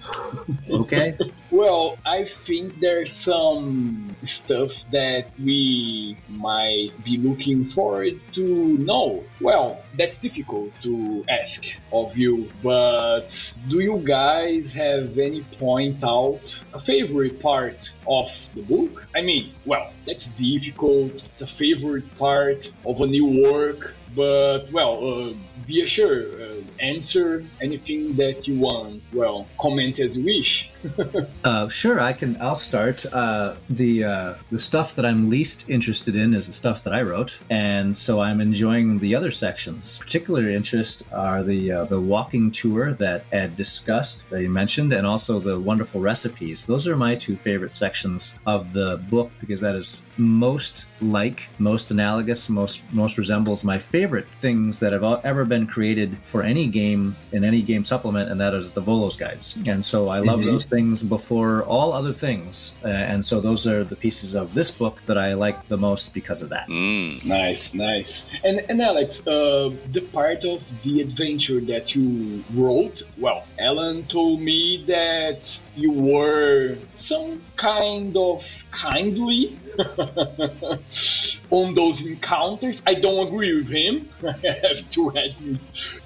Okay. 0.71 1.17
Well, 1.55 1.99
I 2.05 2.25
think 2.25 2.81
there's 2.81 3.13
some 3.13 4.17
stuff 4.25 4.73
that 4.91 5.27
we 5.39 6.19
might 6.29 6.91
be 7.05 7.17
looking 7.17 7.65
forward 7.65 8.21
to 8.33 8.43
know. 8.79 9.23
Well, 9.41 9.81
that's 9.97 10.19
difficult 10.19 10.73
to 10.83 11.25
ask 11.29 11.63
of 11.93 12.19
you, 12.19 12.51
but 12.61 13.55
do 13.69 13.79
you 13.79 13.99
guys 13.99 14.73
have 14.73 15.17
any 15.17 15.43
point 15.61 16.03
out 16.03 16.61
a 16.73 16.81
favorite 16.81 17.39
part 17.41 17.89
of 18.09 18.33
the 18.57 18.63
book? 18.63 19.07
I 19.15 19.21
mean, 19.21 19.55
well, 19.65 19.93
that's 20.07 20.27
difficult. 20.27 21.13
It's 21.25 21.43
a 21.43 21.47
favorite 21.47 22.19
part 22.19 22.73
of 22.85 23.01
a 23.01 23.07
new 23.07 23.49
work, 23.49 23.95
but 24.15 24.71
well, 24.73 24.95
uh, 25.31 25.35
be 25.67 25.83
assured, 25.83 26.41
uh, 26.41 26.85
answer 26.85 27.45
anything 27.61 28.17
that 28.17 28.47
you 28.47 28.59
want. 28.59 29.03
Well, 29.13 29.49
comment 29.61 29.99
as 30.01 30.17
you 30.17 30.25
wish. 30.25 30.74
Uh, 31.45 31.69
sure, 31.69 32.01
I 32.01 32.15
can. 32.15 32.41
I'll 32.41 32.57
start. 32.57 33.05
Uh, 33.13 33.55
the 33.69 34.05
uh, 34.05 34.35
the 34.51 34.59
stuff 34.59 34.95
that 34.97 35.05
I'm 35.05 35.29
least 35.29 35.69
interested 35.69 36.17
in 36.17 36.33
is 36.33 36.47
the 36.47 36.55
stuff 36.55 36.83
that 36.85 36.95
I 36.95 37.03
wrote, 37.03 37.39
and 37.51 37.95
so 37.95 38.21
I'm 38.21 38.41
enjoying 38.41 38.99
the 38.99 39.15
other 39.15 39.31
sections. 39.31 39.99
Particular 39.99 40.49
interest 40.49 41.03
are 41.13 41.43
the 41.43 41.71
uh, 41.71 41.85
the 41.85 42.01
walking 42.01 42.51
tour 42.51 42.95
that 42.95 43.27
Ed 43.33 43.57
discussed, 43.57 44.29
that 44.31 44.41
he 44.41 44.49
mentioned, 44.49 44.95
and 44.95 45.07
also 45.07 45.39
the 45.39 45.61
wonderful 45.61 46.01
recipes. 46.01 46.67
Those 46.67 46.89
are 46.89 46.97
my 46.97 47.15
two 47.15 47.37
favorite 47.37 47.75
sections 47.75 48.35
of 48.47 48.73
the 48.73 48.97
book 49.11 49.31
because 49.41 49.61
that 49.61 49.75
is 49.77 50.03
most 50.17 50.87
like, 51.03 51.51
most 51.59 51.91
analogous, 51.91 52.49
most 52.49 52.85
most 52.95 53.19
resembles 53.19 53.65
my 53.65 53.79
favorite 53.79 54.27
things 54.39 54.81
that 54.81 54.93
have 54.95 55.05
ever 55.25 55.45
been 55.45 55.67
created 55.67 56.17
for 56.25 56.43
any 56.43 56.67
game 56.69 57.15
in 57.33 57.45
any 57.45 57.61
game 57.61 57.85
supplement, 57.85 58.31
and 58.31 58.41
that 58.41 58.55
is 58.55 58.71
the 58.71 58.83
Volos 58.83 59.19
guides. 59.19 59.57
And 59.67 59.85
so 59.85 60.09
I 60.09 60.21
love 60.21 60.41
Mhm. 60.41 60.45
those 60.47 60.65
things 60.75 61.03
before 61.03 61.63
all 61.75 61.93
other 61.93 62.13
things, 62.13 62.75
uh, 62.85 62.89
and 63.13 63.25
so 63.25 63.41
those 63.41 63.63
are 63.67 63.85
the 63.85 63.97
pieces 63.97 64.35
of 64.35 64.55
this 64.59 64.71
book 64.71 64.97
that 65.07 65.19
I 65.19 65.35
like 65.35 65.59
the 65.69 65.77
most 65.77 66.13
because 66.19 66.41
of 66.43 66.49
that. 66.51 66.67
Mm. 66.69 67.25
Nice, 67.25 67.75
nice. 67.75 68.27
And 68.43 68.57
and 68.71 68.79
Alex, 68.83 69.09
uh, 69.27 69.71
the 69.97 70.03
part 70.19 70.45
of 70.45 70.59
the 70.83 70.95
adventure 71.07 71.61
that 71.73 71.95
you 71.95 72.43
wrote, 72.55 72.97
well, 73.25 73.41
Alan 73.59 74.07
told 74.17 74.41
me 74.41 74.85
that 74.87 75.41
you 75.77 75.93
were 75.93 76.77
some 76.97 77.43
kind 77.57 78.17
of 78.17 78.45
kindly 78.71 79.59
on 81.51 81.75
those 81.75 82.01
encounters. 82.01 82.83
I 82.87 82.95
don't 82.95 83.27
agree 83.29 83.55
with 83.61 83.69
him, 83.69 84.09
I 84.27 84.59
have 84.67 84.89
to 84.91 85.11
admit. 85.11 85.61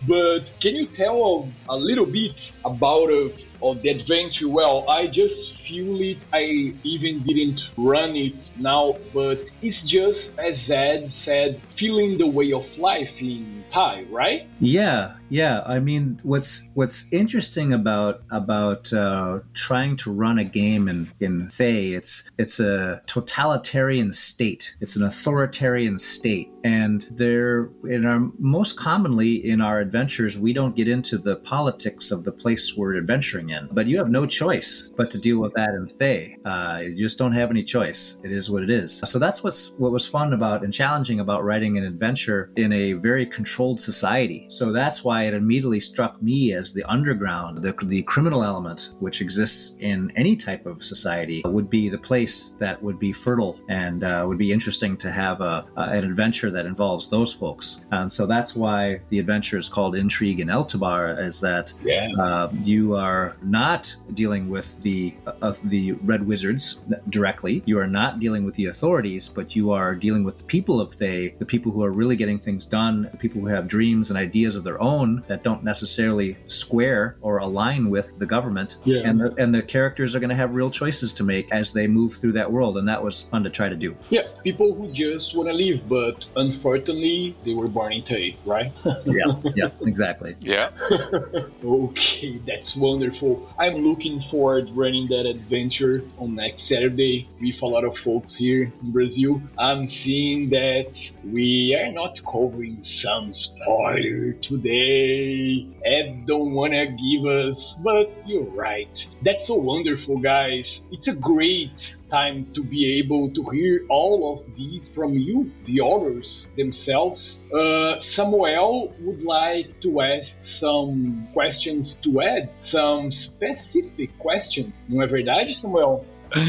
But 0.07 0.52
can 0.61 0.74
you 0.74 0.87
tell 0.87 1.48
a 1.68 1.76
little 1.76 2.07
bit 2.07 2.52
about 2.64 3.11
of, 3.11 3.40
of 3.62 3.83
the 3.83 3.88
adventure? 3.90 4.49
Well, 4.49 4.85
I 4.88 5.07
just 5.09 5.59
feel 5.59 6.01
it. 6.01 6.25
I 6.33 6.42
even 6.85 7.23
didn't 7.25 7.61
run 7.77 8.16
it 8.16 8.53
now, 8.57 8.94
but 9.12 9.38
it's 9.61 9.85
just 9.85 10.31
as 10.38 10.71
Ed 10.71 11.11
said, 11.11 11.62
feeling 11.71 12.18
the 12.18 12.29
way 12.29 12.53
of 12.53 12.66
life 12.79 13.21
in 13.23 13.58
Thay, 13.70 14.04
right? 14.11 14.48
Yeah, 14.61 15.14
yeah. 15.28 15.62
I 15.66 15.78
mean, 15.78 16.20
what's 16.22 16.64
what's 16.74 17.07
interesting 17.12 17.72
about 17.72 18.22
about 18.31 18.92
uh, 18.92 19.40
trying 19.54 19.96
to 19.98 20.12
run 20.12 20.38
a 20.38 20.44
game 20.44 20.88
in 20.88 21.11
in 21.20 21.48
Thay, 21.48 21.92
it's 21.92 22.31
it's 22.38 22.61
a 22.61 23.02
totalitarian 23.07 24.12
state. 24.12 24.74
It's 24.81 24.96
an 24.96 25.04
authoritarian 25.04 25.98
state, 25.98 26.50
and 26.64 27.07
there 27.12 27.70
in 27.88 28.07
our 28.07 28.31
most 28.38 28.76
commonly 28.78 29.48
in 29.48 29.61
our 29.61 29.81
adventures, 29.81 30.38
we 30.38 30.52
don't 30.52 30.74
get 30.74 30.88
into 30.88 31.18
the 31.18 31.37
politics 31.37 32.11
of 32.11 32.24
the 32.24 32.33
place 32.33 32.74
we're 32.76 32.96
adventuring 32.96 33.50
in. 33.50 33.68
But 33.72 33.87
you 33.87 33.98
have 33.98 34.11
no 34.11 34.26
choice 34.26 34.90
but 34.96 35.11
to 35.11 35.18
deal 35.18 35.38
with 35.38 35.52
that 35.54 35.70
in 35.70 35.88
Thay. 35.88 36.37
Uh, 36.44 36.81
you 36.85 36.94
just 36.94 37.18
don't 37.18 37.33
have 37.33 37.50
any 37.50 37.62
choice. 37.62 38.16
It 38.24 38.33
is 38.33 38.50
what 38.50 38.62
it 38.62 38.70
is. 38.70 38.98
So 39.04 39.18
that's 39.18 39.44
what's 39.44 39.72
what 39.78 39.92
was 39.92 40.07
fun 40.07 40.33
about 40.33 40.64
and 40.64 40.72
challenging 40.72 41.20
about 41.20 41.44
writing 41.44 41.78
an 41.78 41.85
adventure 41.85 42.50
in 42.57 42.72
a 42.72 42.94
very 42.94 43.26
controlled 43.26 43.58
society. 43.81 44.47
So 44.49 44.71
that's 44.73 45.03
why 45.03 45.25
it 45.25 45.35
immediately 45.35 45.81
struck 45.81 46.23
me 46.23 46.53
as 46.53 46.73
the 46.73 46.85
underground, 46.85 47.62
the, 47.62 47.75
the 47.85 48.03
criminal 48.03 48.44
element, 48.44 48.90
which 49.01 49.21
exists 49.21 49.77
in 49.81 50.12
any 50.16 50.37
type 50.37 50.66
of 50.66 50.83
society, 50.83 51.42
would 51.44 51.68
be 51.68 51.88
the 51.88 51.99
place 51.99 52.51
that 52.59 52.81
would 52.83 52.99
be 52.99 53.12
fertile 53.12 53.59
and 53.68 54.05
uh, 54.05 54.25
would 54.29 54.38
be 54.38 54.53
interesting 54.53 54.97
to 54.99 55.11
have 55.11 55.40
a, 55.40 55.66
a, 55.77 55.83
an 55.83 56.05
adventure 56.05 56.51
that 56.51 56.66
involves 56.66 57.09
those 57.09 57.33
folks. 57.33 57.85
And 57.90 58.11
so 58.11 58.27
that's 58.27 58.55
why 58.55 59.01
the 59.09 59.18
adventure 59.18 59.59
is 59.59 59.68
called 59.68 59.97
Intrigue 59.97 60.40
in 60.40 60.49
Eltabbar, 60.49 61.21
is 61.21 61.40
that 61.40 61.73
Yeah. 61.83 62.09
uh, 62.21 62.51
you 62.62 62.94
are 62.94 63.37
not 63.42 63.94
dealing 64.14 64.49
with 64.49 64.81
the 64.83 65.14
uh, 65.27 65.53
the 65.64 65.92
red 66.05 66.27
wizards 66.27 66.81
directly. 67.09 67.62
You 67.66 67.79
are 67.79 67.87
not 67.87 68.18
dealing 68.21 68.44
with 68.44 68.55
the 68.55 68.66
authorities, 68.66 69.29
but 69.29 69.57
you 69.57 69.73
are 69.73 69.94
dealing 69.94 70.25
with 70.25 70.38
the 70.38 70.44
people 70.44 70.81
of 70.81 70.92
Thay, 70.92 71.35
the 71.38 71.44
people 71.47 71.73
who 71.73 71.83
are 71.83 71.90
really 71.90 72.16
getting 72.16 72.38
things 72.38 72.64
done, 72.66 73.09
the 73.11 73.16
people 73.18 73.40
who 73.40 73.47
have 73.48 73.68
dreams 73.68 74.11
and 74.11 74.18
ideas 74.18 74.56
of 74.56 74.64
their 74.64 74.80
own 74.80 75.22
that 75.26 75.42
don't 75.42 75.64
necessarily 75.64 76.37
square 76.46 77.16
or 77.20 77.38
align 77.38 77.90
with 77.90 78.18
the 78.18 78.26
government. 78.26 78.76
Yeah. 78.84 79.02
And 79.04 79.20
the, 79.20 79.34
and 79.38 79.54
the 79.54 79.62
characters 79.62 80.14
are 80.14 80.20
going 80.20 80.30
to 80.30 80.37
have 80.37 80.54
real 80.54 80.70
choices 80.70 81.12
to 81.14 81.24
make 81.24 81.50
as 81.52 81.72
they 81.72 81.87
move 81.87 82.14
through 82.14 82.32
that 82.32 82.50
world, 82.50 82.78
and 82.78 82.88
that 82.88 83.02
was 83.02 83.22
fun 83.22 83.44
to 83.44 83.50
try 83.50 83.68
to 83.68 83.76
do. 83.76 83.96
Yeah, 84.11 84.26
people 84.42 84.74
who 84.74 84.92
just 84.92 85.37
want 85.37 85.48
to 85.48 85.54
live, 85.54 85.88
but 85.88 86.24
unfortunately, 86.37 87.37
they 87.44 87.54
were 87.54 87.68
born 87.68 87.92
in 87.92 88.02
Thay, 88.02 88.37
right? 88.44 88.72
Yeah, 89.04 89.40
yeah, 89.54 89.70
exactly. 89.82 90.37
Yeah. 90.40 90.70
okay, 91.64 92.40
that's 92.46 92.76
wonderful. 92.76 93.50
I'm 93.58 93.76
looking 93.76 94.20
forward 94.20 94.68
running 94.72 95.08
that 95.08 95.24
adventure 95.26 96.04
on 96.18 96.34
next 96.34 96.62
Saturday 96.64 97.28
with 97.40 97.62
a 97.62 97.66
lot 97.66 97.84
of 97.84 97.96
folks 97.96 98.34
here 98.34 98.72
in 98.82 98.92
Brazil. 98.92 99.40
I'm 99.58 99.88
seeing 99.88 100.50
that 100.50 101.11
we 101.24 101.74
are 101.74 101.92
not 101.92 102.20
covering 102.24 102.82
some 102.82 103.32
spoiler 103.38 104.33
today. 104.33 105.66
Ed 105.85 106.27
don't 106.27 106.53
wanna 106.53 106.87
give 106.87 107.24
us, 107.24 107.77
but 107.83 108.11
you're 108.27 108.51
right. 108.51 109.07
That's 109.22 109.46
so 109.46 109.55
wonderful, 109.55 110.18
guys. 110.18 110.85
It's 110.90 111.09
a 111.09 111.14
great 111.14 111.96
time 112.11 112.46
to 112.55 112.62
be 112.64 112.98
able 112.98 113.31
to 113.31 113.42
hear 113.51 113.85
all 113.88 114.33
of 114.33 114.57
these 114.57 114.88
from 114.88 115.14
you, 115.14 115.53
the 115.66 115.81
authors 115.81 116.48
themselves. 116.57 117.40
Uh, 117.55 117.98
Samuel 118.01 118.92
would 119.01 119.22
like 119.22 119.81
to 119.83 120.01
ask 120.01 120.42
some 120.42 121.29
questions 121.33 121.94
to 122.03 122.22
Ed, 122.22 122.53
some 122.61 123.12
specific 123.12 124.18
question. 124.18 124.72
Não 124.88 125.03
é 125.03 125.07
verdade, 125.07 125.55
Samuel? 125.55 126.05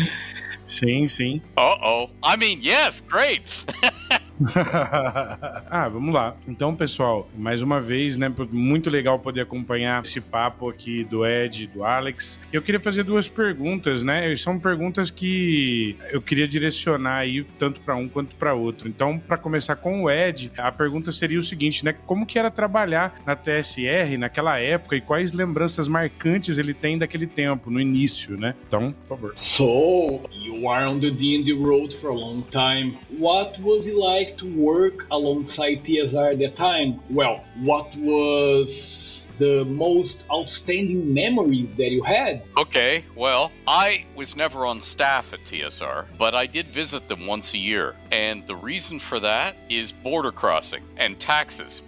Sim, 0.65 1.07
sim. 1.07 1.41
Uh 1.57 1.77
oh. 1.81 2.09
I 2.21 2.35
mean, 2.35 2.59
yes, 2.61 3.01
great. 3.01 3.65
ah, 5.69 5.89
vamos 5.89 6.13
lá. 6.13 6.35
Então, 6.47 6.73
pessoal, 6.73 7.27
mais 7.35 7.61
uma 7.61 7.81
vez, 7.81 8.15
né? 8.15 8.31
Muito 8.51 8.89
legal 8.89 9.19
poder 9.19 9.41
acompanhar 9.41 10.03
esse 10.03 10.21
papo 10.21 10.69
aqui 10.69 11.03
do 11.03 11.25
Ed 11.25 11.67
do 11.67 11.83
Alex. 11.83 12.39
Eu 12.51 12.61
queria 12.61 12.79
fazer 12.79 13.03
duas 13.03 13.27
perguntas, 13.27 14.01
né? 14.01 14.33
São 14.35 14.57
perguntas 14.57 15.11
que 15.11 15.97
eu 16.11 16.21
queria 16.21 16.47
direcionar 16.47 17.17
aí 17.17 17.43
tanto 17.57 17.81
para 17.81 17.95
um 17.95 18.07
quanto 18.07 18.35
para 18.35 18.53
outro. 18.53 18.87
Então, 18.87 19.19
para 19.19 19.37
começar 19.37 19.75
com 19.75 20.03
o 20.03 20.09
Ed, 20.09 20.51
a 20.57 20.71
pergunta 20.71 21.11
seria 21.11 21.39
o 21.39 21.43
seguinte, 21.43 21.83
né? 21.83 21.93
Como 22.05 22.25
que 22.25 22.39
era 22.39 22.49
trabalhar 22.49 23.19
na 23.25 23.35
TSR 23.35 24.17
naquela 24.17 24.57
época 24.57 24.95
e 24.95 25.01
quais 25.01 25.33
lembranças 25.33 25.87
marcantes 25.87 26.57
ele 26.57 26.73
tem 26.73 26.97
daquele 26.97 27.27
tempo, 27.27 27.69
no 27.69 27.81
início, 27.81 28.37
né? 28.37 28.55
Então, 28.67 28.93
por 28.93 29.07
favor. 29.07 29.33
So, 29.35 30.21
you 30.31 30.69
are 30.69 30.85
on 30.85 30.99
the 30.99 31.11
D&D 31.11 31.53
road 31.53 31.95
for 31.97 32.11
a 32.11 32.15
long 32.15 32.43
time. 32.49 32.97
What 33.17 33.61
was 33.61 33.85
it 33.85 33.95
like 33.97 34.28
to 34.37 34.55
work 34.55 35.05
alongside 35.11 35.83
TSR 35.83 36.33
at 36.33 36.39
the 36.39 36.49
time? 36.49 37.01
Well, 37.09 37.43
what 37.55 37.95
was 37.95 39.27
the 39.39 39.63
most 39.65 40.23
outstanding 40.31 41.13
memories 41.13 41.73
that 41.73 41.89
you 41.89 42.03
had? 42.03 42.47
Okay, 42.57 43.03
well, 43.15 43.51
I 43.65 44.05
was 44.15 44.35
never 44.35 44.65
on 44.65 44.81
staff 44.81 45.33
at 45.33 45.39
TSR, 45.45 46.05
but 46.17 46.35
I 46.35 46.45
did 46.45 46.67
visit 46.67 47.07
them 47.07 47.25
once 47.25 47.53
a 47.53 47.57
year. 47.57 47.95
And 48.11 48.45
the 48.45 48.55
reason 48.55 48.99
for 48.99 49.19
that 49.21 49.55
is 49.69 49.91
border 49.91 50.31
crossing 50.31 50.83
and 50.97 51.19
taxes. 51.19 51.81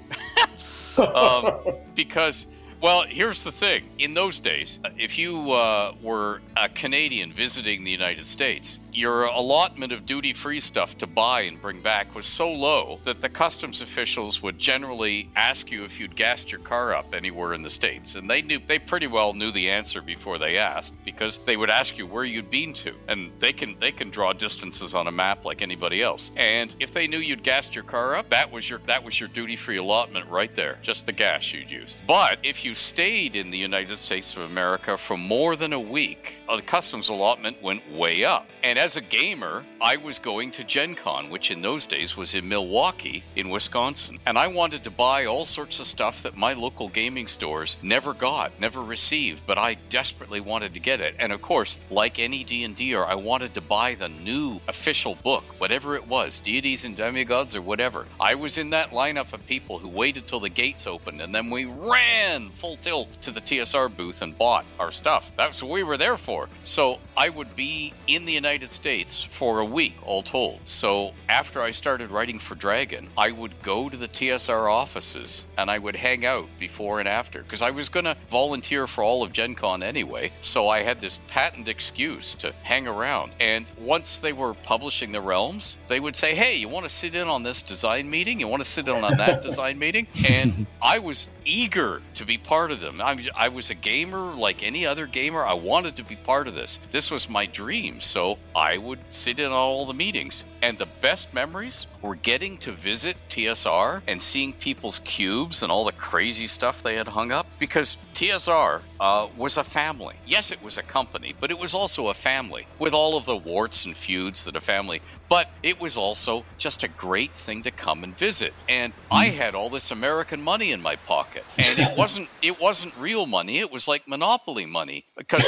um, 0.97 1.59
because 1.95 2.47
well, 2.81 3.03
here's 3.03 3.43
the 3.43 3.51
thing. 3.51 3.83
In 3.99 4.15
those 4.15 4.39
days, 4.39 4.79
if 4.97 5.19
you 5.19 5.51
uh, 5.51 5.93
were 6.01 6.41
a 6.57 6.67
Canadian 6.67 7.31
visiting 7.31 7.83
the 7.83 7.91
United 7.91 8.25
States, 8.25 8.79
your 8.93 9.23
allotment 9.25 9.93
of 9.93 10.05
duty 10.05 10.33
free 10.33 10.59
stuff 10.59 10.97
to 10.97 11.07
buy 11.07 11.41
and 11.41 11.61
bring 11.61 11.81
back 11.81 12.13
was 12.15 12.25
so 12.25 12.51
low 12.51 12.99
that 13.05 13.21
the 13.21 13.29
customs 13.29 13.81
officials 13.81 14.41
would 14.41 14.57
generally 14.59 15.29
ask 15.35 15.71
you 15.71 15.85
if 15.85 15.99
you'd 15.99 16.15
gassed 16.15 16.51
your 16.51 16.59
car 16.59 16.93
up 16.93 17.13
anywhere 17.13 17.53
in 17.53 17.61
the 17.61 17.69
states. 17.69 18.15
And 18.15 18.29
they 18.29 18.41
knew 18.41 18.59
they 18.65 18.79
pretty 18.79 19.07
well 19.07 19.33
knew 19.33 19.51
the 19.51 19.69
answer 19.69 20.01
before 20.01 20.39
they 20.39 20.57
asked 20.57 20.93
because 21.05 21.37
they 21.45 21.55
would 21.55 21.69
ask 21.69 21.97
you 21.97 22.07
where 22.07 22.25
you'd 22.25 22.49
been 22.49 22.73
to. 22.73 22.93
And 23.07 23.31
they 23.39 23.53
can 23.53 23.77
they 23.79 23.91
can 23.91 24.09
draw 24.09 24.33
distances 24.33 24.93
on 24.93 25.07
a 25.07 25.11
map 25.11 25.45
like 25.45 25.61
anybody 25.61 26.01
else. 26.01 26.31
And 26.35 26.75
if 26.79 26.93
they 26.93 27.07
knew 27.07 27.19
you'd 27.19 27.43
gassed 27.43 27.75
your 27.75 27.83
car 27.83 28.15
up 28.15 28.29
that 28.31 28.51
was 28.51 28.69
your 28.69 28.79
that 28.87 29.03
was 29.03 29.19
your 29.19 29.29
duty 29.29 29.55
free 29.55 29.77
allotment 29.77 30.29
right 30.29 30.53
there 30.55 30.79
just 30.81 31.05
the 31.05 31.11
gas 31.11 31.53
you'd 31.53 31.71
used. 31.71 31.97
But 32.07 32.39
if 32.43 32.65
you 32.65 32.70
stayed 32.73 33.35
in 33.35 33.51
the 33.51 33.57
United 33.57 33.97
States 33.97 34.35
of 34.35 34.43
America 34.43 34.97
for 34.97 35.17
more 35.17 35.55
than 35.55 35.73
a 35.73 35.79
week 35.79 36.43
the 36.47 36.61
customs 36.61 37.09
allotment 37.09 37.61
went 37.61 37.91
way 37.91 38.23
up 38.23 38.47
and 38.63 38.77
as 38.77 38.95
a 38.95 39.01
gamer, 39.01 39.65
I 39.81 39.97
was 39.97 40.19
going 40.19 40.51
to 40.51 40.63
Gen 40.63 40.93
Con, 40.93 41.31
which 41.31 41.49
in 41.49 41.63
those 41.63 41.87
days 41.87 42.15
was 42.15 42.35
in 42.35 42.47
Milwaukee, 42.47 43.23
in 43.35 43.49
Wisconsin. 43.49 44.19
And 44.25 44.37
I 44.37 44.47
wanted 44.47 44.83
to 44.83 44.91
buy 44.91 45.25
all 45.25 45.45
sorts 45.45 45.79
of 45.79 45.87
stuff 45.87 46.23
that 46.23 46.37
my 46.37 46.53
local 46.53 46.87
gaming 46.87 47.25
stores 47.25 47.77
never 47.81 48.13
got, 48.13 48.59
never 48.59 48.81
received, 48.81 49.47
but 49.47 49.57
I 49.57 49.75
desperately 49.89 50.41
wanted 50.41 50.75
to 50.75 50.79
get 50.79 51.01
it. 51.01 51.15
And 51.17 51.31
of 51.31 51.41
course, 51.41 51.79
like 51.89 52.19
any 52.19 52.43
D&D'er, 52.43 53.03
I 53.03 53.15
wanted 53.15 53.55
to 53.55 53.61
buy 53.61 53.95
the 53.95 54.09
new 54.09 54.59
official 54.67 55.15
book, 55.15 55.43
whatever 55.57 55.95
it 55.95 56.07
was, 56.07 56.39
Deities 56.39 56.85
and 56.85 56.95
Demigods 56.95 57.55
or 57.55 57.63
whatever. 57.63 58.05
I 58.19 58.35
was 58.35 58.59
in 58.59 58.71
that 58.71 58.91
lineup 58.91 59.33
of 59.33 59.45
people 59.47 59.79
who 59.79 59.87
waited 59.87 60.27
till 60.27 60.39
the 60.39 60.49
gates 60.49 60.85
opened 60.85 61.21
and 61.21 61.33
then 61.33 61.49
we 61.49 61.65
ran 61.65 62.51
full 62.61 62.77
tilt 62.77 63.09
to 63.23 63.31
the 63.31 63.41
TSR 63.41 63.93
booth 63.97 64.21
and 64.21 64.37
bought 64.37 64.65
our 64.79 64.91
stuff. 64.91 65.31
That's 65.35 65.63
what 65.63 65.71
we 65.71 65.81
were 65.81 65.97
there 65.97 66.15
for. 66.15 66.47
So 66.61 66.99
I 67.17 67.27
would 67.27 67.55
be 67.55 67.91
in 68.05 68.25
the 68.25 68.33
United 68.33 68.71
States 68.71 69.23
for 69.31 69.61
a 69.61 69.65
week, 69.65 69.95
all 70.05 70.21
told. 70.21 70.59
So 70.65 71.13
after 71.27 71.59
I 71.63 71.71
started 71.71 72.11
writing 72.11 72.37
for 72.37 72.53
Dragon, 72.53 73.09
I 73.17 73.31
would 73.31 73.63
go 73.63 73.89
to 73.89 73.97
the 73.97 74.07
TSR 74.07 74.71
offices 74.71 75.47
and 75.57 75.71
I 75.71 75.79
would 75.79 75.95
hang 75.95 76.23
out 76.23 76.49
before 76.59 76.99
and 76.99 77.09
after 77.09 77.41
because 77.41 77.63
I 77.63 77.71
was 77.71 77.89
going 77.89 78.05
to 78.05 78.15
volunteer 78.29 78.85
for 78.85 79.03
all 79.03 79.23
of 79.23 79.33
Gen 79.33 79.55
Con 79.55 79.81
anyway. 79.81 80.31
So 80.41 80.69
I 80.69 80.83
had 80.83 81.01
this 81.01 81.19
patent 81.29 81.67
excuse 81.67 82.35
to 82.35 82.53
hang 82.61 82.87
around. 82.87 83.31
And 83.39 83.65
once 83.79 84.19
they 84.19 84.33
were 84.33 84.53
publishing 84.53 85.13
the 85.13 85.21
realms, 85.21 85.77
they 85.87 85.99
would 85.99 86.15
say, 86.15 86.35
Hey, 86.35 86.57
you 86.57 86.69
want 86.69 86.85
to 86.85 86.89
sit 86.89 87.15
in 87.15 87.27
on 87.27 87.41
this 87.41 87.63
design 87.63 88.07
meeting? 88.07 88.39
You 88.39 88.47
want 88.47 88.61
to 88.61 88.69
sit 88.69 88.87
in 88.87 89.03
on 89.03 89.17
that 89.17 89.41
design 89.49 89.79
meeting? 89.79 90.05
And 90.27 90.67
I 90.79 90.99
was 90.99 91.27
eager 91.43 92.03
to 92.15 92.25
be 92.25 92.37
part 92.51 92.71
of 92.71 92.81
them. 92.81 92.99
I, 92.99 93.17
I 93.33 93.47
was 93.47 93.69
a 93.69 93.75
gamer 93.75 94.33
like 94.33 94.61
any 94.61 94.85
other 94.85 95.07
gamer. 95.07 95.45
I 95.45 95.53
wanted 95.53 95.95
to 95.95 96.03
be 96.03 96.17
part 96.17 96.49
of 96.49 96.53
this. 96.53 96.81
This 96.91 97.09
was 97.09 97.29
my 97.29 97.45
dream. 97.45 98.01
So 98.01 98.39
I 98.53 98.77
would 98.77 98.99
sit 99.07 99.39
in 99.39 99.53
all 99.53 99.85
the 99.85 99.93
meetings. 99.93 100.43
And 100.61 100.77
the 100.77 100.89
best 101.01 101.33
memories 101.33 101.87
were 102.01 102.15
getting 102.15 102.57
to 102.59 102.73
visit 102.73 103.15
TSR 103.29 104.01
and 104.05 104.21
seeing 104.21 104.51
people's 104.51 104.99
cubes 104.99 105.63
and 105.63 105.71
all 105.71 105.85
the 105.85 105.93
crazy 105.93 106.47
stuff 106.47 106.83
they 106.83 106.95
had 106.95 107.07
hung 107.07 107.31
up 107.31 107.47
because 107.57 107.95
TSR 108.15 108.81
uh, 108.99 109.27
was 109.37 109.55
a 109.55 109.63
family. 109.63 110.15
Yes, 110.25 110.51
it 110.51 110.61
was 110.61 110.77
a 110.77 110.83
company, 110.83 111.33
but 111.39 111.51
it 111.51 111.57
was 111.57 111.73
also 111.73 112.09
a 112.09 112.13
family 112.13 112.67
with 112.79 112.93
all 112.93 113.15
of 113.15 113.23
the 113.23 113.37
warts 113.37 113.85
and 113.85 113.95
feuds 113.95 114.43
that 114.43 114.57
a 114.57 114.61
family, 114.61 115.01
but 115.31 115.49
it 115.63 115.79
was 115.79 115.95
also 115.95 116.43
just 116.57 116.83
a 116.83 116.89
great 116.89 117.31
thing 117.31 117.63
to 117.63 117.71
come 117.71 118.03
and 118.03 118.13
visit. 118.17 118.53
And 118.67 118.91
I 119.09 119.29
hmm. 119.29 119.37
had 119.37 119.55
all 119.55 119.69
this 119.69 119.91
American 119.91 120.41
money 120.41 120.73
in 120.73 120.81
my 120.81 120.97
pocket, 120.97 121.45
and 121.57 121.79
it 121.79 121.97
wasn't 121.97 122.27
it 122.41 122.59
wasn't 122.59 122.93
real 122.97 123.25
money. 123.25 123.59
It 123.59 123.71
was 123.71 123.87
like 123.87 124.09
monopoly 124.09 124.65
money 124.65 125.05
because, 125.15 125.47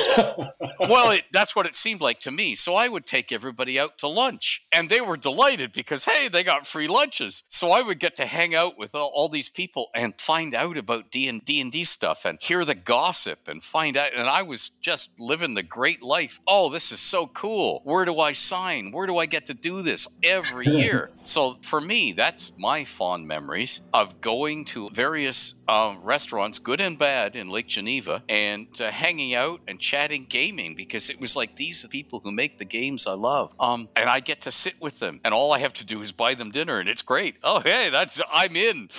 well, 0.80 1.12
it, 1.12 1.26
that's 1.34 1.54
what 1.54 1.65
it 1.65 1.76
seemed 1.76 2.00
like 2.00 2.22
to 2.22 2.32
me. 2.32 2.56
So 2.56 2.76
I 2.76 2.88
would 2.88 3.06
take 3.06 3.34
everybody 3.34 3.78
out 3.78 3.98
to 3.98 4.08
lunch, 4.08 4.63
and 4.72 4.88
they 4.88 5.02
were 5.02 5.17
delighted 5.17 5.74
because 5.74 6.06
hey, 6.06 6.30
they 6.30 6.43
got 6.43 6.65
free 6.65 6.88
lunches. 6.88 7.43
So 7.50 7.72
I 7.72 7.82
would 7.82 8.00
get 8.00 8.15
to 8.15 8.26
hang 8.26 8.56
out 8.56 8.78
with 8.78 8.96
all, 8.96 9.12
all 9.13 9.28
these 9.28 9.50
people 9.50 9.89
and 9.93 10.13
find 10.17 10.56
out 10.56 10.78
about 10.78 11.12
D 11.12 11.28
and 11.28 11.43
D 11.43 11.60
and 11.60 11.74
D 11.74 11.84
stuff 11.84 12.24
and 12.24 12.41
hear 12.41 12.63
the 12.63 12.74
gossip 12.74 13.50
and 13.50 13.62
find 13.62 13.98
out. 13.98 14.13
And 14.15 14.30
I 14.30 14.43
was 14.43 14.69
just 14.82 15.10
living 15.19 15.56
the 15.56 15.62
great 15.63 16.02
life. 16.02 16.39
Oh, 16.48 16.69
this 16.69 16.93
is 16.93 17.02
so 17.02 17.28
cool. 17.28 17.82
Where 17.84 18.06
do 18.06 18.17
I 18.17 18.32
sign? 18.32 18.93
Where 18.93 19.08
do 19.08 19.17
I 19.17 19.26
get 19.26 19.48
to 19.48 19.54
do 19.54 19.73
this 19.82 20.08
every 20.24 20.68
year? 20.82 21.10
so 21.24 21.56
for 21.62 21.82
me, 21.82 22.14
that's 22.14 22.52
my 22.58 22.84
fond 22.86 23.28
memories 23.28 23.82
of 23.94 24.22
going 24.22 24.66
to 24.66 24.90
various 24.92 25.56
um, 25.67 26.02
restaurants, 26.04 26.60
good 26.60 26.82
and 26.82 26.97
bad, 26.97 27.36
in 27.36 27.49
Lake 27.49 27.67
Geneva, 27.67 28.23
and 28.30 28.67
uh, 28.82 28.91
hanging 28.91 29.36
out 29.36 29.62
and 29.67 29.80
chatting 29.80 30.26
gaming 30.30 30.76
because 30.76 31.10
it 31.10 31.19
was 31.19 31.36
like 31.36 31.56
these 31.56 31.86
are 31.86 31.88
people 31.88 32.19
who 32.23 32.32
make 32.32 32.58
the 32.58 32.65
games 32.65 33.08
I 33.08 33.13
love. 33.13 33.54
Um, 33.60 33.89
and 33.95 34.10
I 34.10 34.19
get 34.19 34.41
to 34.41 34.52
sit 34.52 34.82
with 34.82 34.99
them, 34.99 35.21
and 35.23 35.34
all 35.34 35.52
I 35.52 35.60
have 35.60 35.73
to 35.73 35.86
do 35.86 36.02
is 36.02 36.12
buy 36.12 36.36
them 36.36 36.52
dinner, 36.52 36.80
and 36.80 36.89
it's 36.89 37.02
great. 37.02 37.36
Oh, 37.43 37.60
hey, 37.60 37.89
that's 37.89 38.21
I'm 38.32 38.56
in. 38.56 38.89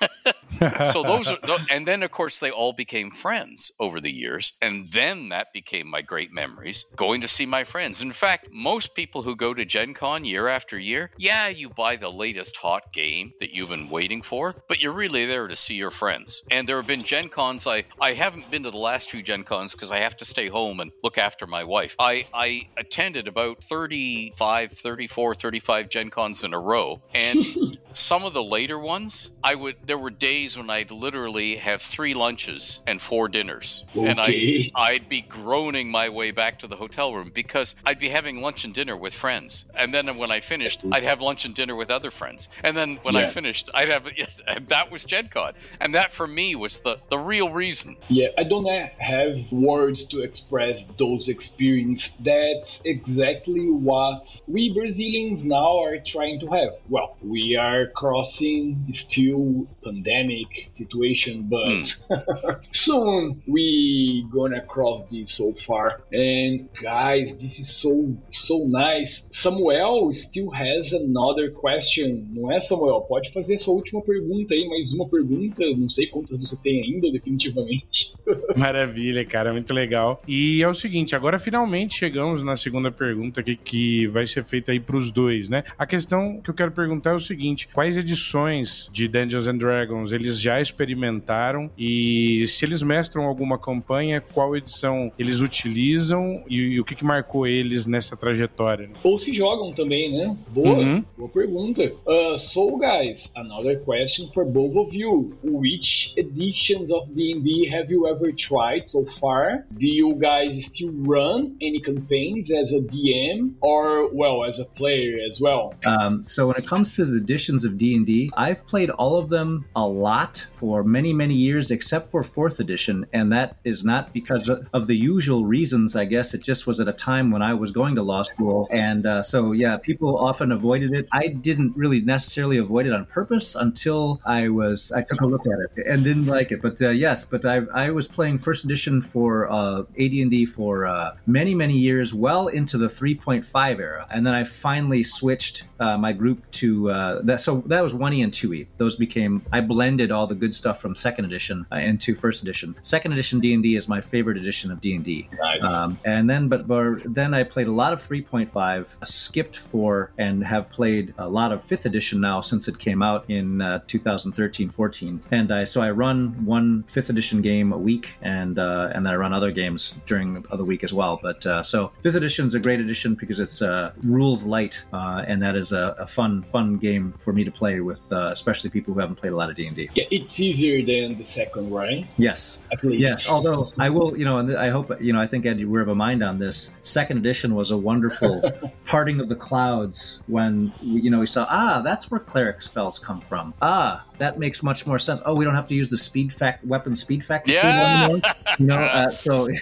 so 0.92 1.02
those 1.02 1.28
are, 1.28 1.38
and 1.70 1.86
then 1.86 2.02
of 2.02 2.10
course 2.10 2.38
they 2.38 2.50
all 2.50 2.72
became 2.72 3.10
friends 3.10 3.72
over 3.78 4.00
the 4.00 4.10
years, 4.10 4.52
and 4.62 4.90
then 4.92 5.30
that 5.30 5.52
became 5.52 5.88
my 5.88 6.02
great 6.02 6.32
memories. 6.32 6.84
Going 6.96 7.22
to 7.22 7.28
see 7.28 7.46
my 7.46 7.64
friends. 7.64 8.02
In 8.02 8.12
fact, 8.12 8.48
most 8.52 8.94
people 8.94 9.22
who 9.22 9.36
go 9.36 9.54
to 9.54 9.64
Gen 9.64 9.94
Con 9.94 10.24
year 10.24 10.48
after 10.48 10.78
year, 10.78 11.10
yeah, 11.18 11.48
you 11.48 11.68
buy 11.68 11.96
the 11.96 12.10
latest 12.10 12.56
hot 12.56 12.92
game 12.92 13.32
that 13.40 13.50
you've 13.50 13.68
been 13.68 13.88
waiting 13.88 14.22
for, 14.22 14.54
but 14.68 14.80
you're 14.80 14.92
really 14.92 15.26
there 15.26 15.48
to 15.48 15.56
see 15.56 15.74
your 15.74 15.90
friends. 15.90 16.11
And 16.50 16.68
there 16.68 16.76
have 16.76 16.86
been 16.86 17.02
Gen 17.02 17.28
Cons. 17.28 17.66
I 17.66 17.84
I 18.00 18.12
haven't 18.12 18.50
been 18.50 18.62
to 18.64 18.70
the 18.70 18.78
last 18.78 19.10
few 19.10 19.22
Gen 19.22 19.44
Cons 19.44 19.72
because 19.72 19.90
I 19.90 19.98
have 19.98 20.16
to 20.18 20.24
stay 20.24 20.48
home 20.48 20.80
and 20.80 20.90
look 21.02 21.18
after 21.18 21.46
my 21.46 21.64
wife. 21.64 21.96
I 21.98 22.24
I 22.34 22.62
attended 22.78 23.28
about 23.28 23.62
35, 23.64 24.72
34, 24.72 25.34
35 25.34 25.88
Gen 25.88 26.10
Cons 26.10 26.44
in 26.44 26.54
a 26.54 26.60
row, 26.60 27.00
and 27.14 27.44
some 27.96 28.24
of 28.24 28.32
the 28.32 28.42
later 28.42 28.78
ones, 28.78 29.30
I 29.42 29.54
would 29.54 29.76
there 29.84 29.98
were 29.98 30.10
days 30.10 30.56
when 30.56 30.70
I'd 30.70 30.90
literally 30.90 31.56
have 31.56 31.82
three 31.82 32.14
lunches 32.14 32.80
and 32.86 33.00
four 33.00 33.28
dinners. 33.28 33.84
Okay. 33.96 34.06
And 34.06 34.20
I 34.20 34.70
I'd 34.74 35.08
be 35.08 35.20
groaning 35.20 35.90
my 35.90 36.08
way 36.08 36.30
back 36.30 36.60
to 36.60 36.66
the 36.66 36.76
hotel 36.76 37.14
room 37.14 37.30
because 37.34 37.74
I'd 37.84 37.98
be 37.98 38.08
having 38.08 38.40
lunch 38.40 38.64
and 38.64 38.74
dinner 38.74 38.96
with 38.96 39.14
friends. 39.14 39.64
And 39.74 39.92
then 39.92 40.16
when 40.16 40.30
I 40.30 40.40
finished, 40.40 40.84
I'd 40.90 41.04
have 41.04 41.20
lunch 41.20 41.44
and 41.44 41.54
dinner 41.54 41.76
with 41.76 41.90
other 41.90 42.10
friends. 42.10 42.48
And 42.62 42.76
then 42.76 42.98
when 43.02 43.14
yeah. 43.14 43.22
I 43.22 43.26
finished, 43.26 43.70
I'd 43.74 43.88
have 43.88 44.08
that 44.68 44.90
was 44.90 45.04
Gen 45.04 45.28
Con. 45.28 45.54
And 45.80 45.94
that 45.94 46.12
for 46.12 46.26
me 46.26 46.54
was 46.54 46.78
the 46.78 46.98
the 47.10 47.18
real 47.18 47.50
reason. 47.50 47.96
Yeah, 48.08 48.28
I 48.38 48.44
don't 48.44 48.66
have 48.98 49.52
words 49.52 50.04
to 50.06 50.20
express 50.20 50.86
those 50.98 51.28
experiences. 51.28 52.16
That's 52.20 52.80
exactly 52.84 53.70
what 53.70 54.40
we 54.46 54.72
Brazilians 54.72 55.44
now 55.44 55.82
are 55.82 55.98
trying 55.98 56.40
to 56.40 56.46
have. 56.48 56.74
Well, 56.88 57.16
we 57.22 57.56
are 57.56 57.81
crossing 57.88 58.86
still 58.90 59.66
pandemic 59.82 60.66
situation, 60.70 61.42
but 61.48 61.66
mm. 61.66 62.64
soon 62.72 63.42
we 63.46 64.26
gonna 64.32 64.60
cross 64.62 65.02
this 65.10 65.32
so 65.32 65.52
far. 65.54 66.02
And 66.12 66.68
guys, 66.80 67.36
this 67.36 67.58
is 67.58 67.70
so 67.70 68.16
so 68.30 68.66
nice. 68.66 69.24
Samuel 69.30 70.12
still 70.12 70.50
has 70.50 70.92
another 70.92 71.50
question, 71.50 72.26
não 72.32 72.50
é, 72.50 72.60
Samuel? 72.60 73.02
Pode 73.02 73.32
fazer 73.32 73.58
sua 73.58 73.74
última 73.74 74.02
pergunta 74.02 74.54
aí, 74.54 74.66
mais 74.68 74.92
uma 74.92 75.08
pergunta. 75.08 75.64
Não 75.76 75.88
sei 75.88 76.06
quantas 76.06 76.38
você 76.38 76.56
tem 76.56 76.82
ainda, 76.82 77.10
definitivamente. 77.10 78.14
Maravilha, 78.56 79.24
cara, 79.24 79.52
muito 79.52 79.72
legal. 79.72 80.22
E 80.26 80.62
é 80.62 80.68
o 80.68 80.74
seguinte, 80.74 81.14
agora 81.14 81.38
finalmente 81.38 81.94
chegamos 81.94 82.42
na 82.42 82.56
segunda 82.56 82.90
pergunta 82.90 83.42
que, 83.42 83.56
que 83.56 84.06
vai 84.08 84.26
ser 84.26 84.44
feita 84.44 84.72
aí 84.72 84.80
para 84.80 84.96
os 84.96 85.10
dois, 85.10 85.48
né? 85.48 85.64
A 85.78 85.86
questão 85.86 86.40
que 86.40 86.50
eu 86.50 86.54
quero 86.54 86.72
perguntar 86.72 87.10
é 87.10 87.14
o 87.14 87.20
seguinte: 87.20 87.68
quais 87.72 87.96
edições 87.96 88.88
de 88.92 89.08
Dungeons 89.08 89.46
and 89.46 89.56
Dragons 89.56 90.12
eles 90.12 90.40
já 90.40 90.60
experimentaram 90.60 91.70
e 91.76 92.46
se 92.46 92.64
eles 92.64 92.82
mestram 92.82 93.24
alguma 93.24 93.58
campanha, 93.58 94.20
qual 94.20 94.56
edição 94.56 95.10
eles 95.18 95.40
utilizam 95.40 96.42
e, 96.48 96.56
e 96.56 96.80
o 96.80 96.84
que, 96.84 96.94
que, 96.94 97.04
marcou 97.04 97.46
eles 97.46 97.86
nessa 97.86 98.16
trajetória? 98.16 98.86
Né? 98.86 98.94
Ou 99.02 99.18
se 99.18 99.32
jogam 99.32 99.72
também, 99.72 100.12
né? 100.12 100.36
Boa, 100.48 100.78
uhum. 100.78 101.04
boa 101.16 101.28
pergunta. 101.28 101.92
Uh, 102.06 102.38
so, 102.38 102.78
guys, 102.78 103.32
another 103.36 103.80
question 103.80 104.30
for 104.32 104.44
both 104.44 104.76
of 104.76 104.96
you. 104.96 105.36
Which 105.42 106.14
editions 106.16 106.90
of 106.90 107.08
D&D 107.14 107.68
have 107.70 107.90
you 107.90 108.06
ever 108.06 108.32
tried 108.32 108.88
so 108.88 109.04
far? 109.04 109.64
Do 109.78 109.86
you 109.86 110.14
guys 110.14 110.64
still 110.66 110.92
run 111.06 111.56
any 111.60 111.80
campaigns 111.80 112.50
as 112.50 112.72
a 112.72 112.80
DM 112.80 113.54
or, 113.60 114.08
well, 114.12 114.44
as 114.44 114.58
a 114.58 114.64
player 114.64 115.18
as 115.28 115.40
well? 115.40 115.74
Um, 115.86 116.24
so 116.24 116.46
when 116.46 116.56
it 116.56 116.66
comes 116.66 116.94
to 116.96 117.04
the 117.04 117.18
editions 117.18 117.61
editions 117.62 117.72
of 117.72 117.78
D&D. 117.78 118.30
I've 118.36 118.66
played 118.66 118.90
all 118.90 119.18
of 119.18 119.28
them 119.28 119.64
a 119.76 119.86
lot 119.86 120.46
for 120.52 120.84
many, 120.84 121.12
many 121.12 121.34
years, 121.34 121.70
except 121.70 122.10
for 122.10 122.22
fourth 122.22 122.60
edition. 122.60 123.06
And 123.12 123.32
that 123.32 123.56
is 123.64 123.84
not 123.84 124.12
because 124.12 124.48
of 124.48 124.86
the 124.86 124.96
usual 124.96 125.44
reasons, 125.46 125.96
I 125.96 126.04
guess. 126.04 126.34
It 126.34 126.42
just 126.42 126.66
was 126.66 126.80
at 126.80 126.88
a 126.88 126.92
time 126.92 127.30
when 127.30 127.42
I 127.42 127.54
was 127.54 127.72
going 127.72 127.94
to 127.96 128.02
law 128.02 128.22
school. 128.22 128.68
And 128.70 129.06
uh, 129.06 129.22
so, 129.22 129.52
yeah, 129.52 129.76
people 129.76 130.18
often 130.18 130.52
avoided 130.52 130.92
it. 130.92 131.08
I 131.12 131.28
didn't 131.28 131.76
really 131.76 132.00
necessarily 132.00 132.58
avoid 132.58 132.86
it 132.86 132.92
on 132.92 133.06
purpose 133.06 133.54
until 133.54 134.20
I 134.24 134.48
was, 134.48 134.92
I 134.92 135.02
took 135.02 135.20
a 135.20 135.26
look 135.26 135.46
at 135.46 135.58
it 135.76 135.86
and 135.86 136.04
didn't 136.04 136.26
like 136.26 136.52
it. 136.52 136.62
But 136.62 136.80
uh, 136.82 136.90
yes, 136.90 137.24
but 137.24 137.44
I, 137.44 137.62
I 137.74 137.90
was 137.90 138.08
playing 138.08 138.38
first 138.38 138.64
edition 138.64 139.00
for 139.00 139.50
uh, 139.50 139.82
AD&D 139.98 140.46
for 140.46 140.86
uh, 140.86 141.16
many, 141.26 141.54
many 141.54 141.78
years, 141.78 142.14
well 142.14 142.48
into 142.48 142.78
the 142.78 142.86
3.5 142.86 143.80
era. 143.80 144.06
And 144.10 144.26
then 144.26 144.34
I 144.34 144.44
finally 144.44 145.02
switched 145.02 145.64
uh, 145.80 145.98
my 145.98 146.12
group 146.12 146.38
to 146.62 146.90
uh, 146.90 147.22
that. 147.22 147.40
So 147.40 147.51
that 147.66 147.82
was 147.82 147.92
1E 147.92 148.22
and 148.22 148.32
2E. 148.32 148.66
Those 148.76 148.96
became, 148.96 149.42
I 149.52 149.60
blended 149.60 150.10
all 150.10 150.26
the 150.26 150.34
good 150.34 150.54
stuff 150.54 150.80
from 150.80 150.94
second 150.94 151.24
edition 151.24 151.66
uh, 151.72 151.76
into 151.76 152.14
first 152.14 152.42
edition. 152.42 152.74
Second 152.82 153.12
edition 153.12 153.40
D&D 153.40 153.76
is 153.76 153.88
my 153.88 154.00
favorite 154.00 154.36
edition 154.36 154.70
of 154.70 154.80
D&D. 154.80 155.28
Nice. 155.38 155.64
Um, 155.64 155.98
and 156.04 156.28
then, 156.28 156.48
but, 156.48 156.66
but 156.66 157.02
then 157.14 157.34
I 157.34 157.42
played 157.42 157.68
a 157.68 157.72
lot 157.72 157.92
of 157.92 157.98
3.5, 158.00 159.06
skipped 159.06 159.56
4, 159.56 160.12
and 160.18 160.44
have 160.44 160.70
played 160.70 161.14
a 161.18 161.28
lot 161.28 161.52
of 161.52 161.60
5th 161.60 161.84
edition 161.84 162.20
now 162.20 162.40
since 162.40 162.68
it 162.68 162.78
came 162.78 163.02
out 163.02 163.28
in 163.28 163.60
uh, 163.60 163.80
2013 163.86 164.68
14. 164.68 165.20
And 165.30 165.52
I, 165.52 165.64
so 165.64 165.82
I 165.82 165.90
run 165.90 166.44
one 166.44 166.84
fifth 166.84 167.10
edition 167.10 167.42
game 167.42 167.72
a 167.72 167.78
week, 167.78 168.14
and 168.22 168.58
uh, 168.58 168.90
and 168.94 169.04
then 169.04 169.12
I 169.12 169.16
run 169.16 169.32
other 169.32 169.50
games 169.50 169.94
during 170.06 170.42
the 170.42 170.64
week 170.64 170.84
as 170.84 170.92
well. 170.92 171.18
But 171.22 171.44
uh, 171.46 171.62
so 171.62 171.92
5th 172.02 172.14
edition 172.14 172.46
is 172.46 172.54
a 172.54 172.60
great 172.60 172.80
edition 172.80 173.14
because 173.14 173.40
it's 173.40 173.62
uh, 173.62 173.92
rules 174.02 174.44
light, 174.44 174.82
uh, 174.92 175.24
and 175.26 175.42
that 175.42 175.56
is 175.56 175.72
a, 175.72 175.94
a, 175.98 176.06
fun 176.06 176.42
fun 176.42 176.76
game 176.76 177.10
for 177.10 177.32
me 177.32 177.41
to 177.44 177.50
play 177.50 177.80
with, 177.80 178.10
uh, 178.12 178.28
especially 178.32 178.70
people 178.70 178.94
who 178.94 179.00
haven't 179.00 179.16
played 179.16 179.32
a 179.32 179.36
lot 179.36 179.50
of 179.50 179.56
D&D. 179.56 179.90
Yeah, 179.94 180.04
it's 180.10 180.38
easier 180.40 180.84
than 180.84 181.18
the 181.18 181.24
second, 181.24 181.70
right? 181.70 182.06
Yes. 182.18 182.58
At 182.72 182.82
least. 182.84 183.00
Yes, 183.00 183.28
although 183.28 183.72
I 183.78 183.90
will, 183.90 184.16
you 184.16 184.24
know, 184.24 184.38
and 184.38 184.56
I 184.56 184.70
hope, 184.70 185.00
you 185.00 185.12
know, 185.12 185.20
I 185.20 185.26
think 185.26 185.46
Eddie, 185.46 185.64
we're 185.64 185.80
of 185.80 185.88
a 185.88 185.94
mind 185.94 186.22
on 186.22 186.38
this. 186.38 186.70
Second 186.82 187.18
edition 187.18 187.54
was 187.54 187.70
a 187.70 187.76
wonderful 187.76 188.42
parting 188.86 189.20
of 189.20 189.28
the 189.28 189.36
clouds 189.36 190.22
when, 190.26 190.72
you 190.80 191.10
know, 191.10 191.20
we 191.20 191.26
saw, 191.26 191.46
ah, 191.50 191.80
that's 191.82 192.10
where 192.10 192.20
cleric 192.20 192.62
spells 192.62 192.98
come 192.98 193.20
from. 193.20 193.54
Ah, 193.62 194.04
that 194.18 194.38
makes 194.38 194.62
much 194.62 194.86
more 194.86 194.98
sense. 194.98 195.20
Oh, 195.24 195.34
we 195.34 195.44
don't 195.44 195.54
have 195.54 195.68
to 195.68 195.74
use 195.74 195.88
the 195.88 195.98
speed 195.98 196.32
fact 196.32 196.64
weapon 196.64 196.94
speed 196.96 197.24
factor 197.24 197.52
Yeah. 197.52 198.04
anymore. 198.04 198.20
You 198.58 198.66
know, 198.66 198.76
uh, 198.78 199.10
so 199.10 199.48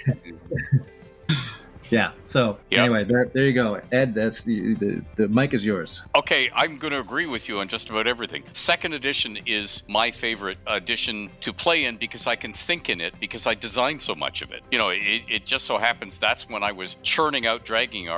yeah. 1.91 2.13
So 2.25 2.59
Yep. 2.71 2.81
anyway, 2.81 3.05
there, 3.05 3.31
there 3.33 3.45
you 3.45 3.53
go, 3.53 3.81
Ed. 3.93 4.15
That's 4.15 4.45
the, 4.45 4.75
the 4.75 5.03
the 5.17 5.29
mic 5.29 5.53
is 5.55 5.67
yours. 5.67 6.03
Okay, 6.15 6.51
I'm 6.55 6.79
going 6.79 6.93
to 6.93 7.01
agree 7.01 7.27
with 7.27 7.49
you 7.49 7.61
on 7.61 7.69
just 7.69 7.91
about 7.91 8.07
everything. 8.07 8.45
Second 8.53 8.95
edition 8.95 9.39
is 9.47 9.83
my 9.89 10.11
favorite 10.11 10.59
edition 10.67 11.31
to 11.41 11.53
play 11.53 11.85
in 11.85 11.97
because 11.97 12.27
I 12.27 12.37
can 12.37 12.53
think 12.53 12.89
in 12.89 13.01
it 13.01 13.15
because 13.21 13.47
I 13.47 13.55
designed 13.55 14.03
so 14.03 14.15
much 14.15 14.43
of 14.43 14.53
it. 14.53 14.63
You 14.71 14.79
know, 14.79 14.89
it, 14.89 15.23
it 15.29 15.47
just 15.47 15.67
so 15.67 15.79
happens 15.79 16.19
that's 16.19 16.49
when 16.49 16.63
I 16.63 16.73
was 16.73 16.95
churning 17.03 17.47
out 17.47 17.65
dragging 17.65 18.09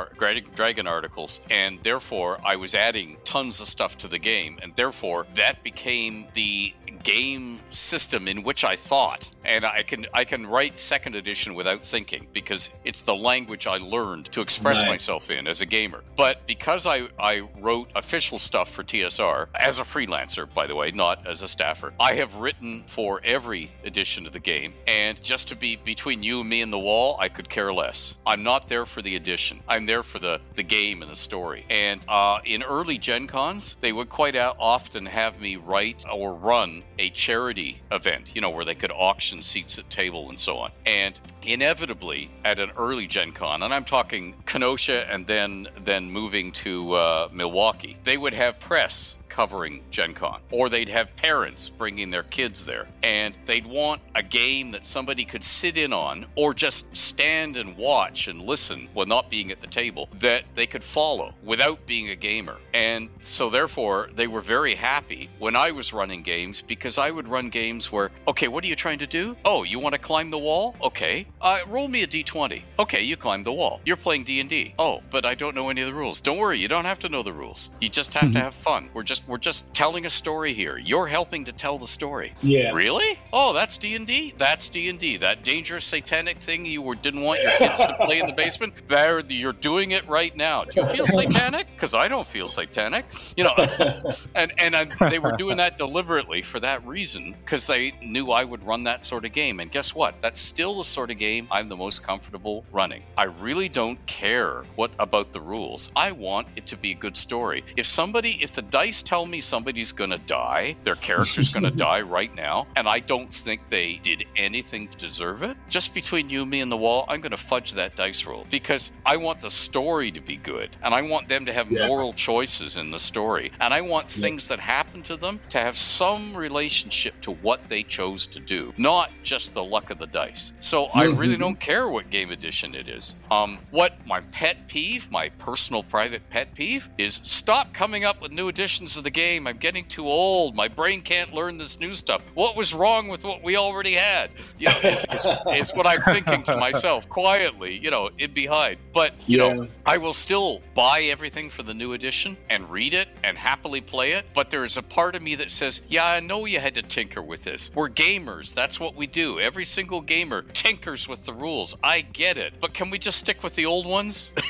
dragon 0.54 0.86
articles, 0.86 1.40
and 1.50 1.78
therefore 1.82 2.38
I 2.44 2.56
was 2.56 2.74
adding 2.74 3.16
tons 3.24 3.60
of 3.60 3.68
stuff 3.68 3.98
to 3.98 4.08
the 4.08 4.18
game, 4.18 4.58
and 4.62 4.74
therefore 4.76 5.26
that 5.34 5.62
became 5.62 6.26
the 6.34 6.74
game 7.02 7.60
system 7.70 8.28
in 8.28 8.42
which 8.42 8.64
I 8.64 8.76
thought. 8.76 9.28
And 9.44 9.64
I 9.64 9.82
can 9.82 10.06
I 10.12 10.24
can 10.24 10.46
write 10.46 10.78
second 10.78 11.16
edition 11.16 11.54
without 11.54 11.82
thinking 11.82 12.28
because 12.32 12.70
it's 12.84 13.02
the 13.02 13.14
language 13.14 13.61
I 13.66 13.78
learned 13.78 14.26
to 14.32 14.40
express 14.40 14.78
Nice. 14.78 14.88
myself 14.88 15.30
in 15.30 15.46
as 15.46 15.60
a 15.60 15.66
gamer. 15.66 16.02
But 16.16 16.46
because 16.46 16.86
I, 16.86 17.08
I 17.18 17.40
wrote 17.60 17.90
official 17.94 18.38
stuff 18.38 18.70
for 18.70 18.82
TSR 18.82 19.48
as 19.54 19.78
a 19.78 19.82
freelancer, 19.82 20.52
by 20.52 20.66
the 20.66 20.74
way, 20.74 20.90
not 20.90 21.26
as 21.26 21.42
a 21.42 21.48
staffer, 21.48 21.92
I 22.00 22.14
have 22.14 22.36
written 22.36 22.84
for 22.86 23.20
every 23.24 23.70
edition 23.84 24.26
of 24.26 24.32
the 24.32 24.40
game. 24.40 24.74
And 24.86 25.22
just 25.22 25.48
to 25.48 25.56
be 25.56 25.76
between 25.76 26.22
you 26.22 26.40
and 26.40 26.48
me 26.48 26.62
and 26.62 26.72
the 26.72 26.78
wall, 26.78 27.16
I 27.18 27.28
could 27.28 27.48
care 27.48 27.72
less. 27.72 28.14
I'm 28.26 28.42
not 28.42 28.68
there 28.68 28.86
for 28.86 29.02
the 29.02 29.16
edition. 29.16 29.60
I'm 29.68 29.86
there 29.86 30.02
for 30.02 30.18
the, 30.18 30.40
the 30.54 30.62
game 30.62 31.02
and 31.02 31.10
the 31.10 31.16
story. 31.16 31.64
And 31.68 32.00
uh, 32.08 32.38
in 32.44 32.62
early 32.62 32.98
Gen 32.98 33.26
Cons, 33.26 33.76
they 33.80 33.92
would 33.92 34.08
quite 34.08 34.36
often 34.36 35.06
have 35.06 35.40
me 35.40 35.56
write 35.56 36.04
or 36.10 36.34
run 36.34 36.82
a 36.98 37.10
charity 37.10 37.80
event, 37.90 38.34
you 38.34 38.40
know, 38.40 38.50
where 38.50 38.64
they 38.64 38.74
could 38.74 38.90
auction 38.92 39.42
seats 39.42 39.78
at 39.78 39.88
table 39.90 40.28
and 40.30 40.40
so 40.40 40.58
on. 40.58 40.72
And 40.86 41.18
inevitably, 41.42 42.30
at 42.44 42.58
an 42.58 42.70
early 42.76 43.06
Gen 43.06 43.32
Con, 43.32 43.51
and 43.60 43.74
I'm 43.74 43.84
talking 43.84 44.34
Kenosha 44.46 45.04
and 45.10 45.26
then 45.26 45.68
then 45.84 46.10
moving 46.10 46.52
to 46.52 46.92
uh, 46.94 47.28
Milwaukee, 47.32 47.98
they 48.04 48.16
would 48.16 48.34
have 48.34 48.60
press 48.60 49.16
covering 49.32 49.82
Gen 49.90 50.12
Con, 50.12 50.40
or 50.50 50.68
they'd 50.68 50.90
have 50.90 51.16
parents 51.16 51.70
bringing 51.70 52.10
their 52.10 52.22
kids 52.22 52.66
there, 52.66 52.86
and 53.02 53.34
they'd 53.46 53.66
want 53.66 54.02
a 54.14 54.22
game 54.22 54.72
that 54.72 54.84
somebody 54.84 55.24
could 55.24 55.42
sit 55.42 55.78
in 55.78 55.94
on, 55.94 56.26
or 56.36 56.52
just 56.52 56.94
stand 56.94 57.56
and 57.56 57.78
watch 57.78 58.28
and 58.28 58.42
listen 58.42 58.90
while 58.92 59.06
not 59.06 59.30
being 59.30 59.50
at 59.50 59.62
the 59.62 59.66
table, 59.66 60.08
that 60.20 60.44
they 60.54 60.66
could 60.66 60.84
follow 60.84 61.32
without 61.42 61.86
being 61.86 62.10
a 62.10 62.16
gamer. 62.16 62.58
And 62.74 63.08
so, 63.22 63.48
therefore, 63.48 64.10
they 64.14 64.26
were 64.26 64.42
very 64.42 64.74
happy 64.74 65.30
when 65.38 65.56
I 65.56 65.70
was 65.70 65.94
running 65.94 66.22
games 66.22 66.60
because 66.60 66.98
I 66.98 67.10
would 67.10 67.26
run 67.26 67.48
games 67.48 67.90
where, 67.90 68.10
okay, 68.28 68.48
what 68.48 68.62
are 68.64 68.68
you 68.68 68.76
trying 68.76 68.98
to 68.98 69.06
do? 69.06 69.34
Oh, 69.46 69.62
you 69.62 69.78
want 69.78 69.94
to 69.94 69.98
climb 70.00 70.28
the 70.28 70.38
wall? 70.38 70.76
Okay, 70.82 71.26
uh, 71.40 71.60
roll 71.68 71.88
me 71.88 72.02
a 72.02 72.06
d20. 72.06 72.62
Okay, 72.78 73.02
you 73.02 73.16
climb 73.16 73.44
the 73.44 73.52
wall. 73.52 73.80
You're 73.86 73.96
playing 73.96 74.24
D&D. 74.24 74.74
Oh, 74.78 75.00
but 75.10 75.24
I 75.24 75.34
don't 75.34 75.54
know 75.54 75.70
any 75.70 75.80
of 75.80 75.86
the 75.86 75.94
rules. 75.94 76.20
Don't 76.20 76.36
worry, 76.36 76.58
you 76.58 76.68
don't 76.68 76.84
have 76.84 76.98
to 77.00 77.08
know 77.08 77.22
the 77.22 77.32
rules. 77.32 77.70
You 77.80 77.88
just 77.88 78.12
have 78.14 78.32
to 78.32 78.38
have 78.38 78.54
fun. 78.54 78.90
We're 78.92 79.02
just 79.02 79.21
we're 79.26 79.38
just 79.38 79.72
telling 79.74 80.06
a 80.06 80.10
story 80.10 80.52
here. 80.52 80.78
You're 80.78 81.06
helping 81.06 81.46
to 81.46 81.52
tell 81.52 81.78
the 81.78 81.86
story. 81.86 82.34
Yeah. 82.42 82.72
Really? 82.72 83.18
Oh, 83.32 83.52
that's 83.52 83.78
D 83.78 83.94
and 83.94 84.06
D. 84.06 84.34
That's 84.36 84.68
D 84.68 84.88
and 84.88 84.98
D. 84.98 85.18
That 85.18 85.44
dangerous 85.44 85.84
satanic 85.84 86.40
thing 86.40 86.66
you 86.66 86.82
were, 86.82 86.94
didn't 86.94 87.22
want 87.22 87.42
your 87.42 87.52
kids 87.52 87.80
to 87.80 87.96
play 88.00 88.20
in 88.20 88.26
the 88.26 88.32
basement. 88.32 88.74
There, 88.92 89.20
you're 89.20 89.52
doing 89.52 89.92
it 89.92 90.06
right 90.08 90.36
now. 90.36 90.64
Do 90.64 90.80
you 90.80 90.86
feel 90.86 91.06
satanic? 91.06 91.66
Because 91.74 91.94
I 91.94 92.08
don't 92.08 92.26
feel 92.26 92.46
satanic. 92.46 93.06
You 93.36 93.44
know, 93.44 93.54
and 94.34 94.52
and 94.58 94.76
I, 94.76 94.84
they 95.08 95.18
were 95.18 95.32
doing 95.36 95.56
that 95.58 95.76
deliberately 95.78 96.42
for 96.42 96.60
that 96.60 96.86
reason 96.86 97.34
because 97.42 97.66
they 97.66 97.92
knew 98.02 98.30
I 98.30 98.44
would 98.44 98.66
run 98.66 98.84
that 98.84 99.04
sort 99.04 99.24
of 99.24 99.32
game. 99.32 99.60
And 99.60 99.70
guess 99.70 99.94
what? 99.94 100.16
That's 100.20 100.40
still 100.40 100.78
the 100.78 100.84
sort 100.84 101.10
of 101.10 101.18
game 101.18 101.48
I'm 101.50 101.68
the 101.68 101.76
most 101.76 102.02
comfortable 102.02 102.64
running. 102.72 103.02
I 103.16 103.24
really 103.24 103.68
don't 103.68 104.04
care 104.06 104.64
what 104.74 104.94
about 104.98 105.32
the 105.32 105.40
rules. 105.40 105.90
I 105.96 106.12
want 106.12 106.48
it 106.56 106.66
to 106.68 106.76
be 106.76 106.92
a 106.92 106.96
good 106.96 107.16
story. 107.16 107.64
If 107.76 107.86
somebody, 107.86 108.38
if 108.42 108.52
the 108.52 108.62
dice 108.62 109.02
tell 109.12 109.26
me 109.26 109.42
somebody's 109.42 109.92
going 109.92 110.08
to 110.08 110.16
die, 110.16 110.74
their 110.84 110.96
character's 110.96 111.50
going 111.50 111.64
to 111.70 111.70
die 111.70 112.00
right 112.00 112.34
now, 112.34 112.66
and 112.76 112.88
I 112.88 113.00
don't 113.00 113.30
think 113.30 113.60
they 113.68 114.00
did 114.02 114.24
anything 114.38 114.88
to 114.88 114.96
deserve 114.96 115.42
it, 115.42 115.54
just 115.68 115.92
between 115.92 116.30
you, 116.30 116.46
me, 116.46 116.62
and 116.62 116.72
the 116.72 116.78
wall, 116.78 117.04
I'm 117.08 117.20
going 117.20 117.32
to 117.32 117.36
fudge 117.36 117.72
that 117.72 117.94
dice 117.94 118.24
roll 118.26 118.46
because 118.50 118.90
I 119.04 119.18
want 119.18 119.42
the 119.42 119.50
story 119.50 120.12
to 120.12 120.22
be 120.22 120.36
good, 120.38 120.74
and 120.82 120.94
I 120.94 121.02
want 121.02 121.28
them 121.28 121.44
to 121.44 121.52
have 121.52 121.70
Yeah. 121.70 121.88
moral 121.88 122.14
choices 122.14 122.78
in 122.78 122.90
the 122.90 122.98
story, 122.98 123.52
and 123.60 123.74
I 123.74 123.82
want 123.82 124.16
Yeah. 124.16 124.22
things 124.22 124.48
that 124.48 124.60
happen 124.60 125.02
to 125.02 125.18
them 125.18 125.40
to 125.50 125.58
have 125.58 125.76
some 125.76 126.34
relationship 126.34 127.20
to 127.22 127.32
what 127.32 127.68
they 127.68 127.82
chose 127.82 128.26
to 128.28 128.40
do, 128.40 128.72
not 128.78 129.10
just 129.22 129.52
the 129.52 129.62
luck 129.62 129.90
of 129.90 129.98
the 129.98 130.06
dice. 130.06 130.54
So 130.60 130.86
I 130.86 131.04
really 131.04 131.36
don't 131.36 131.60
care 131.60 131.86
what 131.86 132.08
game 132.08 132.30
edition 132.30 132.74
it 132.74 132.88
is. 132.88 133.14
Um, 133.30 133.60
what 133.70 133.92
my 134.06 134.20
pet 134.32 134.68
peeve, 134.68 135.10
my 135.10 135.28
personal 135.38 135.82
private 135.82 136.30
pet 136.30 136.54
peeve, 136.54 136.88
is 136.96 137.20
stop 137.22 137.74
coming 137.74 138.04
up 138.06 138.22
with 138.22 138.32
new 138.32 138.48
editions 138.48 138.96
of 139.02 139.04
the 139.04 139.10
game. 139.10 139.48
I'm 139.48 139.56
getting 139.58 139.84
too 139.84 140.06
old. 140.06 140.54
My 140.54 140.68
brain 140.68 141.02
can't 141.02 141.34
learn 141.34 141.58
this 141.58 141.80
new 141.80 141.92
stuff. 141.92 142.22
What 142.34 142.56
was 142.56 142.72
wrong 142.72 143.08
with 143.08 143.24
what 143.24 143.42
we 143.42 143.56
already 143.56 143.94
had? 143.94 144.30
You 144.58 144.68
know, 144.68 144.78
is, 144.78 145.04
is, 145.12 145.26
is 145.52 145.70
what 145.72 145.86
I'm 145.86 146.00
thinking 146.02 146.44
to 146.44 146.56
myself 146.56 147.08
quietly, 147.08 147.78
you 147.82 147.90
know, 147.90 148.10
in 148.16 148.32
behind. 148.32 148.78
But, 148.94 149.12
you 149.26 149.38
Yeah. 149.42 149.52
know, 149.54 149.68
I 149.84 149.98
will 149.98 150.12
still 150.14 150.60
buy 150.74 151.02
everything 151.02 151.50
for 151.50 151.64
the 151.64 151.74
new 151.74 151.92
edition 151.94 152.36
and 152.48 152.70
read 152.70 152.94
it 152.94 153.08
and 153.24 153.36
happily 153.36 153.80
play 153.80 154.12
it. 154.12 154.24
But 154.34 154.50
there's 154.50 154.76
a 154.76 154.82
part 154.82 155.16
of 155.16 155.22
me 155.22 155.34
that 155.36 155.50
says, 155.50 155.82
yeah, 155.88 156.06
I 156.06 156.20
know 156.20 156.44
you 156.46 156.60
had 156.60 156.76
to 156.76 156.82
tinker 156.82 157.20
with 157.20 157.42
this. 157.42 157.70
We're 157.74 157.90
gamers. 157.90 158.54
That's 158.54 158.78
what 158.78 158.94
we 158.94 159.08
do. 159.08 159.40
Every 159.40 159.64
single 159.64 160.00
gamer 160.00 160.42
tinkers 160.42 161.08
with 161.08 161.24
the 161.26 161.32
rules. 161.34 161.74
I 161.82 162.02
get 162.02 162.38
it. 162.38 162.54
But 162.60 162.72
can 162.72 162.90
we 162.90 162.98
just 162.98 163.18
stick 163.18 163.42
with 163.42 163.56
the 163.56 163.66
old 163.66 163.86
ones? 163.86 164.30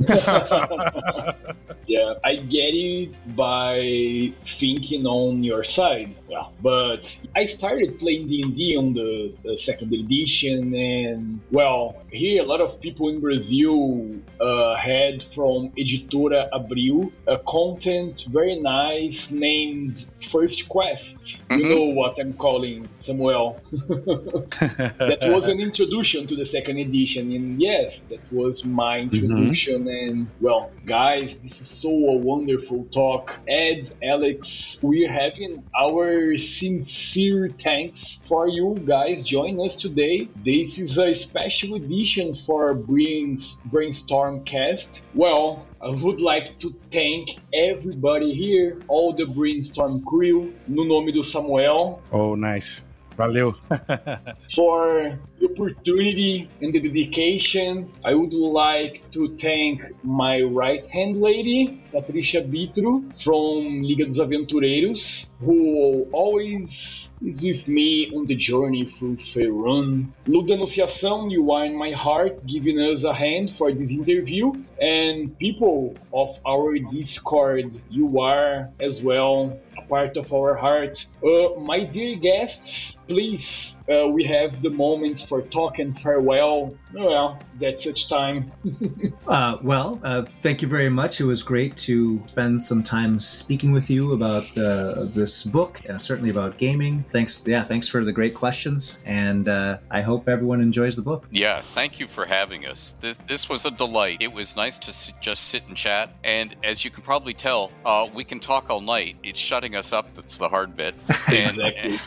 yeah, 1.86 2.14
I 2.24 2.36
get 2.36 2.72
it 2.74 3.36
by 3.36 4.32
thinking 4.46 5.06
on 5.06 5.42
your 5.44 5.64
side. 5.64 6.14
Well, 6.28 6.52
but 6.62 7.16
I 7.36 7.44
started 7.44 7.98
playing 7.98 8.28
D&D 8.28 8.76
on 8.76 8.94
the, 8.94 9.34
the 9.42 9.56
second 9.56 9.92
edition, 9.92 10.74
and 10.74 11.40
well, 11.50 11.96
here 12.10 12.42
a 12.42 12.46
lot 12.46 12.60
of 12.60 12.80
people 12.80 13.08
in 13.08 13.20
Brazil 13.20 14.08
uh, 14.40 14.76
had 14.76 15.22
from 15.34 15.70
Editora 15.76 16.48
Abril 16.52 17.10
a 17.26 17.38
content 17.38 18.24
very 18.30 18.58
nice 18.60 19.30
named 19.30 20.06
First 20.30 20.68
Quest. 20.68 21.42
You 21.50 21.56
Mhm. 21.64 21.70
know 21.74 21.84
what 22.00 22.18
I'm 22.18 22.32
calling, 22.34 22.88
Samuel. 22.98 23.60
that 23.88 25.18
was 25.22 25.48
an 25.48 25.60
introduction 25.60 26.26
to 26.28 26.36
the 26.36 26.46
second 26.46 26.78
edition 26.78 27.32
and 27.32 27.60
yes 27.60 28.00
that 28.10 28.20
was 28.32 28.64
my 28.64 28.98
introduction 29.00 29.88
and 29.90 30.26
well 30.40 30.70
guys 30.86 31.36
this 31.42 31.60
is 31.60 31.68
so 31.68 31.90
a 31.90 32.16
wonderful 32.16 32.84
talk. 32.92 33.34
Ed, 33.48 33.90
Alex, 34.02 34.78
we're 34.82 35.10
having 35.10 35.62
our 35.78 36.36
sincere 36.38 37.50
thanks 37.58 38.20
for 38.24 38.48
you 38.48 38.80
guys 38.86 39.22
joining 39.22 39.60
us 39.60 39.76
today. 39.76 40.28
This 40.44 40.78
is 40.78 40.98
a 40.98 41.14
special 41.14 41.74
edition 41.74 42.34
for 42.34 42.74
Brains 42.74 43.58
Brainstorm 43.66 44.44
Cast. 44.44 45.02
Well, 45.14 45.66
I 45.82 45.88
would 45.88 46.20
like 46.20 46.58
to 46.60 46.74
thank 46.92 47.40
everybody 47.52 48.34
here, 48.34 48.80
all 48.88 49.12
the 49.12 49.26
Brainstorm 49.26 50.04
crew, 50.04 50.54
no 50.68 50.84
nome 50.84 51.10
do 51.12 51.22
Samuel. 51.22 52.02
Oh, 52.12 52.34
nice. 52.34 52.82
Valeu. 53.16 53.54
for 54.54 55.18
the 55.26 55.29
opportunity 55.44 56.48
and 56.60 56.72
the 56.72 56.80
dedication. 56.80 57.92
I 58.04 58.14
would 58.14 58.32
like 58.32 59.10
to 59.12 59.36
thank 59.36 59.82
my 60.04 60.42
right 60.42 60.84
hand 60.86 61.20
lady, 61.20 61.82
Patricia 61.92 62.42
Bitro, 62.42 63.02
from 63.22 63.82
Liga 63.82 64.04
dos 64.04 64.18
Aventureiros, 64.18 65.26
who 65.40 66.06
always 66.12 67.10
is 67.22 67.42
with 67.42 67.68
me 67.68 68.10
on 68.16 68.26
the 68.26 68.34
journey 68.34 68.86
through 68.86 69.16
Faerun. 69.16 70.08
Luda 70.26 70.56
Anunciação, 70.56 71.30
you 71.30 71.50
are 71.52 71.66
in 71.66 71.76
my 71.76 71.92
heart, 71.92 72.46
giving 72.46 72.78
us 72.78 73.04
a 73.04 73.12
hand 73.12 73.52
for 73.52 73.72
this 73.72 73.90
interview. 73.90 74.52
And 74.80 75.38
people 75.38 75.96
of 76.12 76.38
our 76.46 76.78
Discord, 76.78 77.72
you 77.90 78.20
are 78.20 78.70
as 78.80 79.02
well 79.02 79.58
a 79.76 79.82
part 79.82 80.16
of 80.16 80.32
our 80.32 80.54
heart. 80.54 81.06
Uh, 81.22 81.60
my 81.60 81.84
dear 81.84 82.16
guests, 82.16 82.96
please, 83.06 83.76
Uh, 83.90 84.06
we 84.06 84.22
have 84.24 84.62
the 84.62 84.70
moments 84.70 85.22
for 85.22 85.42
talk 85.42 85.80
and 85.80 85.98
farewell. 85.98 86.74
Well, 86.92 87.40
that's 87.60 87.84
such 87.84 88.08
time. 88.08 88.52
uh, 89.28 89.58
well, 89.62 90.00
uh, 90.02 90.22
thank 90.42 90.62
you 90.62 90.68
very 90.68 90.88
much. 90.88 91.20
It 91.20 91.24
was 91.24 91.42
great 91.42 91.76
to 91.78 92.22
spend 92.26 92.60
some 92.60 92.82
time 92.82 93.20
speaking 93.20 93.72
with 93.72 93.88
you 93.88 94.12
about 94.12 94.44
uh, 94.58 95.06
this 95.14 95.44
book, 95.44 95.80
and 95.88 96.00
certainly 96.00 96.30
about 96.30 96.58
gaming. 96.58 97.04
Thanks, 97.10 97.46
yeah, 97.46 97.62
thanks 97.62 97.86
for 97.86 98.04
the 98.04 98.12
great 98.12 98.34
questions, 98.34 99.00
and 99.04 99.48
uh, 99.48 99.78
I 99.90 100.00
hope 100.00 100.28
everyone 100.28 100.60
enjoys 100.60 100.96
the 100.96 101.02
book. 101.02 101.26
Yeah, 101.30 101.60
thank 101.60 102.00
you 102.00 102.08
for 102.08 102.26
having 102.26 102.66
us. 102.66 102.96
This, 103.00 103.18
this 103.28 103.48
was 103.48 103.64
a 103.66 103.70
delight. 103.70 104.18
It 104.20 104.32
was 104.32 104.56
nice 104.56 104.78
to 104.78 104.88
s- 104.88 105.12
just 105.20 105.44
sit 105.48 105.62
and 105.68 105.76
chat, 105.76 106.10
and 106.24 106.56
as 106.64 106.84
you 106.84 106.90
can 106.90 107.02
probably 107.02 107.34
tell, 107.34 107.70
uh, 107.84 108.08
we 108.12 108.24
can 108.24 108.40
talk 108.40 108.68
all 108.68 108.80
night. 108.80 109.16
It's 109.22 109.38
shutting 109.38 109.76
us 109.76 109.92
up 109.92 110.12
that's 110.14 110.38
the 110.38 110.48
hard 110.48 110.76
bit, 110.76 110.94
and 111.28 111.60
Exactly. 111.60 111.98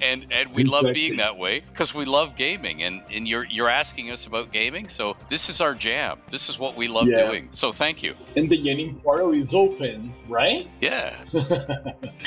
and, 0.00 0.26
and 0.32 0.54
we 0.54 0.64
love 0.64 0.86
being 0.92 1.18
that 1.18 1.36
way 1.36 1.60
because 1.60 1.94
we 1.94 2.04
love 2.04 2.36
gaming, 2.36 2.82
and 2.82 3.02
and 3.12 3.28
you're 3.28 3.44
you're 3.44 3.68
asking 3.68 4.07
us 4.10 4.26
about 4.26 4.50
gaming, 4.52 4.88
so 4.88 5.16
this 5.28 5.48
is 5.48 5.60
our 5.60 5.74
jam. 5.74 6.18
This 6.30 6.48
is 6.48 6.58
what 6.58 6.76
we 6.76 6.88
love 6.88 7.08
Yeah. 7.08 7.26
doing. 7.26 7.48
So 7.50 7.72
thank 7.72 8.02
you. 8.02 8.14
and 8.36 8.48
the 8.48 8.56
Yanning 8.56 9.00
portal 9.02 9.32
is 9.32 9.52
open, 9.54 10.12
right? 10.28 10.68
Yeah. 10.80 11.12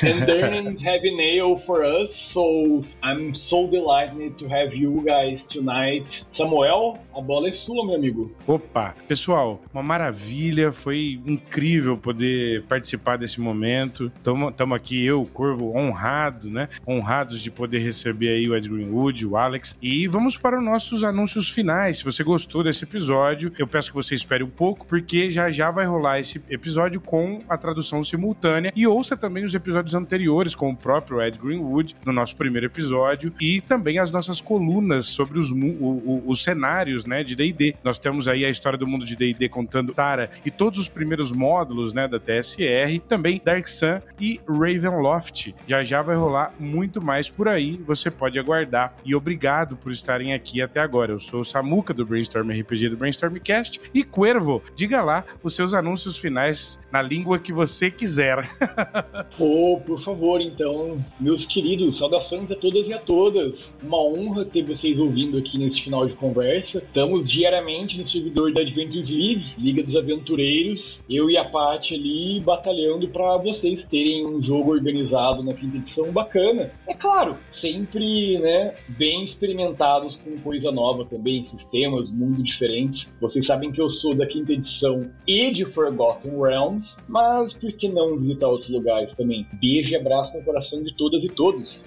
and 0.03 0.25
Dernan's 0.25 0.81
having 0.81 1.17
nail 1.17 1.57
for 1.57 1.83
us, 1.83 2.13
so 2.15 2.83
I'm 3.03 3.33
so 3.35 3.67
delighted 3.67 4.37
to 4.39 4.47
have 4.49 4.75
you 4.75 5.01
guys 5.05 5.45
tonight. 5.45 6.25
Samuel, 6.29 6.99
a 7.15 7.21
bola 7.21 7.49
é 7.49 7.51
sua, 7.51 7.85
meu 7.85 7.95
amigo. 7.95 8.31
Opa, 8.47 8.95
pessoal, 9.07 9.61
uma 9.73 9.83
maravilha, 9.83 10.71
foi 10.71 11.19
incrível 11.25 11.97
poder 11.97 12.63
participar 12.63 13.17
desse 13.17 13.39
momento. 13.39 14.11
Estamos 14.17 14.75
aqui, 14.75 15.03
eu, 15.05 15.25
Corvo, 15.33 15.75
honrado, 15.77 16.49
né? 16.49 16.67
Honrados 16.87 17.41
de 17.41 17.49
poder 17.51 17.79
receber 17.79 18.29
aí 18.29 18.49
o 18.49 18.55
Ed 18.55 18.67
Greenwood, 18.67 19.25
o 19.25 19.37
Alex. 19.37 19.77
E 19.81 20.07
vamos 20.07 20.37
para 20.37 20.57
os 20.57 20.63
nossos 20.63 21.03
anúncios 21.03 21.49
finais. 21.49 21.70
Se 21.93 22.03
você 22.03 22.23
gostou 22.23 22.63
desse 22.63 22.83
episódio, 22.83 23.51
eu 23.57 23.67
peço 23.67 23.89
que 23.89 23.95
você 23.95 24.15
espere 24.15 24.43
um 24.43 24.49
pouco, 24.49 24.85
porque 24.85 25.29
já 25.31 25.49
já 25.51 25.69
vai 25.71 25.85
rolar 25.85 26.19
esse 26.19 26.41
episódio 26.49 26.99
com 27.01 27.41
a 27.49 27.57
tradução 27.57 28.03
simultânea. 28.03 28.71
E 28.75 28.85
ouça 28.87 29.15
também 29.17 29.43
os 29.45 29.53
episódios 29.53 29.93
anteriores 29.95 30.55
com 30.55 30.69
o 30.71 30.75
próprio 30.75 31.21
Ed 31.21 31.37
Greenwood, 31.39 31.95
no 32.05 32.11
nosso 32.13 32.35
primeiro 32.35 32.67
episódio, 32.67 33.33
e 33.39 33.61
também 33.61 33.99
as 33.99 34.11
nossas 34.11 34.39
colunas 34.41 35.05
sobre 35.07 35.37
os, 35.39 35.51
o- 35.51 35.55
o- 35.55 36.23
os 36.27 36.43
cenários 36.43 37.05
né, 37.05 37.23
de 37.23 37.35
DD. 37.35 37.75
Nós 37.83 37.99
temos 37.99 38.27
aí 38.27 38.45
a 38.45 38.49
história 38.49 38.77
do 38.77 38.87
mundo 38.87 39.05
de 39.05 39.15
DD 39.15 39.49
contando 39.49 39.93
Tara 39.93 40.29
e 40.45 40.51
todos 40.51 40.79
os 40.79 40.87
primeiros 40.87 41.31
módulos 41.31 41.93
né, 41.93 42.07
da 42.07 42.19
TSR, 42.19 42.99
também 43.07 43.41
Dark 43.43 43.67
Sun 43.67 44.01
e 44.19 44.39
Ravenloft. 44.47 45.53
Já 45.67 45.83
já 45.83 46.01
vai 46.01 46.15
rolar 46.15 46.53
muito 46.59 47.01
mais 47.01 47.29
por 47.29 47.47
aí, 47.47 47.77
você 47.85 48.09
pode 48.09 48.39
aguardar. 48.39 48.93
E 49.05 49.13
obrigado 49.15 49.75
por 49.75 49.91
estarem 49.91 50.33
aqui 50.33 50.61
até 50.61 50.79
agora. 50.79 51.11
Eu 51.11 51.19
sou 51.19 51.41
o 51.41 51.45
Samuca 51.61 51.93
do 51.93 52.03
Brainstorm 52.03 52.49
RPG 52.49 52.89
do 52.89 52.97
Brainstormcast 52.97 53.79
e 53.93 54.03
Cuervo, 54.03 54.63
diga 54.75 55.03
lá 55.03 55.23
os 55.43 55.55
seus 55.55 55.75
anúncios 55.75 56.17
finais 56.17 56.81
na 56.91 57.03
língua 57.03 57.37
que 57.37 57.53
você 57.53 57.91
quiser. 57.91 58.49
Oh, 59.39 59.79
por 59.79 59.99
favor, 59.99 60.39
então, 60.39 61.03
meus 61.19 61.45
queridos, 61.45 61.97
saudações 61.97 62.51
a 62.51 62.55
todas 62.55 62.87
e 62.87 62.93
a 62.93 62.99
todas. 62.99 63.75
Uma 63.81 63.97
honra 63.97 64.45
ter 64.45 64.63
vocês 64.63 64.99
ouvindo 64.99 65.37
aqui 65.37 65.57
nesse 65.57 65.81
final 65.81 66.05
de 66.05 66.13
conversa. 66.13 66.77
Estamos 66.79 67.29
diariamente 67.29 67.97
no 67.97 68.05
servidor 68.05 68.53
da 68.53 68.61
Adventures 68.61 69.09
League, 69.09 69.53
Liga 69.57 69.83
dos 69.83 69.95
Aventureiros. 69.95 71.03
Eu 71.09 71.29
e 71.29 71.37
a 71.37 71.45
Paty 71.45 71.95
ali 71.95 72.39
batalhando 72.39 73.07
para 73.07 73.37
vocês 73.37 73.83
terem 73.83 74.27
um 74.27 74.41
jogo 74.41 74.71
organizado 74.71 75.41
na 75.43 75.53
quinta 75.53 75.77
edição 75.77 76.11
bacana. 76.11 76.71
É 76.87 76.93
claro, 76.93 77.37
sempre, 77.49 78.37
né, 78.39 78.75
bem 78.89 79.23
experimentados 79.23 80.17
com 80.17 80.37
coisa 80.39 80.71
nova 80.71 81.05
também, 81.05 81.43
sistemas, 81.51 82.09
mundo 82.09 82.41
diferentes. 82.41 83.13
Vocês 83.19 83.45
sabem 83.45 83.71
que 83.71 83.81
eu 83.81 83.89
sou 83.89 84.15
da 84.15 84.25
quinta 84.25 84.53
edição 84.53 85.11
e 85.27 85.51
de 85.51 85.65
Forgotten 85.65 86.31
Realms, 86.31 86.97
mas 87.07 87.53
por 87.53 87.71
que 87.73 87.87
não 87.87 88.17
visitar 88.17 88.47
outros 88.47 88.69
lugares 88.69 89.15
também? 89.15 89.45
Beijo 89.53 89.93
e 89.93 89.95
abraço 89.95 90.35
no 90.35 90.43
coração 90.43 90.81
de 90.81 90.95
todas 90.95 91.23
e 91.23 91.29
todos. 91.29 91.83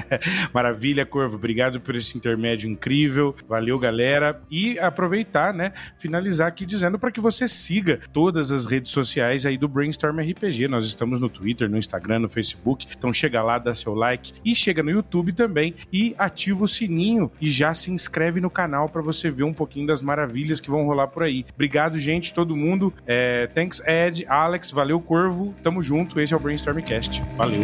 Maravilha, 0.52 1.04
Corvo. 1.04 1.36
Obrigado 1.36 1.80
por 1.80 1.94
esse 1.94 2.16
intermédio 2.16 2.68
incrível. 2.70 3.34
Valeu, 3.48 3.78
galera. 3.78 4.40
E 4.50 4.78
aproveitar, 4.78 5.52
né? 5.52 5.72
Finalizar 5.98 6.48
aqui 6.48 6.66
dizendo 6.66 6.98
para 6.98 7.10
que 7.10 7.20
você 7.20 7.48
siga 7.48 8.00
todas 8.12 8.50
as 8.50 8.66
redes 8.66 8.92
sociais 8.92 9.46
aí 9.46 9.56
do 9.56 9.68
Brainstorm 9.68 10.18
RPG. 10.20 10.68
Nós 10.68 10.86
estamos 10.86 11.20
no 11.20 11.28
Twitter, 11.28 11.68
no 11.68 11.78
Instagram, 11.78 12.20
no 12.20 12.28
Facebook. 12.28 12.86
Então 12.96 13.12
chega 13.12 13.42
lá, 13.42 13.58
dá 13.58 13.74
seu 13.74 13.94
like 13.94 14.32
e 14.44 14.54
chega 14.54 14.82
no 14.82 14.90
YouTube 14.90 15.32
também 15.32 15.74
e 15.92 16.14
ativa 16.18 16.64
o 16.64 16.68
sininho 16.68 17.30
e 17.40 17.48
já 17.48 17.74
se 17.74 17.90
inscreve 17.90 18.40
no 18.40 18.50
canal 18.50 18.88
para 18.88 19.02
você 19.02 19.30
ver 19.30 19.44
um 19.44 19.54
pouquinho 19.54 19.86
das 19.86 20.02
maravilhas 20.02 20.60
que 20.60 20.70
vão 20.70 20.84
rolar 20.84 21.08
por 21.08 21.22
aí. 21.22 21.44
Obrigado, 21.54 21.98
gente, 21.98 22.32
todo 22.32 22.56
mundo. 22.56 22.92
É, 23.06 23.46
thanks, 23.48 23.82
Ed, 23.86 24.24
Alex, 24.28 24.70
valeu, 24.70 25.00
Corvo. 25.00 25.54
Tamo 25.62 25.82
junto. 25.82 26.20
Esse 26.20 26.34
é 26.34 26.36
o 26.36 26.40
Brainstormcast. 26.40 27.22
Valeu. 27.36 27.62